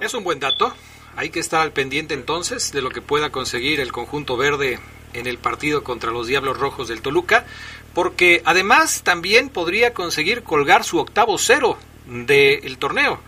Es 0.00 0.14
un 0.14 0.24
buen 0.24 0.40
dato. 0.40 0.72
Hay 1.16 1.30
que 1.30 1.40
estar 1.40 1.62
al 1.62 1.72
pendiente 1.72 2.12
entonces 2.12 2.72
de 2.72 2.82
lo 2.82 2.90
que 2.90 3.00
pueda 3.00 3.30
conseguir 3.30 3.80
el 3.80 3.92
conjunto 3.92 4.36
verde 4.36 4.78
en 5.14 5.26
el 5.26 5.38
partido 5.38 5.82
contra 5.82 6.10
los 6.10 6.26
Diablos 6.26 6.58
Rojos 6.58 6.88
del 6.88 7.00
Toluca, 7.00 7.46
porque 7.94 8.42
además 8.44 9.02
también 9.02 9.48
podría 9.48 9.94
conseguir 9.94 10.42
colgar 10.42 10.84
su 10.84 10.98
octavo 10.98 11.38
cero 11.38 11.78
del 12.06 12.76
torneo. 12.76 13.18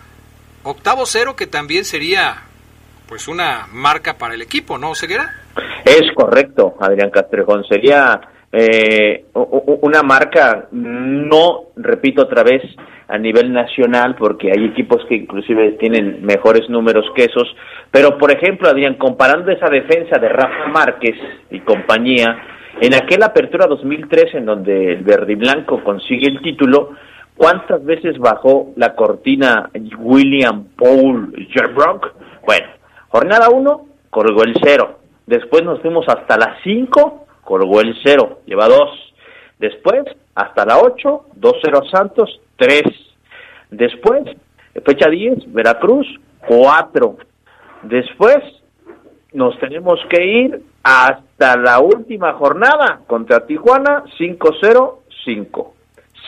Octavo 0.64 1.06
cero 1.06 1.34
que 1.34 1.46
también 1.46 1.86
sería 1.86 2.42
pues 3.08 3.26
una 3.26 3.66
marca 3.72 4.18
para 4.18 4.34
el 4.34 4.42
equipo, 4.42 4.76
¿no, 4.76 4.94
Ceguera? 4.94 5.34
Es 5.86 6.12
correcto, 6.14 6.76
Adrián 6.78 7.08
Castrejón. 7.08 7.64
Sería 7.64 8.20
eh, 8.52 9.26
una 9.34 10.02
marca, 10.02 10.68
no, 10.72 11.64
repito 11.76 12.22
otra 12.22 12.42
vez, 12.42 12.62
a 13.08 13.18
nivel 13.18 13.52
nacional, 13.52 14.16
porque 14.16 14.50
hay 14.50 14.66
equipos 14.66 15.04
que 15.08 15.16
inclusive 15.16 15.72
tienen 15.72 16.24
mejores 16.24 16.68
números 16.68 17.06
que 17.14 17.24
esos, 17.24 17.48
pero 17.90 18.18
por 18.18 18.30
ejemplo, 18.30 18.68
Adrián, 18.68 18.94
comparando 18.94 19.50
esa 19.50 19.68
defensa 19.70 20.18
de 20.18 20.28
Rafa 20.28 20.68
Márquez 20.68 21.16
y 21.50 21.60
compañía, 21.60 22.36
en 22.80 22.94
aquella 22.94 23.26
apertura 23.26 23.66
2003 23.66 24.34
en 24.34 24.46
donde 24.46 24.92
el 24.92 25.02
verde 25.02 25.32
y 25.32 25.36
blanco 25.36 25.82
consigue 25.82 26.28
el 26.28 26.40
título, 26.42 26.90
¿cuántas 27.36 27.84
veces 27.84 28.18
bajó 28.18 28.72
la 28.76 28.94
cortina 28.94 29.70
William 29.98 30.66
Paul 30.76 31.34
Gerbrock? 31.50 32.12
Bueno, 32.46 32.66
jornada 33.08 33.48
1, 33.50 33.86
colgó 34.10 34.44
el 34.44 34.54
0. 34.62 34.98
Después 35.26 35.64
nos 35.64 35.80
fuimos 35.80 36.06
hasta 36.08 36.36
las 36.36 36.62
5, 36.62 37.26
colgó 37.48 37.80
el 37.80 37.96
0, 38.04 38.40
lleva 38.44 38.68
2. 38.68 39.14
Después, 39.58 40.04
hasta 40.34 40.66
la 40.66 40.80
8, 40.80 41.28
2-0 41.40 41.90
Santos, 41.90 42.40
3. 42.56 42.82
Después, 43.70 44.22
fecha 44.84 45.08
10, 45.08 45.50
Veracruz, 45.50 46.06
4. 46.46 47.16
Después, 47.84 48.36
nos 49.32 49.58
tenemos 49.60 49.98
que 50.10 50.26
ir 50.26 50.60
hasta 50.82 51.56
la 51.56 51.80
última 51.80 52.34
jornada 52.34 53.00
contra 53.06 53.46
Tijuana, 53.46 54.04
5-0, 54.18 54.96
5. 55.24 55.74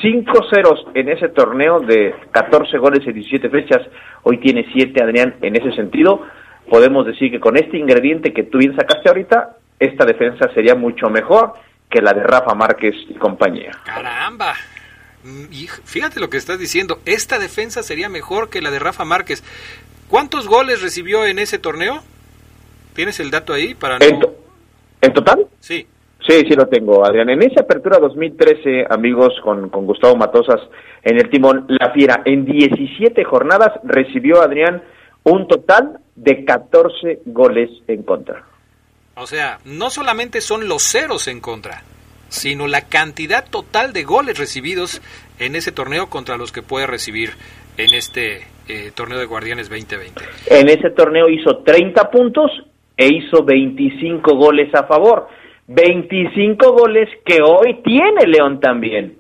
5 0.01 0.33
ceros 0.51 0.87
en 0.95 1.11
ese 1.11 1.29
torneo 1.29 1.81
de 1.81 2.15
14 2.31 2.79
goles 2.79 3.07
en 3.07 3.13
17 3.13 3.51
fechas. 3.51 3.83
Hoy 4.23 4.39
tiene 4.39 4.67
7, 4.73 5.05
Adrián, 5.05 5.35
en 5.43 5.55
ese 5.55 5.73
sentido. 5.73 6.23
Podemos 6.71 7.05
decir 7.05 7.31
que 7.31 7.41
con 7.41 7.59
este 7.59 7.77
ingrediente 7.77 8.33
que 8.33 8.45
tú 8.45 8.57
bien 8.57 8.75
sacaste 8.75 9.11
ahorita, 9.11 9.57
esta 9.81 10.05
defensa 10.05 10.49
sería 10.55 10.75
mucho 10.75 11.09
mejor 11.09 11.55
que 11.91 12.01
la 12.01 12.13
de 12.13 12.23
Rafa 12.23 12.55
Márquez 12.55 12.95
y 13.09 13.15
compañía. 13.15 13.73
Caramba. 13.85 14.55
Mm, 15.25 15.47
fíjate 15.85 16.21
lo 16.21 16.31
que 16.31 16.37
estás 16.37 16.59
diciendo. 16.59 16.99
Esta 17.07 17.39
defensa 17.39 17.83
sería 17.83 18.09
mejor 18.09 18.51
que 18.51 18.63
la 18.63 18.71
de 18.71 18.79
Rafa 18.79 19.05
Márquez. 19.05 19.43
¿Cuántos 20.09 20.47
goles 20.47 20.83
recibió 20.83 21.25
en 21.25 21.39
ese 21.39 21.59
torneo? 21.59 22.03
¿Tienes 22.95 23.19
el 23.21 23.31
dato 23.31 23.53
ahí 23.53 23.75
para 23.75 23.99
no... 23.99 24.05
¿En, 24.05 24.21
¿En 25.01 25.13
total? 25.13 25.47
Sí. 25.59 25.87
Sí, 26.29 26.43
sí 26.47 26.55
lo 26.55 26.67
tengo, 26.67 27.05
Adrián. 27.05 27.31
En 27.31 27.43
esa 27.43 27.63
apertura 27.63 27.99
2013, 27.99 28.87
amigos, 28.91 29.33
con, 29.43 29.71
con 29.71 29.87
Gustavo 29.87 30.17
Matosas 30.17 30.61
en 31.03 31.17
el 31.17 31.31
timón, 31.31 31.65
La 31.69 31.91
Fiera, 31.93 32.23
en 32.27 32.45
17 32.45 33.25
jornadas 33.25 33.73
recibió, 33.85 34.43
Adrián, 34.43 34.83
un 35.25 35.49
total 35.49 36.01
de 36.15 36.45
14 36.45 37.21
goles 37.25 37.71
en 37.89 38.03
contra. 38.03 38.45
O 39.21 39.27
sea, 39.27 39.59
no 39.67 39.91
solamente 39.91 40.41
son 40.41 40.67
los 40.67 40.83
ceros 40.83 41.29
en 41.29 41.41
contra, 41.41 41.83
sino 42.31 42.67
la 42.67 42.89
cantidad 42.89 43.45
total 43.49 43.93
de 43.93 44.03
goles 44.03 44.39
recibidos 44.39 45.03
en 45.39 45.57
ese 45.57 45.73
torneo 45.73 46.09
contra 46.09 46.39
los 46.39 46.53
que 46.53 46.63
puede 46.63 46.87
recibir 46.87 47.33
en 47.77 47.93
este 47.93 48.47
eh, 48.67 48.93
torneo 48.95 49.19
de 49.19 49.27
Guardianes 49.27 49.69
2020. 49.69 50.23
En 50.47 50.71
ese 50.71 50.89
torneo 50.91 51.29
hizo 51.29 51.59
30 51.59 52.11
puntos 52.11 52.51
e 52.97 53.09
hizo 53.09 53.45
25 53.45 54.37
goles 54.37 54.75
a 54.75 54.85
favor. 54.85 55.29
25 55.67 56.73
goles 56.73 57.11
que 57.27 57.43
hoy 57.43 57.83
tiene 57.85 58.27
León 58.27 58.59
también, 58.59 59.19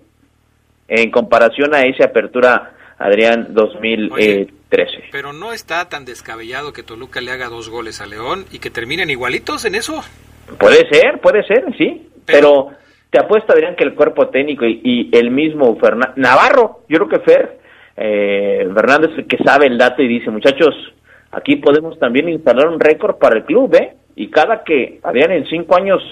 en 0.88 1.10
comparación 1.10 1.74
a 1.74 1.82
esa 1.82 2.06
apertura, 2.06 2.72
Adrián, 2.98 3.54
2013. 4.70 5.10
pero 5.10 5.32
no 5.32 5.52
está 5.52 5.88
tan 5.88 6.04
descabellado 6.04 6.72
que 6.72 6.82
Toluca 6.82 7.20
le 7.20 7.32
haga 7.32 7.48
dos 7.48 7.68
goles 7.68 8.00
a 8.00 8.06
León 8.06 8.44
y 8.52 8.58
que 8.58 8.70
terminen 8.70 9.10
igualitos 9.10 9.64
en 9.64 9.74
eso. 9.74 10.02
Puede 10.58 10.88
ser, 10.88 11.20
puede 11.20 11.44
ser, 11.44 11.64
sí, 11.76 12.08
pero, 12.26 12.70
te 13.10 13.18
apuesto, 13.18 13.52
Adrián, 13.52 13.76
que 13.76 13.84
el 13.84 13.94
cuerpo 13.94 14.28
técnico 14.28 14.64
y, 14.64 15.10
el 15.12 15.30
mismo 15.30 15.76
Fernández, 15.76 16.16
Navarro, 16.16 16.80
yo 16.88 16.98
creo 16.98 17.08
que 17.08 17.18
Fer, 17.20 17.58
eh, 17.96 18.68
Fernández, 18.74 19.26
que 19.28 19.38
sabe 19.44 19.66
el 19.66 19.78
dato 19.78 20.02
y 20.02 20.08
dice, 20.08 20.30
muchachos, 20.30 20.74
aquí 21.32 21.56
podemos 21.56 21.98
también 21.98 22.28
instalar 22.28 22.68
un 22.68 22.80
récord 22.80 23.16
para 23.16 23.36
el 23.36 23.44
club, 23.44 23.74
¿eh? 23.74 23.94
Y 24.16 24.28
cada 24.28 24.62
que, 24.64 25.00
Adrián, 25.02 25.32
en 25.32 25.46
cinco 25.46 25.76
años 25.76 26.02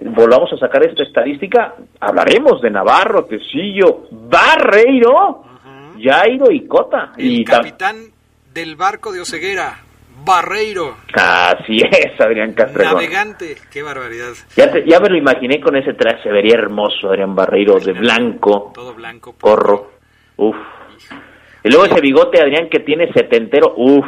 volvamos 0.00 0.52
a 0.52 0.56
sacar 0.56 0.84
esta 0.86 1.02
estadística, 1.02 1.74
hablaremos 2.00 2.60
de 2.62 2.70
Navarro, 2.70 3.24
Tecillo, 3.24 4.08
Barreiro, 4.10 5.44
Jairo 6.00 6.50
y 6.50 6.66
Cota. 6.66 7.12
El 7.16 7.40
y 7.40 7.44
capitán 7.44 7.96
del 8.52 8.76
barco 8.76 9.12
de 9.12 9.20
Oceguera, 9.20 9.80
Barreiro. 10.24 10.96
Así 11.14 11.78
es, 11.78 12.20
Adrián 12.20 12.52
Castrejón. 12.52 12.94
Navegante, 12.94 13.56
qué 13.70 13.82
barbaridad. 13.82 14.32
Ya, 14.56 14.72
ya 14.84 15.00
me 15.00 15.08
lo 15.08 15.16
imaginé 15.16 15.60
con 15.60 15.76
ese 15.76 15.94
traje, 15.94 16.22
se 16.22 16.28
vería 16.30 16.54
hermoso 16.54 17.08
Adrián 17.08 17.34
Barreiro, 17.34 17.78
de 17.80 17.92
blanco. 17.92 18.72
Todo 18.74 18.94
blanco. 18.94 19.34
Corro. 19.40 19.92
Uf. 20.36 20.56
Y 21.64 21.68
luego 21.68 21.84
ese 21.86 22.00
bigote, 22.00 22.40
Adrián, 22.40 22.68
que 22.68 22.80
tiene 22.80 23.12
setentero, 23.12 23.74
uf. 23.76 24.04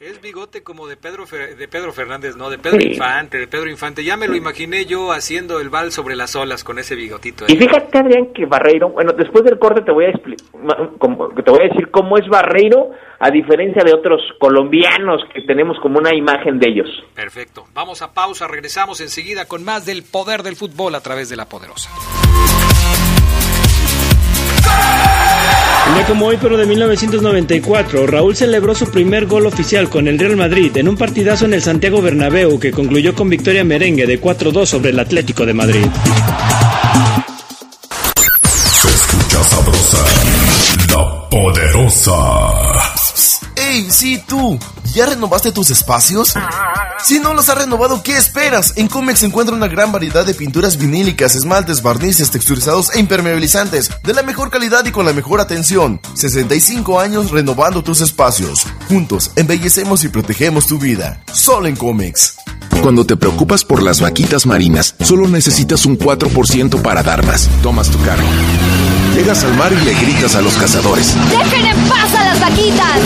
Es 0.00 0.20
bigote 0.20 0.62
como 0.62 0.86
de 0.86 0.96
Pedro, 0.96 1.24
de 1.26 1.66
Pedro 1.66 1.92
Fernández, 1.92 2.36
¿no? 2.36 2.50
De 2.50 2.58
Pedro 2.58 2.80
Infante, 2.80 3.36
de 3.36 3.48
Pedro 3.48 3.68
Infante. 3.68 4.04
Ya 4.04 4.16
me 4.16 4.28
lo 4.28 4.36
imaginé 4.36 4.86
yo 4.86 5.10
haciendo 5.10 5.58
el 5.58 5.70
bal 5.70 5.90
sobre 5.90 6.14
las 6.14 6.36
olas 6.36 6.62
con 6.62 6.78
ese 6.78 6.94
bigotito. 6.94 7.46
Y 7.48 7.56
fíjate, 7.56 7.98
Adrián, 7.98 8.28
que 8.32 8.46
Barreiro, 8.46 8.90
bueno, 8.90 9.12
después 9.12 9.42
del 9.42 9.58
corte 9.58 9.80
te 9.80 9.90
voy 9.90 10.04
a 10.04 10.12
te 10.12 11.50
voy 11.50 11.60
a 11.62 11.68
decir 11.68 11.90
cómo 11.90 12.16
es 12.16 12.28
Barreiro 12.28 12.92
a 13.18 13.28
diferencia 13.32 13.82
de 13.82 13.92
otros 13.92 14.22
colombianos 14.38 15.20
que 15.34 15.42
tenemos 15.42 15.76
como 15.80 15.98
una 15.98 16.14
imagen 16.14 16.60
de 16.60 16.70
ellos. 16.70 16.88
Perfecto. 17.16 17.66
Vamos 17.74 18.00
a 18.00 18.14
pausa, 18.14 18.46
regresamos 18.46 19.00
enseguida 19.00 19.46
con 19.46 19.64
más 19.64 19.84
del 19.84 20.04
poder 20.04 20.44
del 20.44 20.54
fútbol 20.54 20.94
a 20.94 21.00
través 21.00 21.28
de 21.28 21.34
la 21.34 21.46
poderosa. 21.46 21.90
Día 25.94 26.06
como 26.06 26.26
hoy, 26.26 26.38
pero 26.40 26.56
de 26.56 26.66
1994, 26.66 28.06
Raúl 28.06 28.36
celebró 28.36 28.74
su 28.74 28.90
primer 28.90 29.26
gol 29.26 29.46
oficial 29.46 29.88
con 29.88 30.08
el 30.08 30.18
Real 30.18 30.36
Madrid 30.36 30.76
en 30.76 30.88
un 30.88 30.96
partidazo 30.96 31.44
en 31.44 31.54
el 31.54 31.62
Santiago 31.62 32.02
Bernabéu 32.02 32.58
que 32.58 32.70
concluyó 32.70 33.14
con 33.14 33.28
victoria 33.28 33.64
merengue 33.64 34.06
de 34.06 34.20
4-2 34.20 34.66
sobre 34.66 34.90
el 34.90 34.98
Atlético 34.98 35.46
de 35.46 35.54
Madrid. 35.54 35.86
Se 38.44 38.88
escucha 38.88 39.44
sabrosa, 39.44 40.04
la 40.90 41.28
poderosa. 41.28 42.77
¡Ey, 43.68 43.86
sí, 43.90 44.18
tú! 44.26 44.58
¿Ya 44.94 45.04
renovaste 45.04 45.52
tus 45.52 45.68
espacios? 45.68 46.32
Si 47.04 47.18
no 47.20 47.34
los 47.34 47.50
has 47.50 47.58
renovado, 47.58 48.02
¿qué 48.02 48.16
esperas? 48.16 48.72
En 48.76 48.88
Comex 48.88 49.18
se 49.18 49.26
encuentra 49.26 49.54
una 49.54 49.68
gran 49.68 49.92
variedad 49.92 50.24
de 50.24 50.32
pinturas 50.32 50.78
vinílicas, 50.78 51.34
esmaltes, 51.34 51.82
barnices, 51.82 52.30
texturizados 52.30 52.94
e 52.94 52.98
impermeabilizantes, 52.98 53.90
de 54.02 54.14
la 54.14 54.22
mejor 54.22 54.50
calidad 54.50 54.86
y 54.86 54.90
con 54.90 55.04
la 55.04 55.12
mejor 55.12 55.40
atención. 55.40 56.00
65 56.14 56.98
años 56.98 57.30
renovando 57.30 57.84
tus 57.84 58.00
espacios. 58.00 58.66
Juntos, 58.88 59.32
embellecemos 59.36 60.02
y 60.02 60.08
protegemos 60.08 60.66
tu 60.66 60.78
vida. 60.78 61.22
Solo 61.30 61.66
en 61.66 61.76
Comex. 61.76 62.36
Cuando 62.80 63.04
te 63.04 63.16
preocupas 63.16 63.64
por 63.64 63.82
las 63.82 64.00
vaquitas 64.00 64.46
marinas, 64.46 64.94
solo 65.02 65.28
necesitas 65.28 65.84
un 65.84 65.98
4% 65.98 66.80
para 66.80 67.02
dar 67.02 67.22
más. 67.26 67.50
Tomas 67.62 67.90
tu 67.90 68.00
carro. 68.02 68.24
Llegas 69.14 69.42
al 69.42 69.54
mar 69.56 69.72
y 69.72 69.84
le 69.84 69.94
gritas 69.94 70.36
a 70.36 70.40
los 70.40 70.54
cazadores. 70.54 71.14
¡Dejen 71.28 71.66
en 71.66 71.88
paz 71.88 72.14
a 72.14 72.24
las 72.24 72.40
vaquitas! 72.40 73.00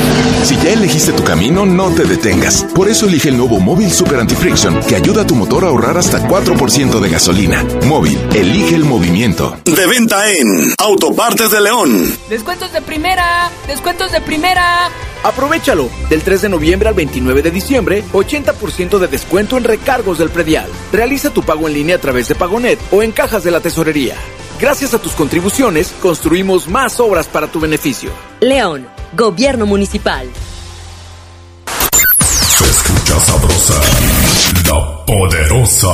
Si 0.52 0.58
ya 0.58 0.74
elegiste 0.74 1.12
tu 1.12 1.24
camino, 1.24 1.64
no 1.64 1.88
te 1.94 2.04
detengas. 2.04 2.66
Por 2.74 2.86
eso 2.86 3.06
elige 3.06 3.30
el 3.30 3.38
nuevo 3.38 3.58
Móvil 3.58 3.90
Super 3.90 4.20
Anti-Friction, 4.20 4.80
que 4.80 4.96
ayuda 4.96 5.22
a 5.22 5.26
tu 5.26 5.34
motor 5.34 5.64
a 5.64 5.68
ahorrar 5.68 5.96
hasta 5.96 6.28
4% 6.28 7.00
de 7.00 7.08
gasolina. 7.08 7.64
Móvil, 7.86 8.18
elige 8.34 8.74
el 8.74 8.84
movimiento. 8.84 9.56
De 9.64 9.86
venta 9.86 10.30
en 10.30 10.74
Autopartes 10.76 11.50
de 11.52 11.58
León. 11.62 12.18
Descuentos 12.28 12.70
de 12.70 12.82
primera, 12.82 13.50
descuentos 13.66 14.12
de 14.12 14.20
primera. 14.20 14.90
Aprovechalo. 15.24 15.88
Del 16.10 16.20
3 16.20 16.42
de 16.42 16.48
noviembre 16.50 16.90
al 16.90 16.94
29 16.96 17.40
de 17.40 17.50
diciembre, 17.50 18.04
80% 18.12 18.98
de 18.98 19.08
descuento 19.08 19.56
en 19.56 19.64
recargos 19.64 20.18
del 20.18 20.28
predial. 20.28 20.68
Realiza 20.92 21.30
tu 21.30 21.42
pago 21.42 21.66
en 21.66 21.72
línea 21.72 21.96
a 21.96 22.00
través 22.00 22.28
de 22.28 22.34
Pagonet 22.34 22.78
o 22.90 23.02
en 23.02 23.12
cajas 23.12 23.42
de 23.42 23.52
la 23.52 23.60
tesorería. 23.60 24.16
Gracias 24.60 24.92
a 24.92 24.98
tus 24.98 25.12
contribuciones, 25.12 25.94
construimos 26.02 26.68
más 26.68 27.00
obras 27.00 27.26
para 27.26 27.46
tu 27.46 27.58
beneficio. 27.58 28.10
León, 28.40 28.86
Gobierno 29.14 29.66
Municipal. 29.66 30.26
Se 32.48 32.64
escucha 32.64 33.20
sabrosa, 33.20 33.74
la 34.66 35.04
poderosa. 35.04 35.88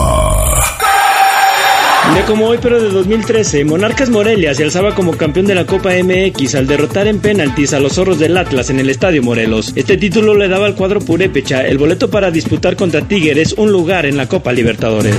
Día 2.15 2.25
como 2.27 2.47
hoy, 2.47 2.59
pero 2.63 2.81
de 2.81 2.91
2013, 2.91 3.65
Monarcas 3.65 4.09
Morelia 4.09 4.55
se 4.55 4.63
alzaba 4.63 4.95
como 4.95 5.17
campeón 5.17 5.47
de 5.47 5.57
la 5.57 5.67
Copa 5.67 5.91
MX 5.91 6.55
al 6.55 6.69
derrotar 6.69 7.09
en 7.09 7.19
penaltis 7.19 7.75
a 7.75 7.81
los 7.81 7.95
zorros 7.95 8.21
del 8.21 8.37
Atlas 8.37 8.71
en 8.71 8.79
el 8.79 8.89
Estadio 8.89 9.23
Morelos. 9.23 9.73
Este 9.75 9.97
título 9.97 10.35
le 10.35 10.49
daba 10.49 10.67
al 10.67 10.77
cuadro 10.77 11.01
Purépecha 11.01 11.67
el 11.67 11.77
boleto 11.77 12.09
para 12.09 12.31
disputar 12.31 12.77
contra 12.77 13.03
Tigres 13.03 13.53
un 13.55 13.73
lugar 13.73 14.07
en 14.07 14.17
la 14.17 14.29
Copa 14.29 14.53
Libertadores. 14.53 15.17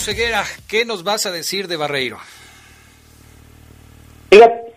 Ceguera, 0.00 0.42
¿qué 0.68 0.86
nos 0.86 1.04
vas 1.04 1.26
a 1.26 1.30
decir 1.30 1.68
de 1.68 1.76
Barreiro? 1.76 2.16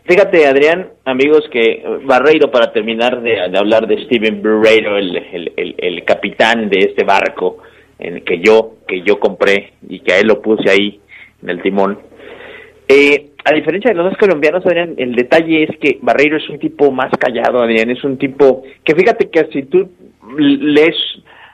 Fíjate, 0.06 0.46
Adrián, 0.46 0.90
amigos, 1.06 1.46
que 1.50 1.82
Barreiro, 2.04 2.52
para 2.52 2.74
terminar 2.74 3.22
de, 3.22 3.40
hablar 3.58 3.88
de 3.88 4.04
Steven 4.04 4.44
Barreiro, 4.44 4.98
el, 4.98 5.16
el, 5.16 5.76
el, 5.78 6.04
capitán 6.04 6.70
de 6.70 6.80
este 6.80 7.06
barco 7.06 7.60
en 8.00 8.22
que 8.26 8.40
yo, 8.40 8.76
que 8.86 9.02
yo 9.02 9.18
compré 9.18 9.74
y 9.88 10.02
que 10.02 10.14
a 10.14 10.20
él 10.20 10.28
lo 10.28 10.42
puse 10.42 10.70
ahí 10.70 11.00
en 11.42 11.50
el 11.50 11.62
timón. 11.62 12.00
Eh, 12.90 13.30
a 13.46 13.54
diferencia 13.54 13.92
de 13.92 13.96
los 13.96 14.10
dos 14.10 14.18
colombianos, 14.18 14.66
Adrián, 14.66 14.96
el 14.98 15.16
detalle 15.16 15.64
es 15.64 15.78
que 15.80 16.00
Barreiro 16.02 16.36
es 16.36 16.50
un 16.50 16.60
tipo 16.60 16.92
más 16.92 17.12
callado, 17.18 17.62
Adrián, 17.62 17.90
es 17.90 18.04
un 18.04 18.18
tipo 18.18 18.64
que 18.84 18.94
fíjate 18.94 19.30
que 19.30 19.48
si 19.54 19.64
tú 19.64 19.90
lees 20.38 20.96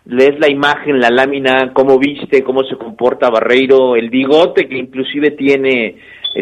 lees 0.06 0.40
la 0.40 0.50
imagen, 0.50 1.00
la 1.00 1.10
lámina, 1.10 1.72
cómo 1.74 1.98
viste, 2.00 2.44
cómo 2.44 2.64
se 2.64 2.76
comporta 2.76 3.30
Barreiro, 3.30 3.96
el 3.96 4.10
bigote 4.10 4.68
que 4.68 4.78
inclusive 4.78 5.32
tiene 5.32 5.96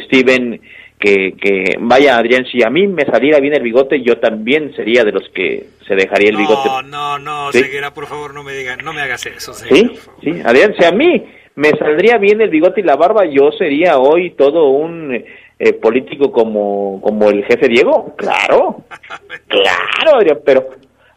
Steven, 0.06 0.62
que, 1.00 1.34
que 1.40 1.76
vaya 1.80 2.18
Adrián, 2.18 2.46
si 2.52 2.64
a 2.64 2.70
mí 2.70 2.88
me 2.88 3.06
saliera 3.06 3.40
bien 3.40 3.54
el 3.54 3.64
bigote, 3.64 4.02
yo 4.02 4.18
también 4.18 4.74
sería 4.76 5.04
de 5.04 5.12
los 5.12 5.30
que 5.30 5.68
se 5.88 5.96
dejaría 5.96 6.30
el 6.30 6.38
bigote. 6.38 6.70
No, 6.70 6.82
no, 6.82 7.20
no, 7.20 7.52
¿Sí? 7.52 7.60
Ceguera, 7.60 7.94
por 7.94 8.08
favor, 8.08 8.34
no 8.34 8.44
me 8.44 8.54
digas, 8.54 8.78
no 8.84 8.94
me 8.94 9.02
hagas 9.02 9.26
eso. 9.26 9.54
Sí, 9.54 9.92
sí, 10.24 10.42
Adrián, 10.44 10.74
si 10.78 10.86
a 10.86 10.92
mí 10.92 11.24
me 11.56 11.70
saldría 11.70 12.18
bien 12.18 12.42
el 12.42 12.50
bigote 12.50 12.82
y 12.82 12.84
la 12.84 12.96
barba, 12.96 13.26
yo 13.26 13.52
sería 13.52 13.98
hoy 13.98 14.32
todo 14.32 14.70
un 14.70 15.24
eh, 15.60 15.74
político 15.74 16.32
como, 16.32 17.02
como 17.02 17.30
el 17.30 17.44
jefe 17.46 17.68
Diego. 17.68 18.16
Claro, 18.16 18.84
claro, 19.48 20.18
Adrián, 20.18 20.40
pero 20.46 20.68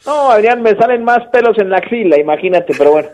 no, 0.06 0.30
Adrián, 0.30 0.62
me 0.62 0.74
salen 0.76 1.04
más 1.04 1.26
pelos 1.28 1.58
en 1.58 1.70
la 1.70 1.78
axila, 1.78 2.18
imagínate, 2.18 2.72
pero 2.76 2.92
bueno. 2.92 3.08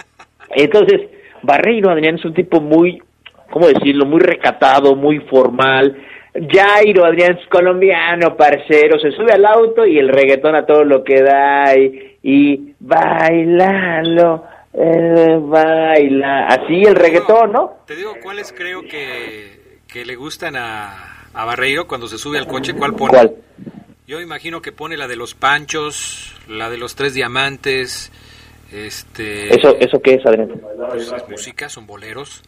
Entonces, 0.50 1.02
Barreiro, 1.42 1.90
Adrián, 1.90 2.16
es 2.16 2.24
un 2.24 2.34
tipo 2.34 2.60
muy, 2.60 3.02
¿cómo 3.50 3.68
decirlo? 3.68 4.06
Muy 4.06 4.20
recatado, 4.20 4.94
muy 4.96 5.20
formal. 5.20 5.96
Jairo, 6.34 7.04
Adrián, 7.04 7.38
es 7.38 7.46
colombiano, 7.48 8.36
parcero, 8.36 8.98
se 8.98 9.12
sube 9.12 9.32
al 9.32 9.44
auto 9.44 9.84
y 9.86 9.98
el 9.98 10.08
reggaetón 10.08 10.54
a 10.54 10.64
todo 10.64 10.82
lo 10.82 11.04
que 11.04 11.22
da 11.22 11.76
y, 11.76 12.16
y 12.22 12.74
bailalo, 12.80 14.44
eh, 14.72 15.38
baila, 15.38 16.46
así 16.46 16.82
el 16.82 16.94
reggaetón, 16.94 17.52
¿no? 17.52 17.72
Te 17.86 17.96
digo 17.96 18.14
cuáles 18.22 18.52
creo 18.52 18.80
que, 18.82 19.76
que 19.86 20.06
le 20.06 20.16
gustan 20.16 20.56
a, 20.56 21.26
a 21.34 21.44
Barreiro 21.44 21.86
cuando 21.86 22.08
se 22.08 22.16
sube 22.16 22.38
al 22.38 22.46
coche, 22.46 22.72
¿cuál 22.74 22.94
pone? 22.94 23.10
¿Cuál? 23.10 23.34
Yo 24.06 24.20
imagino 24.20 24.60
que 24.60 24.72
pone 24.72 24.96
la 24.96 25.06
de 25.08 25.16
los 25.16 25.34
panchos, 25.34 26.34
la 26.48 26.68
de 26.70 26.76
los 26.76 26.94
tres 26.96 27.14
diamantes, 27.14 28.10
este... 28.72 29.54
¿Eso, 29.54 29.76
eso 29.78 30.00
qué 30.02 30.14
es, 30.14 30.26
Adrián? 30.26 30.50
pues, 30.90 31.12
es 31.12 31.28
música, 31.28 31.68
son 31.68 31.86
boleros. 31.86 32.42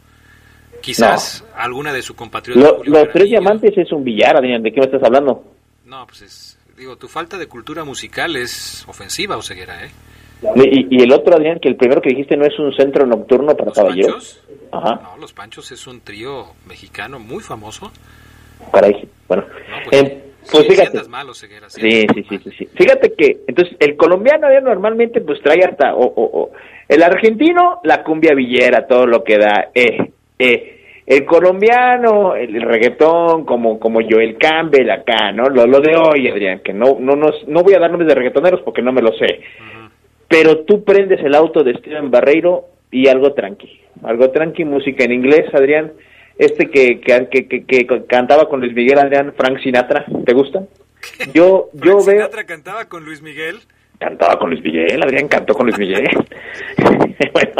Quizás 0.82 1.44
alguna 1.54 1.92
de 1.92 2.02
su 2.02 2.14
compatriota. 2.16 2.60
Lo- 2.60 2.82
los 2.84 3.08
tres 3.12 3.24
diamantes 3.30 3.72
es 3.78 3.90
un 3.92 4.02
billar, 4.04 4.36
Adrián, 4.36 4.62
¿de 4.62 4.72
qué 4.72 4.80
me 4.80 4.86
estás 4.86 5.02
hablando? 5.02 5.44
No, 5.86 6.06
pues 6.06 6.22
es... 6.22 6.58
Digo, 6.76 6.96
tu 6.96 7.06
falta 7.06 7.38
de 7.38 7.46
cultura 7.46 7.84
musical 7.84 8.34
es 8.34 8.84
ofensiva, 8.88 9.36
Oseguera, 9.36 9.84
¿eh? 9.86 9.90
Y, 10.56 10.98
y 10.98 11.02
el 11.04 11.12
otro, 11.12 11.36
Adrián, 11.36 11.60
que 11.60 11.68
el 11.68 11.76
primero 11.76 12.02
que 12.02 12.10
dijiste 12.10 12.36
no 12.36 12.44
es 12.44 12.58
un 12.58 12.74
centro 12.74 13.06
nocturno 13.06 13.56
para 13.56 13.70
caballeros. 13.70 14.40
Ajá, 14.72 15.00
No, 15.02 15.16
Los 15.18 15.32
Panchos 15.32 15.70
es 15.70 15.86
un 15.86 16.00
trío 16.00 16.48
mexicano 16.66 17.20
muy 17.20 17.42
famoso. 17.44 17.92
caray. 18.72 19.08
Bueno, 19.28 19.44
pues, 19.88 20.02
Eh, 20.02 20.23
pues 20.50 20.64
sí, 20.64 20.70
fíjate. 20.70 20.98
sí 21.68 21.80
Sí, 22.14 22.24
sí, 22.28 22.38
sí, 22.44 22.50
sí. 22.58 22.68
Fíjate 22.74 23.12
que, 23.14 23.38
entonces, 23.46 23.76
el 23.80 23.96
colombiano 23.96 24.46
Adrián, 24.46 24.64
normalmente 24.64 25.20
pues 25.20 25.40
trae 25.42 25.60
hasta, 25.64 25.94
o, 25.94 26.02
o- 26.04 26.40
o- 26.42 26.50
el 26.88 27.02
argentino, 27.02 27.80
la 27.84 28.02
cumbia 28.04 28.34
villera, 28.34 28.86
todo 28.86 29.06
lo 29.06 29.24
que 29.24 29.38
da, 29.38 29.70
eh, 29.74 30.10
eh. 30.38 30.70
El 31.06 31.26
colombiano, 31.26 32.34
el, 32.34 32.62
reggaetón, 32.62 33.44
como, 33.44 33.78
como 33.78 34.00
Joel 34.08 34.38
Campbell 34.38 34.88
acá, 34.90 35.32
¿no? 35.32 35.44
Lo, 35.50 35.66
lo 35.66 35.80
de 35.80 35.94
hoy, 35.96 36.28
Adrián, 36.28 36.60
que 36.64 36.72
no, 36.72 36.96
no, 36.98 37.14
nos- 37.14 37.46
no 37.46 37.62
voy 37.62 37.74
a 37.74 37.78
dar 37.78 37.90
nombres 37.90 38.08
de 38.08 38.14
reggaetoneros 38.14 38.62
porque 38.62 38.80
no 38.80 38.90
me 38.92 39.02
lo 39.02 39.12
sé. 39.12 39.40
Pero 40.28 40.60
tú 40.64 40.82
prendes 40.82 41.20
el 41.22 41.34
auto 41.34 41.62
de 41.62 41.74
Steven 41.74 42.10
Barreiro 42.10 42.64
y 42.90 43.08
algo 43.08 43.34
tranqui, 43.34 43.80
algo 44.02 44.30
tranqui, 44.30 44.64
música 44.64 45.04
en 45.04 45.12
inglés, 45.12 45.44
Adrián. 45.52 45.92
Este 46.38 46.68
que, 46.70 47.00
que, 47.00 47.28
que, 47.30 47.46
que- 47.48 47.64
que 47.66 47.86
cantaba 48.06 48.48
con 48.48 48.60
Luis 48.60 48.74
Miguel, 48.74 48.98
Adrián, 48.98 49.32
Frank 49.36 49.60
Sinatra, 49.62 50.04
¿te 50.26 50.32
gusta? 50.32 50.64
Yo, 51.32 51.70
yo 51.74 51.82
veo, 51.98 52.00
Sinatra 52.00 52.44
cantaba 52.44 52.86
con 52.88 53.04
Luis 53.04 53.22
Miguel. 53.22 53.58
cantaba 53.98 54.38
con 54.38 54.50
Luis 54.50 54.62
Miguel, 54.62 55.02
Adrián 55.02 55.28
cantó 55.28 55.54
con 55.54 55.66
Luis 55.66 55.78
Miguel. 55.78 56.08
bueno, 57.32 57.52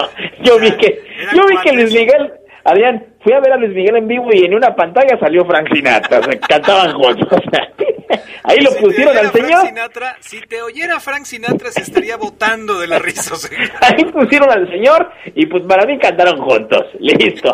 yo 0.43 0.59
vi 0.59 0.73
que, 0.77 1.03
yo 1.35 1.47
vi 1.47 1.57
que 1.63 1.73
Luis 1.73 1.93
Miguel, 1.95 2.33
Adrián, 2.65 3.07
fui 3.21 3.33
a 3.33 3.41
ver 3.41 3.53
a 3.53 3.57
Luis 3.59 3.75
Miguel 3.75 3.97
en 3.97 4.09
vivo 4.09 4.29
y 4.33 4.45
en 4.45 4.55
una 4.55 4.75
pantalla 4.75 5.19
salió 5.21 5.45
Frank 5.45 5.69
Sinatra, 5.73 6.19
o 6.19 6.23
sea, 6.23 6.41
cantaban 6.41 6.93
juntos. 6.95 7.29
o 7.31 7.51
sea, 7.51 7.73
ahí 8.45 8.59
lo 8.61 8.71
Si 8.71 8.83
pusieron 8.83 9.17
al 9.17 9.27
Frank 9.29 9.45
señor. 9.45 9.67
Sinatra, 9.67 10.17
si 10.21 10.41
te 10.41 10.63
oyera 10.63 10.99
Frank 10.99 11.25
Sinatra 11.25 11.71
se 11.71 11.83
estaría 11.83 12.17
botando 12.17 12.79
de 12.79 12.87
la 12.87 12.99
risa. 12.99 13.35
Ahí 13.83 14.05
pusieron 14.07 14.51
al 14.51 14.69
señor 14.71 15.11
y 15.35 15.47
pues 15.47 15.63
para 15.65 15.87
mí 15.87 15.99
cantaron 15.99 16.41
juntos. 16.41 16.87
Listo. 17.01 17.53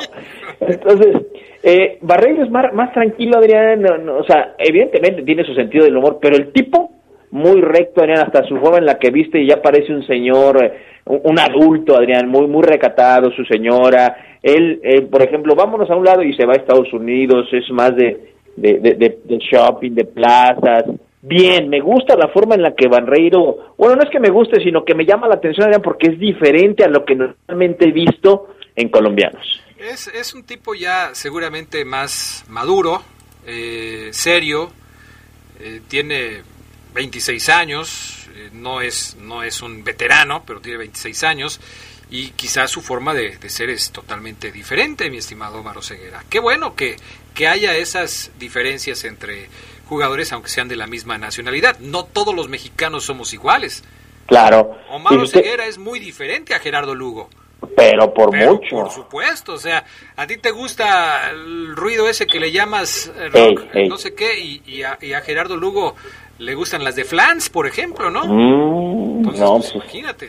Entonces, 0.61 1.17
eh, 1.63 1.99
Barreiro 2.03 2.45
es 2.45 2.51
más, 2.51 2.73
más 2.73 2.93
tranquilo, 2.93 3.39
Adrián. 3.39 3.83
no, 3.83 3.99
no, 3.99 4.19
o 4.19 4.25
sea, 4.25 4.55
evidentemente 4.59 5.23
tiene 5.23 5.45
su 5.45 5.55
sentido 5.55 5.85
del 5.85 5.97
humor, 5.97 6.19
pero 6.21 6.37
el 6.37 6.53
tipo, 6.53 7.00
muy 7.31 7.61
recto, 7.61 8.01
Adrián, 8.01 8.21
hasta 8.27 8.45
su 8.45 8.57
forma 8.59 8.79
en 8.79 8.87
la 8.87 8.99
que 8.99 9.11
viste 9.11 9.41
y 9.41 9.47
ya 9.47 9.63
parece 9.63 9.93
un 9.93 10.07
señor, 10.07 10.65
eh, 10.65 10.73
un, 11.07 11.39
adulto, 11.39 11.97
Adrián, 11.97 12.29
muy, 12.29 12.47
muy 12.47 12.63
recatado, 12.63 13.31
su 13.31 13.45
señora. 13.45 14.39
Él, 14.43 14.81
eh, 14.83 15.03
por 15.03 15.23
ejemplo, 15.23 15.55
vámonos 15.55 15.91
a 15.91 15.97
un 15.97 16.05
lado 16.05 16.23
y 16.23 16.35
se 16.35 16.45
va 16.45 16.55
a 16.55 16.57
Estados 16.57 16.93
Unidos, 16.93 17.47
es 17.53 17.71
más 17.71 17.95
de, 17.95 18.33
de, 18.57 18.81
de, 18.81 19.39
shopping, 19.39 19.93
de 19.93 20.05
plazas. 20.05 20.85
Bien, 21.23 21.69
me 21.69 21.81
gusta 21.81 22.17
la 22.17 22.29
forma 22.29 22.55
en 22.55 22.63
la 22.63 22.75
que 22.75 22.89
Barreiro, 22.89 23.75
bueno, 23.77 23.97
no 23.97 24.03
es 24.03 24.11
que 24.11 24.21
me 24.21 24.31
guste, 24.31 24.63
sino 24.63 24.85
que 24.85 24.95
me 24.95 25.05
llama 25.05 25.29
la 25.29 25.35
atención, 25.35 25.67
Adrián, 25.67 25.83
porque 25.83 26.09
es 26.13 26.19
diferente 26.19 26.85
a 26.85 26.89
lo 26.89 27.05
que 27.05 27.15
normalmente 27.15 27.89
he 27.89 27.93
visto 27.93 28.55
en 28.75 28.89
colombianos. 28.89 29.63
Es, 29.79 30.09
es 30.09 30.35
un 30.35 30.45
tipo 30.45 30.75
ya 30.75 31.15
seguramente 31.15 31.85
más 31.85 32.45
maduro, 32.49 33.03
eh, 33.47 34.09
serio, 34.13 34.71
eh, 35.61 35.81
tiene 35.89 36.43
26 36.95 37.49
años, 37.49 38.29
eh, 38.35 38.51
no, 38.53 38.81
es, 38.81 39.17
no 39.17 39.43
es 39.43 39.63
un 39.63 39.85
veterano, 39.85 40.45
pero 40.47 40.61
tiene 40.61 40.79
26 40.79 41.23
años 41.25 41.61
y 42.11 42.31
quizás 42.31 42.71
su 42.71 42.81
forma 42.83 43.15
de, 43.15 43.37
de 43.39 43.49
ser 43.51 43.71
es 43.71 43.91
totalmente 43.93 44.51
diferente, 44.51 45.11
mi 45.11 45.19
estimado 45.19 45.63
Maro 45.63 45.83
Ceguera. 45.83 46.25
Qué 46.29 46.41
bueno 46.41 46.75
que, 46.75 46.97
que 47.35 47.47
haya 47.47 47.77
esas 47.77 48.33
diferencias 48.39 49.05
entre 49.05 49.49
jugadores, 49.87 50.33
aunque 50.33 50.49
sean 50.51 50.69
de 50.69 50.77
la 50.77 50.87
misma 50.87 51.19
nacionalidad. 51.19 51.79
No 51.79 52.05
todos 52.05 52.35
los 52.35 52.49
mexicanos 52.49 53.05
somos 53.05 53.33
iguales. 53.33 53.85
Claro. 54.27 54.77
Omar 54.91 55.19
usted- 55.19 55.41
Ceguera 55.43 55.67
es 55.67 55.79
muy 55.79 55.99
diferente 56.01 56.55
a 56.55 56.59
Gerardo 56.61 56.95
Lugo. 56.95 57.29
Pero 57.77 58.13
por 58.15 58.31
Pero, 58.31 58.55
mucho. 58.55 58.69
Por 58.77 58.91
supuesto, 58.91 59.53
o 59.53 59.59
sea, 59.59 59.85
a 60.17 60.27
ti 60.27 60.39
te 60.39 60.51
gusta 60.51 61.31
el 61.31 61.77
ruido 61.77 62.09
ese 62.09 62.27
que 62.27 62.41
le 62.41 62.51
llamas 62.51 63.11
rock, 63.33 63.61
Ey, 63.75 63.83
ey. 63.83 63.89
no 63.89 63.99
sé 63.99 64.15
qué, 64.15 64.39
y, 64.41 64.63
y 64.67 64.83
a, 64.83 64.99
y 65.01 65.13
a 65.13 65.21
Gerardo 65.21 65.57
Lugo 65.57 65.95
le 66.41 66.55
gustan 66.55 66.83
las 66.83 66.97
de 66.97 67.05
Flans, 67.05 67.51
por 67.51 67.67
ejemplo, 67.67 68.11
¿no? 68.11 68.25
Mm, 68.25 69.23
no, 69.39 69.57
pues, 69.57 69.75
Imagínate. 69.75 70.29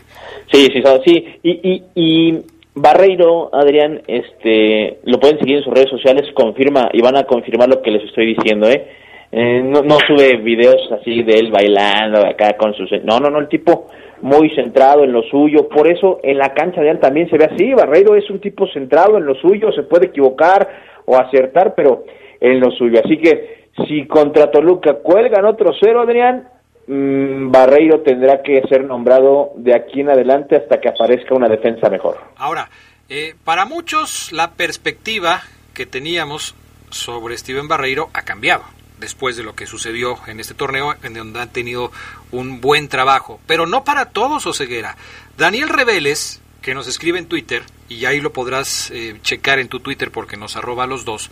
Sí, 0.52 0.68
sí, 0.72 0.84
sí. 1.06 1.26
Y, 1.42 1.52
y, 1.72 1.84
y 1.96 2.42
Barreiro, 2.76 3.50
Adrián, 3.54 4.02
este, 4.08 5.00
lo 5.06 5.20
pueden 5.20 5.40
seguir 5.40 5.58
en 5.58 5.64
sus 5.64 5.74
redes 5.74 5.90
sociales, 5.90 6.30
confirma 6.34 6.90
y 6.92 7.02
van 7.02 7.16
a 7.16 7.24
confirmar 7.24 7.70
lo 7.70 7.82
que 7.82 7.92
les 7.92 8.04
estoy 8.04 8.36
diciendo, 8.36 8.70
¿eh? 8.70 8.88
Eh, 9.32 9.62
no, 9.64 9.82
no 9.82 9.98
sube 10.06 10.36
videos 10.38 10.92
así 10.92 11.24
de 11.24 11.40
él 11.40 11.52
bailando 11.52 12.20
acá 12.28 12.58
con 12.58 12.74
sus... 12.74 12.92
No, 13.06 13.20
no, 13.20 13.30
no, 13.30 13.40
el 13.40 13.48
tipo 13.48 13.88
muy 14.22 14.50
centrado 14.50 15.06
en 15.06 15.14
lo 15.14 15.24
suyo. 15.24 15.70
Por 15.70 15.88
eso 15.88 16.20
en 16.22 16.38
la 16.38 16.54
cancha 16.54 16.82
de 16.82 16.90
él 16.90 17.00
también 17.00 17.30
se 17.30 17.38
ve 17.38 17.46
así. 17.46 17.74
Barreiro 17.74 18.16
es 18.18 18.30
un 18.30 18.42
tipo 18.42 18.68
centrado 18.68 19.18
en 19.18 19.26
lo 19.26 19.36
suyo, 19.36 19.72
se 19.72 19.84
puede 19.84 20.08
equivocar 20.08 20.68
o 21.06 21.16
acertar, 21.16 21.74
pero 21.76 22.04
en 22.42 22.60
lo 22.60 22.72
suyo. 22.72 23.00
Así 23.04 23.18
que 23.18 23.61
si 23.88 24.08
contra 24.08 24.52
Toluca 24.52 24.96
cuelgan 24.96 25.46
otro 25.46 25.72
cero, 25.80 26.02
Adrián, 26.02 26.48
mm, 26.88 27.52
Barreiro 27.52 28.02
tendrá 28.02 28.42
que 28.42 28.62
ser 28.68 28.84
nombrado 28.84 29.52
de 29.56 29.76
aquí 29.76 30.02
en 30.02 30.10
adelante 30.10 30.56
hasta 30.56 30.80
que 30.80 30.90
aparezca 30.90 31.36
una 31.36 31.48
defensa 31.48 31.90
mejor. 31.90 32.18
Ahora, 32.38 32.70
eh, 33.10 33.36
para 33.44 33.66
muchos 33.66 34.32
la 34.32 34.52
perspectiva 34.52 35.42
que 35.74 35.86
teníamos 35.86 36.56
sobre 36.90 37.38
Steven 37.38 37.68
Barreiro 37.68 38.10
ha 38.14 38.24
cambiado 38.24 38.64
después 39.02 39.36
de 39.36 39.44
lo 39.44 39.56
que 39.56 39.66
sucedió 39.66 40.18
en 40.28 40.40
este 40.40 40.54
torneo, 40.54 40.96
en 41.04 41.14
donde 41.16 41.42
han 41.42 41.52
tenido 41.52 41.92
un 42.32 42.62
buen 42.62 42.88
trabajo. 42.88 43.42
Pero 43.48 43.66
no 43.66 43.84
para 43.84 44.12
todos, 44.12 44.46
Oseguera. 44.46 44.96
Daniel 45.38 45.70
Reveles, 45.70 46.40
que 46.62 46.76
nos 46.76 46.88
escribe 46.88 47.18
en 47.18 47.26
Twitter, 47.26 47.64
y 47.90 48.06
ahí 48.06 48.22
lo 48.22 48.32
podrás 48.32 48.92
eh, 48.92 49.18
checar 49.24 49.60
en 49.60 49.68
tu 49.68 49.80
Twitter 49.80 50.12
porque 50.12 50.38
nos 50.38 50.56
arroba 50.56 50.86
a 50.86 50.88
los 50.88 51.04
dos, 51.04 51.32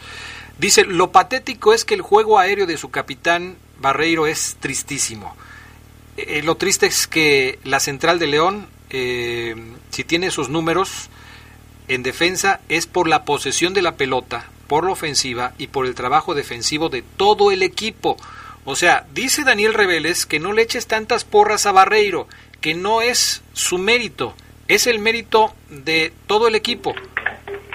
dice, 0.60 0.86
lo 0.86 1.12
patético 1.12 1.74
es 1.74 1.86
que 1.86 1.96
el 1.96 2.02
juego 2.02 2.38
aéreo 2.38 2.68
de 2.68 2.78
su 2.78 2.92
capitán 2.92 3.56
Barreiro 3.80 4.28
es 4.28 4.58
tristísimo. 4.60 5.36
Eh, 6.18 6.42
lo 6.44 6.56
triste 6.56 6.86
es 6.86 7.08
que 7.08 7.60
la 7.64 7.80
central 7.80 8.20
de 8.20 8.28
León, 8.28 8.68
eh, 8.90 9.56
si 9.90 10.04
tiene 10.04 10.32
sus 10.32 10.50
números 10.50 11.10
en 11.88 12.04
defensa, 12.04 12.60
es 12.70 12.88
por 12.88 13.08
la 13.08 13.24
posesión 13.24 13.74
de 13.74 13.82
la 13.82 13.96
pelota, 13.96 14.50
por 14.68 14.86
la 14.86 14.92
ofensiva 14.92 15.54
y 15.58 15.68
por 15.68 15.86
el 15.86 15.96
trabajo 15.96 16.36
defensivo 16.36 16.90
de 16.90 17.04
todo 17.18 17.52
el 17.52 17.64
equipo. 17.64 18.18
O 18.66 18.76
sea, 18.76 19.06
dice 19.14 19.44
Daniel 19.44 19.74
Reveles 19.74 20.26
que 20.26 20.40
no 20.40 20.54
le 20.54 20.62
eches 20.62 20.88
tantas 20.88 21.24
porras 21.24 21.66
a 21.66 21.72
Barreiro, 21.72 22.28
que 22.62 22.76
no 22.76 23.02
es 23.02 23.42
su 23.54 23.78
mérito, 23.78 24.36
es 24.68 24.88
el 24.88 25.00
mérito 25.00 25.54
de 25.70 26.12
todo 26.28 26.48
el 26.48 26.56
equipo. 26.56 26.94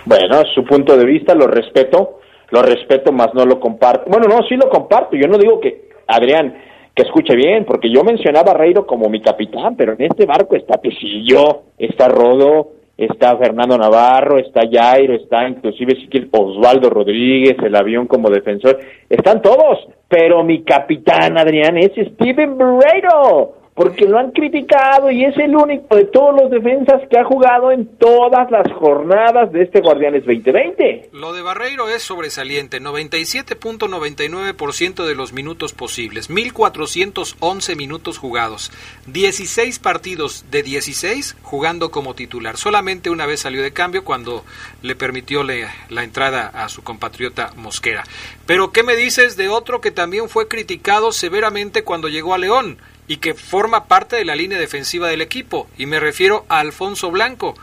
Bueno, 0.04 0.42
su 0.54 0.64
punto 0.64 0.96
de 0.96 1.06
vista, 1.06 1.34
lo 1.34 1.46
respeto, 1.46 2.20
lo 2.54 2.62
respeto, 2.62 3.10
más 3.10 3.34
no 3.34 3.44
lo 3.44 3.58
comparto. 3.58 4.08
Bueno, 4.08 4.26
no, 4.28 4.46
sí 4.46 4.54
lo 4.54 4.68
comparto, 4.68 5.16
yo 5.16 5.26
no 5.26 5.36
digo 5.38 5.58
que, 5.58 5.88
Adrián, 6.06 6.54
que 6.94 7.02
escuche 7.02 7.34
bien, 7.34 7.64
porque 7.64 7.90
yo 7.90 8.04
mencionaba 8.04 8.52
a 8.52 8.54
Reiro 8.54 8.86
como 8.86 9.08
mi 9.08 9.20
capitán, 9.20 9.74
pero 9.76 9.94
en 9.94 10.02
este 10.02 10.24
barco 10.24 10.54
está 10.54 10.78
Pesillo, 10.78 11.62
está 11.76 12.06
Rodo, 12.08 12.68
está 12.96 13.36
Fernando 13.36 13.76
Navarro, 13.76 14.38
está 14.38 14.60
Jairo, 14.70 15.14
está 15.14 15.48
inclusive 15.48 15.94
Osvaldo 16.30 16.90
Rodríguez, 16.90 17.56
el 17.60 17.74
avión 17.74 18.06
como 18.06 18.30
defensor, 18.30 18.78
están 19.10 19.42
todos, 19.42 19.88
pero 20.06 20.44
mi 20.44 20.62
capitán, 20.62 21.36
Adrián, 21.36 21.76
es 21.76 21.90
Steven 21.90 22.56
Barreiro, 22.56 23.54
porque 23.74 24.06
lo 24.06 24.18
han 24.18 24.30
criticado 24.30 25.10
y 25.10 25.24
es 25.24 25.36
el 25.36 25.56
único 25.56 25.96
de 25.96 26.04
todos 26.04 26.40
los 26.40 26.48
defensas 26.50 27.02
que 27.10 27.18
ha 27.18 27.24
jugado 27.24 27.72
en 27.72 27.86
todas 27.98 28.48
las 28.50 28.70
jornadas 28.72 29.52
de 29.52 29.62
este 29.62 29.80
Guardianes 29.80 30.24
2020. 30.24 31.10
Lo 31.12 31.32
de 31.32 31.42
Barreiro 31.42 31.88
es 31.88 32.02
sobresaliente, 32.02 32.80
97.99% 32.80 35.04
de 35.04 35.16
los 35.16 35.32
minutos 35.32 35.72
posibles, 35.72 36.30
1411 36.30 37.74
minutos 37.74 38.18
jugados, 38.18 38.70
16 39.08 39.80
partidos 39.80 40.44
de 40.52 40.62
16 40.62 41.36
jugando 41.42 41.90
como 41.90 42.14
titular. 42.14 42.56
Solamente 42.56 43.10
una 43.10 43.26
vez 43.26 43.40
salió 43.40 43.60
de 43.60 43.72
cambio 43.72 44.04
cuando 44.04 44.44
le 44.82 44.94
permitió 44.94 45.42
la 45.42 46.04
entrada 46.04 46.46
a 46.46 46.68
su 46.68 46.84
compatriota 46.84 47.50
Mosquera. 47.56 48.04
Pero 48.46 48.70
¿qué 48.70 48.84
me 48.84 48.94
dices 48.94 49.36
de 49.36 49.48
otro 49.48 49.80
que 49.80 49.90
también 49.90 50.28
fue 50.28 50.46
criticado 50.46 51.10
severamente 51.10 51.82
cuando 51.82 52.06
llegó 52.08 52.34
a 52.34 52.38
León 52.38 52.78
y 53.06 53.18
que 53.18 53.34
forma 53.34 53.84
parte 53.84 54.16
de 54.16 54.24
la 54.24 54.36
línea 54.36 54.58
defensiva 54.58 55.08
del 55.08 55.20
equipo? 55.20 55.68
Y 55.76 55.86
me 55.86 56.00
refiero 56.00 56.46
a 56.48 56.60
Alfonso 56.60 57.10
Blanco 57.10 57.54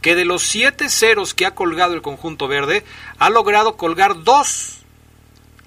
que 0.00 0.14
de 0.14 0.24
los 0.24 0.42
siete 0.42 0.88
ceros 0.88 1.34
que 1.34 1.46
ha 1.46 1.54
colgado 1.54 1.94
el 1.94 2.02
conjunto 2.02 2.48
verde, 2.48 2.84
ha 3.18 3.30
logrado 3.30 3.76
colgar 3.76 4.22
dos. 4.24 4.78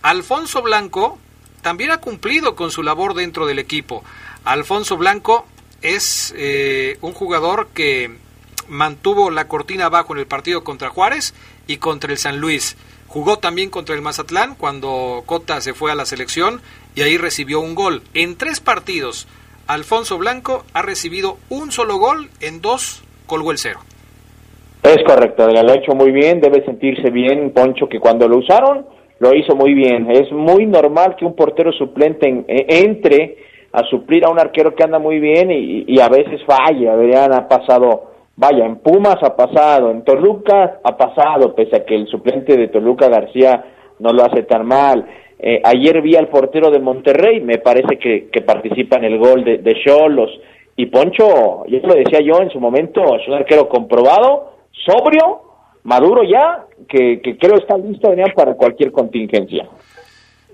Alfonso 0.02 0.62
Blanco 0.62 1.20
también 1.62 1.92
ha 1.92 1.98
cumplido 1.98 2.56
con 2.56 2.72
su 2.72 2.84
labor 2.84 3.14
dentro 3.14 3.46
del 3.46 3.60
equipo. 3.60 4.04
Alfonso 4.44 4.98
Blanco 4.98 5.46
es 5.82 6.34
eh, 6.36 6.98
un 7.02 7.14
jugador 7.14 7.70
que 7.74 8.18
mantuvo 8.68 9.30
la 9.30 9.48
cortina 9.48 9.86
abajo 9.86 10.14
en 10.14 10.20
el 10.20 10.28
partido 10.28 10.64
contra 10.64 10.90
Juárez 10.90 11.34
y 11.68 11.78
contra 11.78 12.12
el 12.12 12.18
San 12.18 12.40
Luis. 12.40 12.76
Jugó 13.08 13.38
también 13.38 13.70
contra 13.70 13.94
el 13.94 14.02
Mazatlán 14.02 14.56
cuando 14.56 15.24
Cota 15.26 15.62
se 15.62 15.74
fue 15.74 15.92
a 15.92 15.96
la 15.96 16.06
selección 16.06 16.62
y 16.96 17.02
ahí 17.02 17.18
recibió 17.18 17.60
un 17.60 17.76
gol. 17.76 18.02
En 18.14 18.38
tres 18.38 18.60
partidos, 18.60 19.28
Alfonso 19.68 20.18
Blanco 20.18 20.64
ha 20.74 20.82
recibido 20.82 21.38
un 21.50 21.72
solo 21.72 21.98
gol, 21.98 22.30
en 22.42 22.62
dos 22.62 23.04
colgó 23.28 23.52
el 23.52 23.58
cero. 23.58 23.80
Es 24.84 24.98
correcto, 25.06 25.48
lo 25.48 25.72
ha 25.72 25.76
hecho 25.76 25.94
muy 25.96 26.12
bien, 26.12 26.42
debe 26.42 26.64
sentirse 26.66 27.10
bien, 27.10 27.52
Poncho, 27.52 27.88
que 27.88 28.00
cuando 28.00 28.28
lo 28.28 28.38
usaron, 28.40 28.86
lo 29.20 29.34
hizo 29.34 29.56
muy 29.56 29.74
bien. 29.74 30.12
Es 30.12 30.30
muy 30.34 30.66
normal 30.66 31.16
que 31.18 31.24
un 31.26 31.36
portero 31.36 31.72
suplente 31.72 32.28
en- 32.28 32.46
e- 32.50 32.66
entre 32.84 33.38
a 33.72 33.84
suplir 33.90 34.26
a 34.26 34.30
un 34.30 34.40
arquero 34.40 34.76
que 34.76 34.84
anda 34.84 35.00
muy 35.00 35.20
bien 35.20 35.50
y, 35.52 36.00
a 36.00 36.10
veces 36.10 36.42
falla. 36.46 36.94
Adrián 36.94 37.34
ha 37.34 37.48
pasado, 37.48 38.12
vaya, 38.36 38.66
en 38.66 38.76
Pumas 38.80 39.16
ha 39.24 39.36
pasado, 39.36 39.90
en 39.90 40.04
Toluca 40.04 40.80
ha 40.84 40.98
pasado, 40.98 41.56
pese 41.56 41.78
a 41.78 41.86
que 41.86 41.96
el 41.96 42.08
suplente 42.08 42.58
de 42.58 42.68
Toluca, 42.68 43.08
García, 43.08 43.64
no 44.00 44.12
lo 44.12 44.26
hace 44.26 44.44
tan 44.44 44.66
mal. 44.68 45.08
Eh, 45.46 45.62
ayer 45.62 46.02
vi 46.02 46.16
al 46.16 46.30
portero 46.30 46.72
de 46.72 46.80
Monterrey, 46.80 47.42
me 47.42 47.58
parece 47.58 47.98
que, 48.00 48.42
participa 48.42 48.96
en 48.96 49.04
el 49.04 49.18
gol 49.18 49.44
de 49.44 49.84
Cholos. 49.84 50.30
Y 50.78 50.86
Poncho, 50.86 51.66
ya 51.68 51.80
lo 51.80 51.96
decía 51.96 52.22
yo 52.22 52.42
en 52.42 52.50
su 52.50 52.62
momento, 52.62 53.18
es 53.18 53.28
un 53.28 53.34
arquero 53.34 53.68
comprobado, 53.68 54.54
sobrio, 54.86 55.42
maduro 55.84 56.24
ya, 56.24 56.66
que, 56.88 57.20
que 57.22 57.38
creo 57.38 57.58
está 57.58 57.78
listo 57.78 58.10
para 58.36 58.54
cualquier 58.54 58.94
contingencia. 58.94 59.68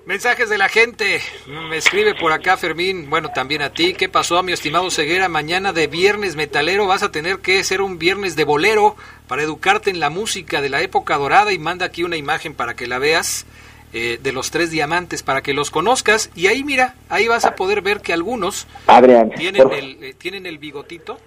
Mensajes 0.08 0.50
de 0.50 0.58
la 0.58 0.70
gente. 0.70 1.22
Me 1.70 1.78
escribe 1.78 2.16
por 2.16 2.32
acá 2.32 2.58
Fermín, 2.58 3.12
bueno, 3.12 3.30
también 3.30 3.62
a 3.62 3.70
ti. 3.70 3.94
¿Qué 3.94 4.10
pasó, 4.10 4.42
mi 4.42 4.54
estimado 4.54 4.90
Ceguera? 4.90 5.30
Mañana 5.30 5.72
de 5.72 5.86
viernes 5.86 6.36
metalero 6.36 6.88
vas 6.88 7.04
a 7.04 7.12
tener 7.12 7.38
que 7.38 7.64
ser 7.64 7.82
un 7.82 8.00
viernes 8.00 8.36
de 8.36 8.44
bolero 8.44 8.96
para 9.28 9.44
educarte 9.44 9.92
en 9.92 10.00
la 10.00 10.10
música 10.10 10.62
de 10.62 10.70
la 10.70 10.82
época 10.82 11.16
dorada 11.18 11.54
y 11.54 11.60
manda 11.60 11.86
aquí 11.86 12.04
una 12.04 12.18
imagen 12.18 12.56
para 12.56 12.74
que 12.74 12.88
la 12.88 12.98
veas 12.98 13.46
eh, 13.94 14.20
de 14.22 14.32
los 14.32 14.52
tres 14.52 14.72
diamantes, 14.72 15.24
para 15.24 15.42
que 15.42 15.54
los 15.54 15.72
conozcas. 15.72 16.30
Y 16.36 16.48
ahí 16.48 16.64
mira, 16.64 16.96
ahí 17.10 17.28
vas 17.28 17.46
a 17.46 17.56
poder 17.56 17.82
ver 17.82 18.02
que 18.02 18.14
algunos 18.14 18.68
Adrián, 18.88 19.32
tienen 19.32 19.64
por- 19.64 19.74
el, 19.74 20.04
eh, 20.04 20.14
tienen 20.18 20.46
el 20.46 20.58
bigotito 20.58 21.18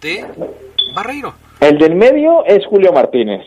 de 0.00 0.24
Barreiro. 0.94 1.34
el 1.60 1.78
del 1.78 1.94
medio 1.94 2.44
es 2.46 2.64
Julio 2.66 2.92
Martínez, 2.92 3.42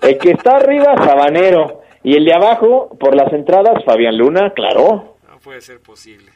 el 0.00 0.18
que 0.18 0.32
está 0.32 0.56
arriba, 0.56 0.94
Sabanero, 1.04 1.80
y 2.04 2.16
el 2.16 2.24
de 2.24 2.34
abajo, 2.34 2.96
por 2.98 3.14
las 3.14 3.32
entradas, 3.32 3.84
Fabián 3.84 4.16
Luna, 4.18 4.52
claro. 4.54 5.16
No 5.28 5.38
puede 5.38 5.60
ser 5.60 5.80
posible. 5.80 6.30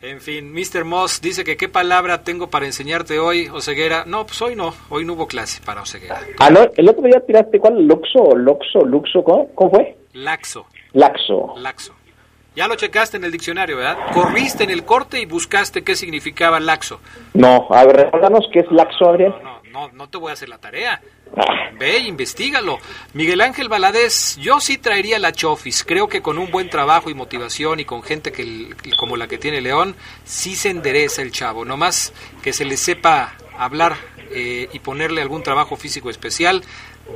En 0.00 0.20
fin, 0.20 0.52
Mr. 0.52 0.84
Moss 0.84 1.20
dice 1.20 1.44
que 1.44 1.56
qué 1.56 1.68
palabra 1.68 2.24
tengo 2.24 2.50
para 2.50 2.66
enseñarte 2.66 3.20
hoy, 3.20 3.46
Oseguera. 3.48 4.02
No, 4.04 4.26
pues 4.26 4.42
hoy 4.42 4.56
no, 4.56 4.74
hoy 4.88 5.04
no 5.04 5.12
hubo 5.12 5.28
clase 5.28 5.60
para 5.64 5.82
Oseguera. 5.82 6.20
Ah, 6.40 6.50
no, 6.50 6.66
el 6.76 6.88
otro 6.88 7.02
día 7.04 7.20
tiraste, 7.24 7.60
¿cuál? 7.60 7.86
Luxo, 7.86 8.34
Luxo, 8.34 8.80
Luxo, 8.84 9.22
¿cómo, 9.22 9.48
¿Cómo 9.54 9.70
fue? 9.70 9.96
Laxo, 10.14 10.66
Laxo. 10.92 11.54
laxo. 11.58 11.94
Ya 12.54 12.68
lo 12.68 12.74
checaste 12.74 13.16
en 13.16 13.24
el 13.24 13.32
diccionario, 13.32 13.78
¿verdad? 13.78 13.96
Corriste 14.12 14.64
en 14.64 14.70
el 14.70 14.84
corte 14.84 15.18
y 15.20 15.24
buscaste 15.24 15.82
qué 15.82 15.96
significaba 15.96 16.60
laxo. 16.60 17.00
No, 17.32 17.66
a 17.70 17.84
ver, 17.86 18.10
qué 18.52 18.60
es 18.60 18.70
Laxo, 18.70 19.08
Adrián. 19.08 19.34
No, 19.72 19.88
no 19.92 20.10
te 20.10 20.18
voy 20.18 20.28
a 20.28 20.34
hacer 20.34 20.50
la 20.50 20.58
tarea. 20.58 21.00
Ah, 21.34 21.70
Ve, 21.78 22.00
investigalo. 22.00 22.78
Miguel 23.14 23.40
Ángel 23.40 23.70
Valadez, 23.70 24.36
yo 24.36 24.60
sí 24.60 24.76
traería 24.76 25.18
la 25.18 25.32
Chofis. 25.32 25.82
Creo 25.82 26.08
que 26.08 26.20
con 26.20 26.36
un 26.36 26.50
buen 26.50 26.68
trabajo 26.68 27.08
y 27.08 27.14
motivación 27.14 27.80
y 27.80 27.86
con 27.86 28.02
gente 28.02 28.32
que 28.32 28.68
como 28.98 29.16
la 29.16 29.28
que 29.28 29.38
tiene 29.38 29.62
León, 29.62 29.96
sí 30.24 30.54
se 30.54 30.68
endereza 30.68 31.22
el 31.22 31.32
chavo. 31.32 31.64
No 31.64 31.78
más 31.78 32.12
que 32.42 32.52
se 32.52 32.66
le 32.66 32.76
sepa 32.76 33.32
hablar 33.56 33.96
eh, 34.30 34.68
y 34.72 34.78
ponerle 34.80 35.22
algún 35.22 35.42
trabajo 35.42 35.76
físico 35.76 36.10
especial. 36.10 36.62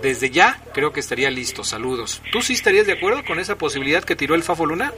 Desde 0.03 0.30
ya 0.30 0.57
creo 0.72 0.92
que 0.92 1.01
estaría 1.01 1.30
listo. 1.30 1.64
Saludos. 1.64 2.22
¿Tú 2.32 2.40
sí 2.40 2.53
estarías 2.53 2.86
de 2.86 2.92
acuerdo 2.92 3.22
con 3.26 3.38
esa 3.38 3.57
posibilidad 3.57 4.03
que 4.03 4.16
tiró 4.16 4.34
el 4.34 4.42
Fafo 4.42 4.66
Luna? 4.66 4.92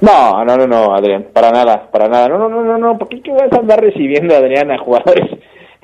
No, 0.00 0.44
no, 0.44 0.56
no, 0.56 0.66
no, 0.66 0.94
Adrián, 0.94 1.28
para 1.32 1.50
nada, 1.50 1.90
para 1.90 2.08
nada. 2.08 2.28
No, 2.28 2.38
no, 2.38 2.48
no, 2.48 2.62
no, 2.62 2.78
no, 2.78 2.98
¿por 2.98 3.08
qué 3.08 3.30
vas 3.30 3.52
a 3.52 3.60
andar 3.60 3.80
recibiendo, 3.80 4.36
Adrián, 4.36 4.70
a 4.70 4.78
jugadores 4.78 5.38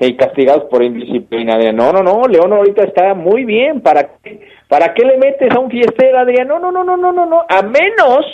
y 0.07 0.15
castigados 0.15 0.63
por 0.65 0.83
indisciplina, 0.83 1.55
Adrián. 1.55 1.75
No, 1.75 1.91
no, 1.91 2.01
no, 2.01 2.27
León 2.27 2.51
ahorita 2.51 2.83
está 2.83 3.13
muy 3.13 3.45
bien. 3.45 3.81
¿Para 3.81 4.17
qué, 4.23 4.41
¿Para 4.67 4.93
qué 4.93 5.05
le 5.05 5.17
metes 5.17 5.51
a 5.55 5.59
un 5.59 5.69
fiestero, 5.69 6.17
Adrián? 6.17 6.47
No, 6.47 6.59
no, 6.59 6.71
no, 6.71 6.83
no, 6.83 6.97
no, 6.97 7.11
no, 7.11 7.25
no. 7.25 7.41
A 7.47 7.61
menos 7.61 8.25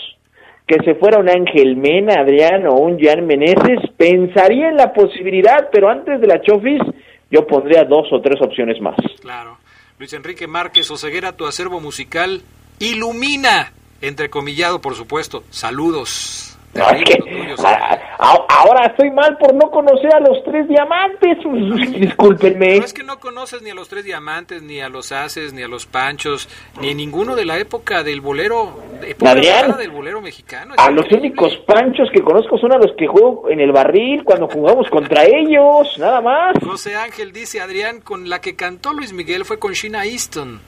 que 0.65 0.77
se 0.83 0.95
fuera 0.95 1.19
un 1.19 1.29
Ángel 1.29 1.75
Mena, 1.75 2.21
Adrián, 2.21 2.67
o 2.67 2.75
un 2.75 2.99
Jan 2.99 3.25
Meneses, 3.25 3.79
pensaría 3.97 4.69
en 4.69 4.77
la 4.77 4.93
posibilidad, 4.93 5.69
pero 5.71 5.89
antes 5.89 6.19
de 6.21 6.27
la 6.27 6.41
Chofis, 6.41 6.81
yo 7.29 7.45
pondría 7.45 7.83
dos 7.83 8.07
o 8.11 8.21
tres 8.21 8.41
opciones 8.41 8.79
más. 8.81 8.95
Claro. 9.21 9.56
Luis 9.99 10.13
Enrique 10.13 10.47
Márquez 10.47 10.89
Oseguera, 10.91 11.35
tu 11.35 11.47
acervo 11.47 11.79
musical 11.79 12.43
ilumina, 12.79 13.71
entrecomillado, 14.01 14.79
por 14.79 14.95
supuesto. 14.95 15.43
Saludos. 15.49 16.57
No, 16.75 16.87
es 16.91 17.03
que 17.03 17.17
a- 17.65 17.93
a- 17.93 17.96
ahora 18.17 18.87
estoy 18.87 19.11
mal 19.11 19.37
por 19.37 19.53
no 19.53 19.69
conocer 19.69 20.13
a 20.13 20.19
los 20.19 20.43
tres 20.43 20.67
diamantes. 20.67 21.37
Discúlpenme. 21.99 22.79
No 22.79 22.85
es 22.85 22.93
que 22.93 23.03
no 23.03 23.19
conoces 23.19 23.61
ni 23.61 23.69
a 23.69 23.75
los 23.75 23.89
tres 23.89 24.03
diamantes, 24.05 24.61
ni 24.61 24.79
a 24.79 24.89
los 24.89 25.11
haces, 25.11 25.53
ni 25.53 25.63
a 25.63 25.67
los 25.67 25.85
panchos, 25.85 26.49
ni 26.81 26.91
a 26.91 26.93
ninguno 26.93 27.35
de 27.35 27.45
la 27.45 27.57
época 27.57 28.03
del 28.03 28.21
bolero, 28.21 28.81
época 29.05 29.31
Adrián, 29.31 29.77
del 29.77 29.91
bolero 29.91 30.21
mexicano. 30.21 30.73
A 30.77 30.89
los 30.91 31.11
únicos 31.11 31.55
panchos 31.65 32.09
que 32.11 32.21
conozco 32.21 32.57
son 32.57 32.73
a 32.73 32.77
los 32.77 32.95
que 32.97 33.07
juego 33.07 33.49
en 33.49 33.59
el 33.59 33.71
barril 33.71 34.23
cuando 34.23 34.47
jugamos 34.47 34.89
contra 34.89 35.23
ellos, 35.25 35.97
nada 35.97 36.21
más. 36.21 36.55
José 36.63 36.95
Ángel 36.95 37.31
dice, 37.31 37.61
Adrián, 37.61 38.01
con 38.01 38.29
la 38.29 38.41
que 38.41 38.55
cantó 38.55 38.93
Luis 38.93 39.13
Miguel 39.13 39.45
fue 39.45 39.59
con 39.59 39.73
Sheena 39.73 40.05
Easton. 40.05 40.59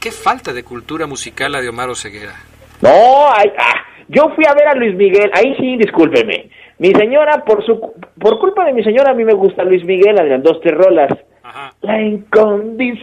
Qué 0.00 0.10
falta 0.10 0.52
de 0.52 0.64
cultura 0.64 1.06
musical 1.06 1.52
la 1.52 1.60
de 1.60 1.68
Omar 1.68 1.88
Oseguera. 1.88 2.34
No, 2.80 2.90
ay, 3.30 3.52
ah, 3.56 3.84
yo 4.08 4.28
fui 4.34 4.44
a 4.44 4.54
ver 4.54 4.66
a 4.66 4.74
Luis 4.74 4.94
Miguel, 4.96 5.30
ahí 5.32 5.54
sí, 5.58 5.76
discúlpeme. 5.76 6.50
Mi 6.82 6.92
señora, 6.94 7.44
por 7.44 7.64
su 7.64 7.78
por 8.18 8.40
culpa 8.40 8.64
de 8.64 8.72
mi 8.72 8.82
señora, 8.82 9.12
a 9.12 9.14
mí 9.14 9.24
me 9.24 9.34
gusta 9.34 9.62
Luis 9.62 9.84
Miguel, 9.84 10.18
Adrián, 10.18 10.42
dos, 10.42 10.60
tres 10.60 10.74
rolas. 10.74 11.12
La 11.80 12.00
incondicional, 12.02 12.98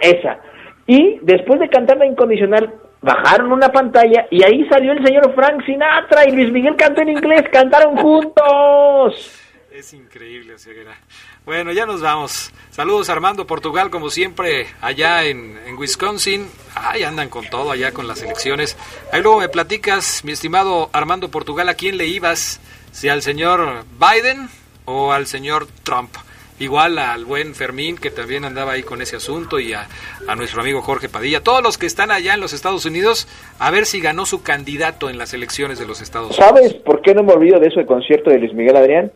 esa. 0.00 0.38
Y 0.86 1.18
después 1.22 1.58
de 1.58 1.68
cantar 1.68 1.96
la 1.96 2.06
incondicional, 2.06 2.72
bajaron 3.00 3.50
una 3.50 3.70
pantalla 3.70 4.28
y 4.30 4.44
ahí 4.44 4.64
salió 4.68 4.92
el 4.92 5.04
señor 5.04 5.34
Frank 5.34 5.64
Sinatra 5.66 6.28
y 6.28 6.30
Luis 6.30 6.52
Miguel 6.52 6.76
cantó 6.76 7.02
en 7.02 7.08
inglés, 7.08 7.42
cantaron 7.50 7.96
juntos. 7.96 9.53
Es 9.74 9.92
increíble, 9.92 10.54
Oseguera. 10.54 10.96
Bueno, 11.44 11.72
ya 11.72 11.84
nos 11.84 12.00
vamos. 12.00 12.52
Saludos 12.70 13.10
Armando 13.10 13.44
Portugal, 13.44 13.90
como 13.90 14.08
siempre, 14.08 14.68
allá 14.80 15.24
en, 15.24 15.58
Wisconsin. 15.76 16.46
Ay, 16.76 17.02
andan 17.02 17.28
con 17.28 17.50
todo 17.50 17.72
allá 17.72 17.90
con 17.90 18.06
las 18.06 18.22
elecciones. 18.22 18.76
Ahí 19.10 19.20
luego 19.20 19.40
me 19.40 19.48
platicas, 19.48 20.24
mi 20.24 20.30
estimado 20.30 20.90
Armando 20.92 21.28
Portugal, 21.28 21.68
¿a 21.68 21.74
quién 21.74 21.96
le 21.96 22.06
ibas? 22.06 22.60
Si 22.92 23.08
al 23.08 23.22
señor 23.22 23.84
Biden 23.98 24.48
o 24.84 25.10
al 25.10 25.26
señor 25.26 25.66
Trump. 25.82 26.14
Igual 26.60 26.96
al 27.00 27.24
buen 27.24 27.56
Fermín, 27.56 27.96
que 27.96 28.12
también 28.12 28.44
andaba 28.44 28.74
ahí 28.74 28.84
con 28.84 29.02
ese 29.02 29.16
asunto, 29.16 29.58
y 29.58 29.72
a, 29.72 29.88
a 30.28 30.36
nuestro 30.36 30.60
amigo 30.60 30.82
Jorge 30.82 31.08
Padilla. 31.08 31.42
Todos 31.42 31.64
los 31.64 31.78
que 31.78 31.86
están 31.86 32.12
allá 32.12 32.34
en 32.34 32.40
los 32.40 32.52
Estados 32.52 32.86
Unidos, 32.86 33.26
a 33.58 33.72
ver 33.72 33.86
si 33.86 34.00
ganó 34.00 34.24
su 34.24 34.40
candidato 34.44 35.10
en 35.10 35.18
las 35.18 35.34
elecciones 35.34 35.80
de 35.80 35.86
los 35.86 36.00
Estados 36.00 36.38
Unidos. 36.38 36.46
¿Sabes 36.46 36.74
por 36.74 37.02
qué 37.02 37.12
no 37.12 37.24
me 37.24 37.32
olvido 37.32 37.58
de 37.58 37.66
ese 37.66 37.84
concierto 37.84 38.30
de 38.30 38.38
Luis 38.38 38.54
Miguel 38.54 38.76
Adrián? 38.76 39.10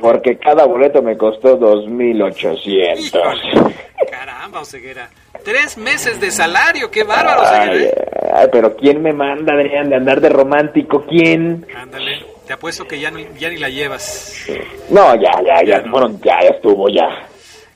Porque 0.00 0.36
cada 0.38 0.64
boleto 0.66 1.02
me 1.02 1.16
costó 1.16 1.58
2.800. 1.58 3.74
Caramba, 4.10 4.60
Oseguera. 4.60 5.10
Tres 5.44 5.76
meses 5.78 6.20
de 6.20 6.30
salario, 6.30 6.90
qué 6.90 7.02
bárbaro, 7.04 7.42
Oseguera. 7.42 7.72
Ay, 7.72 7.90
ay, 8.34 8.46
pero 8.52 8.76
¿quién 8.76 9.02
me 9.02 9.12
manda, 9.12 9.54
Adrián, 9.54 9.88
de 9.88 9.96
andar 9.96 10.20
de 10.20 10.28
romántico? 10.28 11.04
¿Quién? 11.08 11.66
Ándale, 11.74 12.24
te 12.46 12.52
apuesto 12.52 12.86
que 12.86 13.00
ya, 13.00 13.10
ni- 13.10 13.26
ya 13.38 13.48
ni 13.48 13.56
la 13.56 13.68
llevas. 13.68 14.44
No, 14.90 15.14
ya, 15.16 15.30
ya, 15.44 15.62
ya, 15.64 15.82
bueno, 15.90 16.10
ya, 16.22 16.40
ya 16.42 16.48
estuvo, 16.50 16.88
ya. 16.88 17.08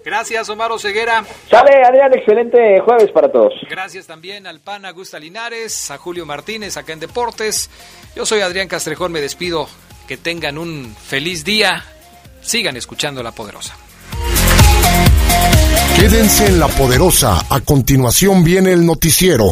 Gracias, 0.05 0.49
Omar 0.51 0.71
Oseguera. 0.71 1.25
Sale, 1.49 1.83
Adrián, 1.83 2.13
excelente 2.13 2.79
jueves 2.81 3.11
para 3.11 3.33
todos. 3.33 3.55
Gracias 3.71 4.07
también 4.07 4.47
al 4.47 4.61
PAN 4.61 4.85
Augusta 4.85 5.19
Linares, 5.19 5.91
a 5.91 5.97
Julio 5.97 6.27
Martínez 6.27 6.77
acá 6.77 6.93
en 6.93 7.01
Deportes. 7.01 7.71
Yo 8.15 8.27
soy 8.27 8.43
Adrián 8.43 8.69
Castrejón, 8.69 9.13
me 9.13 9.23
despido. 9.23 9.67
Que 10.07 10.19
tengan 10.19 10.59
un 10.59 10.95
feliz 10.95 11.47
día. 11.47 11.83
Sigan 12.45 12.77
escuchando 12.77 13.23
La 13.23 13.33
Poderosa. 13.33 13.75
Quédense 15.97 16.47
en 16.47 16.61
La 16.61 16.69
Poderosa. 16.69 17.47
A 17.49 17.61
continuación 17.61 18.45
viene 18.45 18.73
el 18.73 18.85
noticiero. 18.85 19.47